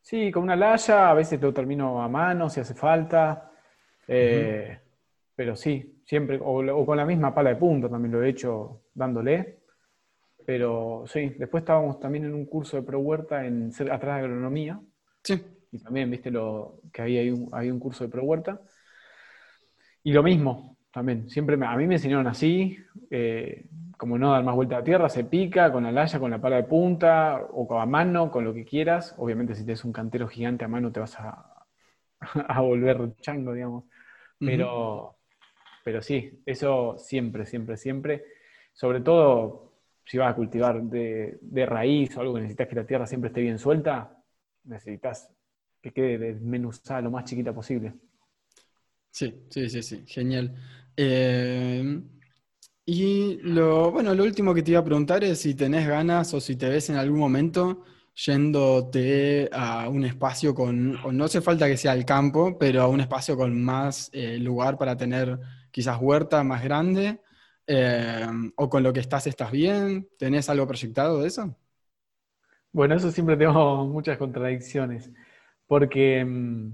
Sí, 0.00 0.30
con 0.30 0.44
una 0.44 0.56
laya, 0.56 1.10
a 1.10 1.14
veces 1.14 1.40
lo 1.40 1.52
termino 1.52 2.02
a 2.02 2.08
mano 2.08 2.48
si 2.48 2.60
hace 2.60 2.74
falta. 2.74 3.50
Eh, 4.08 4.78
pero 5.34 5.56
sí, 5.56 6.02
siempre, 6.04 6.38
o, 6.42 6.86
con 6.86 6.96
la 6.96 7.04
misma 7.04 7.34
pala 7.34 7.50
de 7.50 7.56
punta 7.56 7.88
también 7.88 8.12
lo 8.12 8.22
he 8.22 8.30
hecho 8.30 8.84
dándole. 8.94 9.60
Pero 10.46 11.04
sí, 11.06 11.34
después 11.38 11.62
estábamos 11.62 11.98
también 12.00 12.24
en 12.24 12.34
un 12.34 12.46
curso 12.46 12.76
de 12.76 12.82
pro 12.82 12.98
huerta 13.00 13.46
en, 13.46 13.72
atrás 13.90 14.16
de 14.16 14.24
agronomía. 14.24 14.80
Sí. 15.22 15.42
Y 15.72 15.78
también, 15.80 16.10
viste, 16.10 16.30
lo, 16.30 16.80
que 16.92 17.02
había 17.02 17.20
hay 17.20 17.30
un, 17.30 17.50
un 17.52 17.80
curso 17.80 18.04
de 18.04 18.10
pro 18.10 18.22
huerta. 18.22 18.60
Y 20.02 20.12
lo 20.12 20.22
mismo, 20.22 20.76
también, 20.94 21.28
siempre 21.28 21.56
a 21.60 21.76
mí 21.76 21.88
me 21.88 21.96
enseñaron 21.96 22.28
así, 22.28 22.78
eh, 23.10 23.66
como 23.98 24.16
no 24.16 24.30
dar 24.30 24.44
más 24.44 24.54
vuelta 24.54 24.76
a 24.76 24.78
la 24.78 24.84
tierra, 24.84 25.08
se 25.08 25.24
pica 25.24 25.72
con 25.72 25.82
la 25.82 25.90
laya, 25.90 26.20
con 26.20 26.30
la 26.30 26.40
pala 26.40 26.56
de 26.56 26.62
punta, 26.62 27.48
o 27.50 27.80
a 27.80 27.84
mano, 27.84 28.30
con 28.30 28.44
lo 28.44 28.54
que 28.54 28.64
quieras. 28.64 29.12
Obviamente 29.18 29.56
si 29.56 29.64
tienes 29.64 29.84
un 29.84 29.92
cantero 29.92 30.28
gigante 30.28 30.64
a 30.64 30.68
mano 30.68 30.92
te 30.92 31.00
vas 31.00 31.18
a, 31.18 31.66
a 32.48 32.60
volver 32.60 33.16
chango, 33.20 33.52
digamos. 33.52 33.84
Pero, 34.38 35.16
pero 35.84 36.00
sí, 36.00 36.42
eso 36.46 36.96
siempre, 36.96 37.44
siempre, 37.44 37.76
siempre. 37.76 38.24
Sobre 38.72 39.00
todo 39.00 39.72
si 40.04 40.16
vas 40.18 40.32
a 40.32 40.36
cultivar 40.36 40.80
de, 40.80 41.66
raíz 41.66 42.16
o 42.16 42.20
algo 42.20 42.34
que 42.34 42.42
necesitas 42.42 42.68
que 42.68 42.76
la 42.76 42.86
tierra 42.86 43.06
siempre 43.06 43.28
esté 43.28 43.40
bien 43.40 43.58
suelta, 43.58 44.16
necesitas 44.62 45.28
que 45.82 45.92
quede 45.92 46.18
desmenuzada 46.18 47.00
lo 47.00 47.10
más 47.10 47.24
chiquita 47.24 47.52
posible. 47.52 47.94
Sí, 49.10 49.46
sí, 49.48 49.68
sí, 49.68 49.82
sí, 49.82 50.04
genial. 50.06 50.54
Eh, 50.96 52.02
y 52.86 53.38
lo, 53.42 53.90
bueno, 53.92 54.14
lo 54.14 54.24
último 54.24 54.54
que 54.54 54.62
te 54.62 54.72
iba 54.72 54.80
a 54.80 54.84
preguntar 54.84 55.24
es 55.24 55.40
si 55.40 55.54
tenés 55.54 55.86
ganas 55.88 56.34
o 56.34 56.40
si 56.40 56.56
te 56.56 56.68
ves 56.68 56.90
en 56.90 56.96
algún 56.96 57.18
momento 57.18 57.84
yéndote 58.14 59.48
a 59.52 59.88
un 59.88 60.04
espacio 60.04 60.54
con, 60.54 60.92
no 61.16 61.24
hace 61.24 61.40
falta 61.40 61.66
que 61.66 61.76
sea 61.76 61.94
el 61.94 62.04
campo, 62.04 62.56
pero 62.58 62.82
a 62.82 62.88
un 62.88 63.00
espacio 63.00 63.36
con 63.36 63.62
más 63.62 64.10
eh, 64.12 64.38
lugar 64.38 64.78
para 64.78 64.96
tener 64.96 65.38
quizás 65.70 65.98
huerta 66.00 66.44
más 66.44 66.62
grande, 66.62 67.20
eh, 67.66 68.26
o 68.56 68.68
con 68.68 68.82
lo 68.82 68.92
que 68.92 69.00
estás 69.00 69.26
estás 69.26 69.50
bien, 69.50 70.08
¿tenés 70.18 70.48
algo 70.48 70.66
proyectado 70.66 71.22
de 71.22 71.28
eso? 71.28 71.56
Bueno, 72.72 72.94
eso 72.94 73.10
siempre 73.10 73.36
tengo 73.36 73.86
muchas 73.86 74.18
contradicciones, 74.18 75.10
porque 75.66 76.24
mm, 76.24 76.72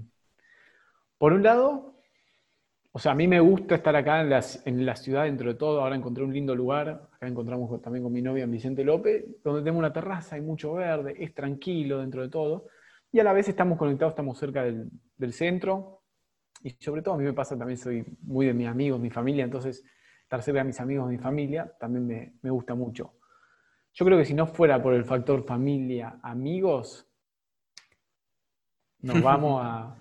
por 1.17 1.33
un 1.33 1.43
lado, 1.43 1.90
o 2.93 2.99
sea, 2.99 3.13
a 3.13 3.15
mí 3.15 3.27
me 3.27 3.39
gusta 3.39 3.75
estar 3.75 3.95
acá 3.95 4.19
en 4.21 4.29
la, 4.29 4.43
en 4.65 4.85
la, 4.85 4.95
ciudad 4.97 5.23
dentro 5.23 5.53
de 5.53 5.57
todo, 5.57 5.81
ahora 5.81 5.95
encontré 5.95 6.25
un 6.25 6.33
lindo 6.33 6.53
lugar, 6.53 7.09
acá 7.13 7.25
encontramos 7.25 7.81
también 7.81 8.03
con 8.03 8.11
mi 8.11 8.21
novia 8.21 8.43
en 8.43 8.51
Vicente 8.51 8.83
López, 8.83 9.25
donde 9.43 9.63
tengo 9.63 9.79
una 9.79 9.93
terraza, 9.93 10.35
hay 10.35 10.41
mucho 10.41 10.73
verde, 10.73 11.15
es 11.17 11.33
tranquilo 11.33 11.99
dentro 11.99 12.21
de 12.21 12.29
todo, 12.29 12.67
y 13.09 13.19
a 13.19 13.23
la 13.23 13.31
vez 13.31 13.47
estamos 13.47 13.77
conectados, 13.77 14.11
estamos 14.11 14.37
cerca 14.37 14.63
del, 14.63 14.89
del 15.15 15.31
centro, 15.31 16.01
y 16.63 16.71
sobre 16.71 17.01
todo 17.01 17.15
a 17.15 17.17
mí 17.17 17.23
me 17.23 17.33
pasa 17.33 17.57
también, 17.57 17.77
soy 17.77 18.05
muy 18.23 18.45
de 18.45 18.53
mis 18.53 18.67
amigos, 18.67 18.99
mi 18.99 19.09
familia, 19.09 19.45
entonces 19.45 19.85
estar 20.23 20.41
cerca 20.41 20.59
de 20.59 20.65
mis 20.65 20.79
amigos, 20.81 21.09
mi 21.09 21.17
familia, 21.17 21.73
también 21.79 22.05
me, 22.05 22.33
me 22.41 22.49
gusta 22.49 22.75
mucho. 22.75 23.13
Yo 23.93 24.05
creo 24.05 24.17
que 24.17 24.25
si 24.25 24.33
no 24.33 24.47
fuera 24.47 24.81
por 24.81 24.93
el 24.93 25.05
factor 25.05 25.45
familia, 25.45 26.19
amigos, 26.21 27.09
nos 28.99 29.21
vamos 29.23 29.61
a, 29.63 29.95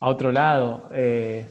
a 0.00 0.08
otro 0.08 0.32
lado. 0.32 0.88
Eh, 0.92 1.46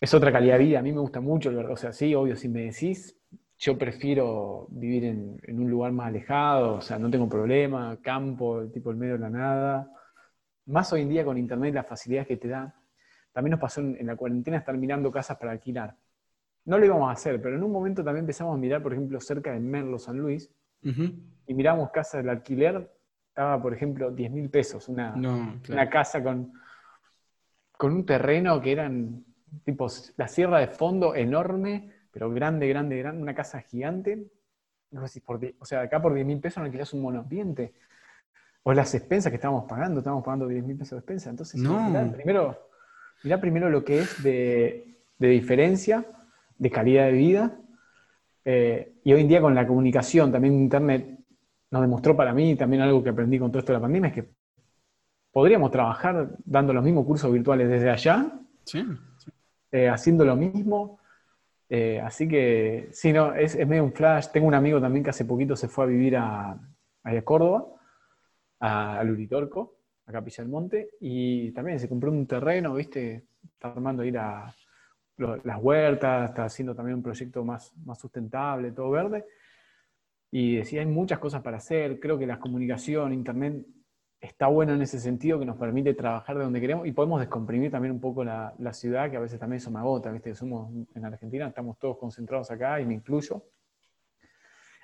es 0.00 0.14
otra 0.14 0.32
calidad 0.32 0.58
de 0.58 0.64
vida. 0.64 0.78
A 0.78 0.82
mí 0.82 0.92
me 0.92 1.00
gusta 1.00 1.20
mucho, 1.20 1.50
o 1.50 1.76
sea, 1.76 1.92
sí, 1.92 2.14
obvio, 2.14 2.36
si 2.36 2.48
me 2.48 2.62
decís, 2.62 3.16
yo 3.58 3.78
prefiero 3.78 4.66
vivir 4.70 5.04
en, 5.04 5.40
un 5.48 5.70
lugar 5.70 5.92
más 5.92 6.08
alejado, 6.08 6.74
o 6.74 6.80
sea, 6.80 6.98
no 6.98 7.10
tengo 7.10 7.28
problema, 7.28 7.98
campo, 8.02 8.66
tipo 8.72 8.90
el 8.90 8.96
medio 8.96 9.14
de 9.14 9.20
la 9.20 9.30
nada. 9.30 9.92
Más 10.66 10.92
hoy 10.92 11.02
en 11.02 11.08
día 11.08 11.24
con 11.24 11.38
internet, 11.38 11.74
las 11.74 11.86
facilidades 11.86 12.28
que 12.28 12.36
te 12.36 12.48
da. 12.48 12.74
También 13.32 13.52
nos 13.52 13.60
pasó 13.60 13.80
en, 13.80 14.06
la 14.06 14.16
cuarentena 14.16 14.58
estar 14.58 14.76
mirando 14.76 15.10
casas 15.10 15.38
para 15.38 15.52
alquilar. 15.52 15.94
No 16.64 16.78
lo 16.78 16.84
íbamos 16.84 17.08
a 17.08 17.12
hacer, 17.12 17.40
pero 17.40 17.56
en 17.56 17.62
un 17.62 17.70
momento 17.70 18.02
también 18.02 18.24
empezamos 18.24 18.54
a 18.54 18.58
mirar, 18.58 18.82
por 18.82 18.92
ejemplo, 18.92 19.20
cerca 19.20 19.52
de 19.52 19.60
Merlo, 19.60 19.98
San 19.98 20.18
Luis, 20.18 20.50
y 20.82 21.54
miramos 21.54 21.90
casas 21.90 22.22
del 22.22 22.30
alquiler, 22.30 22.90
estaba, 23.28 23.60
por 23.60 23.74
ejemplo, 23.74 24.10
10 24.10 24.30
mil 24.30 24.50
pesos, 24.50 24.88
una, 24.88 25.14
una 25.14 25.90
casa 25.90 26.22
con, 26.22 26.52
con 27.72 27.92
un 27.92 28.06
terreno 28.06 28.60
que 28.60 28.72
eran, 28.72 29.25
tipo, 29.64 29.86
la 30.16 30.28
sierra 30.28 30.58
de 30.58 30.68
fondo 30.68 31.14
enorme, 31.14 31.90
pero 32.10 32.30
grande, 32.30 32.68
grande, 32.68 32.98
grande, 32.98 33.22
una 33.22 33.34
casa 33.34 33.60
gigante. 33.60 34.26
o 35.58 35.64
sea, 35.64 35.80
acá 35.82 36.00
por 36.00 36.14
10 36.14 36.26
mil 36.26 36.40
pesos 36.40 36.58
no 36.58 36.64
alquilas 36.64 36.92
un 36.92 37.02
monoambiente. 37.02 37.74
O 38.62 38.72
las 38.72 38.94
expensas 38.94 39.30
que 39.30 39.36
estábamos 39.36 39.64
pagando, 39.64 40.00
estábamos 40.00 40.24
pagando 40.24 40.48
10 40.48 40.64
mil 40.64 40.76
pesos 40.76 40.92
de 40.92 40.98
expensa. 40.98 41.30
Entonces, 41.30 41.60
primero, 42.12 42.68
mirá 43.22 43.40
primero 43.40 43.70
lo 43.70 43.84
que 43.84 44.00
es 44.00 44.22
de, 44.22 44.98
diferencia, 45.18 46.04
de 46.58 46.70
calidad 46.70 47.06
de 47.06 47.12
vida. 47.12 47.60
Eh, 48.44 49.00
y 49.04 49.12
hoy 49.12 49.20
en 49.20 49.28
día 49.28 49.40
con 49.40 49.54
la 49.54 49.66
comunicación, 49.66 50.32
también 50.32 50.54
Internet 50.54 51.20
nos 51.70 51.82
demostró 51.82 52.16
para 52.16 52.32
mí, 52.32 52.56
también 52.56 52.82
algo 52.82 53.02
que 53.02 53.10
aprendí 53.10 53.38
con 53.38 53.50
todo 53.50 53.58
esto 53.58 53.72
de 53.72 53.78
la 53.78 53.82
pandemia, 53.82 54.08
es 54.08 54.14
que 54.14 54.30
podríamos 55.32 55.70
trabajar 55.70 56.30
dando 56.44 56.72
los 56.72 56.82
mismos 56.82 57.04
cursos 57.04 57.30
virtuales 57.32 57.68
desde 57.68 57.90
allá, 57.90 58.40
eh, 59.76 59.88
haciendo 59.90 60.24
lo 60.24 60.36
mismo. 60.36 60.98
Eh, 61.68 62.00
así 62.00 62.26
que, 62.26 62.88
sí, 62.92 63.12
no, 63.12 63.34
es, 63.34 63.56
medio 63.66 63.84
un 63.84 63.92
flash. 63.92 64.28
Tengo 64.32 64.46
un 64.46 64.54
amigo 64.54 64.80
también 64.80 65.04
que 65.04 65.10
hace 65.10 65.24
poquito 65.24 65.54
se 65.54 65.68
fue 65.68 65.84
a 65.84 65.88
vivir 65.88 66.16
a, 66.16 66.58
a 67.02 67.22
Córdoba, 67.22 67.66
a, 68.60 68.98
a 68.98 69.04
Luritorco, 69.04 69.76
a 70.06 70.12
Capilla 70.12 70.42
del 70.42 70.50
Monte, 70.50 70.90
y 71.00 71.50
también 71.52 71.78
se 71.78 71.88
compró 71.88 72.10
un 72.10 72.26
terreno, 72.26 72.74
¿viste? 72.74 73.26
Está 73.44 73.72
armando 73.72 74.02
ir 74.02 74.16
a 74.16 74.54
las 75.18 75.62
huertas, 75.62 76.30
está 76.30 76.44
haciendo 76.44 76.74
también 76.74 76.96
un 76.96 77.02
proyecto 77.02 77.44
más, 77.44 77.74
más 77.84 77.98
sustentable, 77.98 78.72
todo 78.72 78.90
verde. 78.90 79.26
Y 80.30 80.56
decía, 80.56 80.80
hay 80.80 80.86
muchas 80.86 81.18
cosas 81.18 81.42
para 81.42 81.58
hacer, 81.58 82.00
creo 82.00 82.18
que 82.18 82.26
la 82.26 82.38
comunicación, 82.38 83.12
Internet 83.12 83.66
está 84.26 84.48
bueno 84.48 84.74
en 84.74 84.82
ese 84.82 85.00
sentido, 85.00 85.38
que 85.38 85.46
nos 85.46 85.56
permite 85.56 85.94
trabajar 85.94 86.36
de 86.36 86.44
donde 86.44 86.60
queremos 86.60 86.86
y 86.86 86.92
podemos 86.92 87.20
descomprimir 87.20 87.70
también 87.70 87.92
un 87.92 88.00
poco 88.00 88.24
la, 88.24 88.52
ciudad, 88.72 89.10
que 89.10 89.16
a 89.16 89.20
veces 89.20 89.38
también 89.38 89.58
eso 89.58 89.70
me 89.70 89.78
agota, 89.78 90.10
¿viste? 90.10 90.34
Somos 90.34 90.70
en 90.94 91.04
Argentina, 91.04 91.46
estamos 91.46 91.78
todos 91.78 91.98
concentrados 91.98 92.50
acá 92.50 92.80
y 92.80 92.86
me 92.86 92.94
incluyo. 92.94 93.44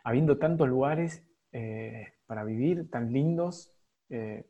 Habiendo 0.04 0.38
tantos 0.38 0.68
lugares 0.68 1.22
eh, 1.52 2.14
para 2.26 2.44
vivir, 2.44 2.90
tan 2.90 3.12
lindos, 3.12 3.72
eh, 4.08 4.46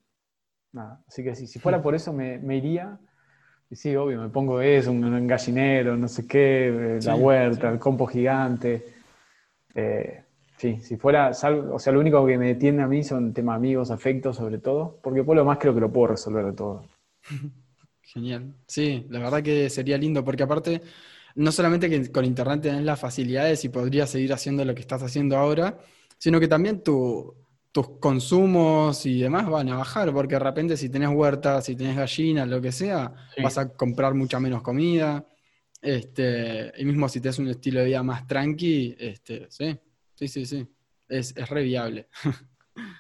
nada. 0.73 1.03
Así 1.07 1.25
que 1.25 1.35
si, 1.35 1.47
si 1.47 1.59
fuera 1.59 1.83
por 1.83 1.95
eso 1.95 2.13
me, 2.13 2.57
iría. 2.57 2.99
Y 3.71 3.77
sí, 3.77 3.97
obvio, 3.97 4.21
me 4.21 4.29
pongo 4.29 4.61
eso, 4.61 4.93
un, 4.93 5.27
gallinero, 5.27 5.97
no 5.97 6.09
sé 6.09 6.27
qué, 6.27 6.97
eh, 6.97 6.99
la 7.03 7.15
huerta, 7.15 7.71
el 7.71 7.79
compo 7.79 8.07
gigante. 8.07 8.95
Sí, 10.63 10.81
si 10.81 10.97
fuera, 10.97 11.31
o 11.31 11.79
sea, 11.79 11.93
lo 11.93 11.99
único 12.01 12.25
que 12.25 12.39
me 12.39 12.47
detiene 12.47 12.83
a 12.85 12.87
mí 12.87 13.03
son 13.03 13.35
temas 13.35 13.57
amigos, 13.57 13.91
afectos 13.91 14.37
sobre 14.37 14.59
todo, 14.59 15.01
porque 15.03 15.25
por 15.25 15.35
lo 15.35 15.45
más 15.45 15.59
creo 15.59 15.75
que 15.75 15.81
lo 15.81 15.93
puedo 15.93 16.09
resolver 16.09 16.45
de 16.47 16.53
todo. 16.53 16.85
Genial. 18.03 18.55
Sí, 18.69 19.07
la 19.11 19.19
verdad 19.19 19.43
que 19.43 19.69
sería 19.71 19.99
lindo, 19.99 20.25
porque 20.25 20.45
aparte, 20.45 20.81
no 21.35 21.51
solamente 21.51 21.91
que 21.91 22.13
con 22.13 22.25
internet 22.25 22.61
tenés 22.61 22.85
las 22.85 23.01
facilidades 23.01 23.65
y 23.65 23.71
podrías 23.71 24.11
seguir 24.11 24.33
haciendo 24.33 24.65
lo 24.65 24.75
que 24.75 24.83
estás 24.83 25.03
haciendo 25.03 25.37
ahora, 25.37 25.79
sino 26.19 26.39
que 26.39 26.47
también 26.47 26.83
tu, 26.85 27.35
tus 27.73 27.99
consumos 27.99 29.05
y 29.05 29.21
demás 29.21 29.49
van 29.49 29.69
a 29.71 29.77
bajar, 29.77 30.13
porque 30.13 30.37
de 30.37 30.41
repente 30.41 30.77
si 30.77 30.89
tenés 30.91 31.09
huertas, 31.09 31.65
si 31.65 31.75
tenés 31.75 31.97
gallinas, 31.97 32.47
lo 32.49 32.61
que 32.61 32.71
sea, 32.71 33.13
vas 33.43 33.59
a 33.59 33.73
comprar 33.73 34.15
mucha 34.15 34.39
menos 34.39 34.63
comida. 34.63 35.27
Este, 35.81 36.73
y 36.79 36.85
mismo 36.85 37.09
si 37.09 37.21
tenés 37.21 37.41
un 37.41 37.49
estilo 37.49 37.81
de 37.81 37.87
vida 37.87 38.03
más 38.05 38.27
tranqui, 38.29 38.95
este, 39.01 39.49
sí, 39.51 39.77
sí, 40.29 40.45
sí, 40.45 40.47
sí. 40.47 40.69
Es, 41.09 41.37
es 41.37 41.49
re 41.49 41.63
viable. 41.63 42.09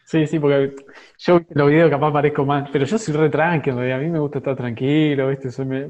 Sí, 0.04 0.26
sí, 0.26 0.38
porque 0.38 0.74
yo 1.16 1.40
los 1.48 1.68
videos 1.70 1.88
capaz 1.88 2.12
parezco 2.12 2.44
más, 2.44 2.68
pero 2.70 2.84
yo 2.84 2.98
soy 2.98 3.14
re 3.14 3.30
tranqui, 3.30 3.70
a 3.70 3.74
mí 3.74 4.10
me 4.10 4.18
gusta 4.18 4.38
estar 4.38 4.54
tranquilo, 4.54 5.28
¿viste? 5.28 5.64
me, 5.64 5.88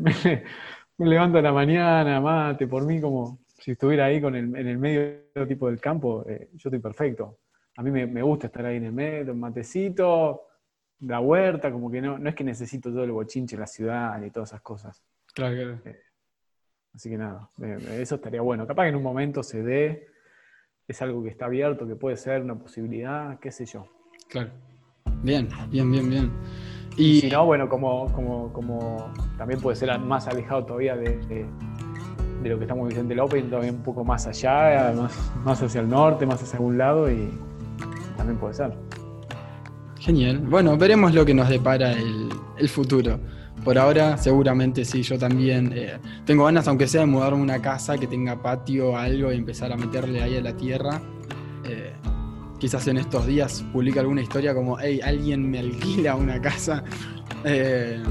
levanto 0.99 1.39
a 1.39 1.43
la 1.43 1.53
mañana, 1.53 2.20
mate, 2.20 2.68
por 2.68 2.87
mí 2.87 3.01
como 3.01 3.41
si 3.59 3.72
estuviera 3.72 4.05
ahí 4.05 4.20
con 4.20 4.37
el, 4.37 4.55
en 4.55 4.68
el 4.68 4.78
medio 4.78 5.24
tipo 5.49 5.66
del 5.66 5.80
campo, 5.80 6.24
eh, 6.28 6.51
yo 6.53 6.68
estoy 6.68 6.78
perfecto 6.78 7.41
a 7.76 7.83
mí 7.83 7.91
me, 7.91 8.22
gusta 8.22 8.49
estar 8.49 8.66
ahí 8.66 8.76
en 8.76 8.85
el 8.85 8.93
medio, 8.93 9.33
un 9.33 9.41
matecito, 9.41 10.43
la 11.01 11.20
huerta, 11.20 11.72
como 11.72 11.91
que 11.91 12.01
no, 12.01 12.18
no 12.18 12.28
es 12.28 12.35
que 12.35 12.45
necesito 12.45 12.91
todo 12.91 13.05
el 13.05 13.12
bochinche, 13.12 13.57
la 13.57 13.66
ciudad 13.66 14.22
y 14.22 14.30
todas 14.30 14.51
esas 14.51 14.61
cosas. 14.61 15.03
Claro, 15.35 15.55
claro. 15.55 15.80
Eh, 15.85 16.01
así 16.95 17.09
que 17.09 17.16
nada, 17.16 17.51
eso 17.93 18.16
estaría 18.16 18.43
bueno. 18.43 18.66
Capaz 18.66 18.85
que 18.85 18.89
en 18.91 18.97
un 18.97 19.03
momento 19.03 19.43
se 19.43 19.62
dé, 19.62 20.07
es 20.93 21.03
algo 21.03 21.22
que 21.22 21.28
está 21.28 21.47
abierto, 21.47 21.86
que 21.86 21.97
puede 21.97 22.16
ser 22.16 22.43
una 22.43 22.55
posibilidad, 22.55 23.38
qué 23.40 23.51
sé 23.51 23.66
yo. 23.66 23.86
Claro. 24.28 24.51
Bien, 25.22 25.49
bien, 25.70 25.90
bien, 25.90 26.09
bien. 26.09 26.30
Y, 26.97 27.20
si 27.20 27.30
no, 27.30 27.47
bueno, 27.47 27.68
como, 27.68 28.12
como, 28.12 28.53
como 28.53 29.12
también 29.36 29.61
puede 29.61 29.76
ser 29.76 29.99
más 29.99 30.28
alejado 30.28 30.64
todavía 30.64 30.95
de, 30.97 31.16
de, 31.26 32.49
lo 32.49 32.59
que 32.59 32.64
estamos 32.64 32.88
Vicente 32.88 33.14
López, 33.14 33.49
todavía 33.49 33.72
un 33.72 33.82
poco 33.82 34.05
más 34.05 34.26
allá, 34.26 34.93
más, 34.97 35.32
más 35.45 35.62
hacia 35.62 35.80
el 35.80 35.88
norte, 35.88 36.26
más 36.26 36.43
hacia 36.43 36.59
algún 36.59 36.76
lado 36.76 37.11
y 37.11 37.30
también 38.16 38.38
puede 38.38 38.55
ser. 38.55 38.72
Genial. 39.99 40.38
Bueno, 40.38 40.76
veremos 40.76 41.14
lo 41.14 41.24
que 41.24 41.32
nos 41.32 41.49
depara 41.49 41.93
el, 41.93 42.68
futuro. 42.68 43.18
Por 43.65 43.79
ahora, 43.79 44.17
seguramente 44.19 44.85
sí, 44.85 45.03
yo 45.03 45.19
también 45.19 45.73
eh, 45.75 45.99
tengo 46.25 46.45
ganas, 46.45 46.67
aunque 46.67 46.89
sea 46.89 47.03
de 47.03 47.07
mudarme 47.07 47.41
una 47.41 47.63
casa 47.63 47.97
que 47.97 48.09
tenga 48.09 48.43
patio 48.43 48.91
o 48.91 48.97
algo 48.97 49.33
y 49.33 49.37
empezar 49.37 49.73
a 49.73 49.77
meterle 49.77 50.21
ahí 50.21 50.37
a 50.37 50.41
la 50.41 50.57
tierra. 50.57 51.01
Eh, 51.65 51.93
quizás 52.59 52.89
en 52.89 52.99
estos 52.99 53.27
días 53.27 53.65
publique 53.73 54.01
alguna 54.01 54.21
historia 54.21 54.53
como, 54.53 54.79
hey, 54.81 55.01
alguien 55.05 55.49
me 55.49 55.61
alquila 55.61 56.17
una 56.17 56.41
casa. 56.41 56.83
Eh, 57.45 58.03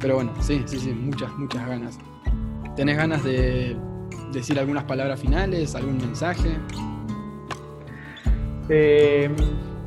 pero 0.00 0.16
bueno, 0.16 0.32
sí, 0.40 0.62
sí, 0.66 0.78
sí, 0.78 0.92
muchas, 0.92 1.32
muchas 1.38 1.66
ganas. 1.66 1.98
¿Tenés 2.74 2.96
ganas 2.96 3.22
de 3.22 3.76
decir 4.32 4.58
algunas 4.58 4.84
palabras 4.84 5.20
finales, 5.20 5.74
algún 5.74 5.98
mensaje? 5.98 6.58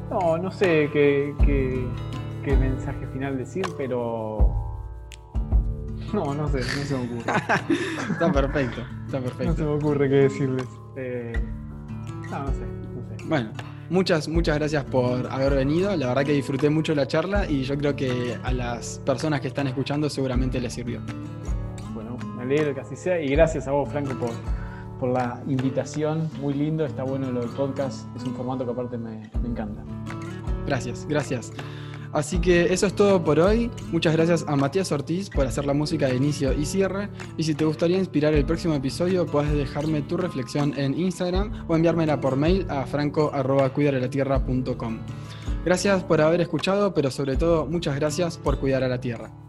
No, 0.10 0.38
no 0.38 0.52
sé 0.52 0.90
qué, 0.94 1.34
mensaje 2.58 3.08
final 3.08 3.38
decir, 3.38 3.66
pero. 3.78 4.65
No, 6.14 6.34
no 6.34 6.48
sé, 6.48 6.60
no 6.60 6.64
se 6.64 6.98
me 6.98 7.06
ocurre. 7.06 7.34
está 8.12 8.32
perfecto, 8.32 8.82
está 9.06 9.20
perfecto. 9.20 9.46
No 9.46 9.56
se 9.56 9.64
me 9.64 9.70
ocurre 9.72 10.10
qué 10.10 10.16
decirles. 10.16 10.68
Eh, 10.96 11.34
no, 12.30 12.40
no 12.40 12.48
sé, 12.48 12.60
no 12.60 13.18
sé. 13.18 13.26
Bueno, 13.26 13.52
muchas, 13.90 14.28
muchas 14.28 14.58
gracias 14.58 14.84
por 14.86 15.28
haber 15.32 15.56
venido. 15.56 15.96
La 15.96 16.08
verdad 16.08 16.24
que 16.24 16.34
disfruté 16.34 16.70
mucho 16.70 16.96
la 16.96 17.08
charla 17.08 17.50
y 17.50 17.64
yo 17.64 17.78
creo 17.78 17.96
que 17.96 18.38
a 18.44 18.52
las 18.52 19.00
personas 19.06 19.42
que 19.42 19.48
están 19.48 19.68
escuchando 19.68 20.10
seguramente 20.10 20.62
les 20.62 20.74
sirvió. 20.74 21.02
Bueno, 21.94 22.18
me 22.36 22.44
alegro 22.44 22.74
que 22.74 22.82
así 22.82 22.96
sea 22.96 23.20
y 23.20 23.30
gracias 23.30 23.68
a 23.68 23.72
vos, 23.72 23.90
Franco, 23.90 24.14
por 24.20 24.32
por 25.00 25.10
la 25.10 25.42
invitación. 25.48 26.30
Muy 26.42 26.54
lindo, 26.54 26.86
está 26.86 27.04
bueno 27.04 27.32
lo 27.32 27.42
del 27.42 27.50
podcast. 27.50 28.08
Es 28.16 28.24
un 28.24 28.36
formato 28.36 28.66
que 28.66 28.72
aparte 28.72 28.98
me, 28.98 29.30
encanta. 29.44 29.84
Gracias, 30.66 31.06
gracias. 31.08 31.52
Así 32.16 32.40
que 32.40 32.74
eso 32.74 32.88
es 32.88 32.94
todo 32.94 33.24
por 33.26 33.42
hoy. 33.42 33.70
Muchas 33.92 34.16
gracias 34.16 34.46
a 34.48 34.56
Matías 34.56 34.94
Ortiz 34.94 35.30
por 35.30 35.46
hacer 35.46 35.66
la 35.66 35.74
música 35.74 36.08
de 36.08 36.16
inicio 36.16 36.54
y 36.54 36.66
cierre. 36.66 37.10
Y 37.36 37.44
si 37.44 37.56
te 37.56 37.66
gustaría 37.66 37.98
inspirar 37.98 38.34
el 38.34 38.46
próximo 38.46 38.74
episodio, 38.74 39.26
puedes 39.26 39.52
dejarme 39.52 40.02
tu 40.02 40.16
reflexión 40.16 40.74
en 40.80 40.98
Instagram 40.98 41.66
o 41.68 41.76
enviármela 41.76 42.22
por 42.22 42.38
mail 42.38 42.66
a 42.70 42.86
franco.cuidarelatierra.com. 42.86 45.00
Gracias 45.66 46.06
por 46.06 46.22
haber 46.22 46.40
escuchado, 46.40 46.94
pero 46.94 47.12
sobre 47.12 47.36
todo 47.36 47.66
muchas 47.66 47.98
gracias 47.98 48.38
por 48.38 48.62
cuidar 48.62 48.86
a 48.86 48.88
la 48.88 49.02
tierra. 49.02 49.45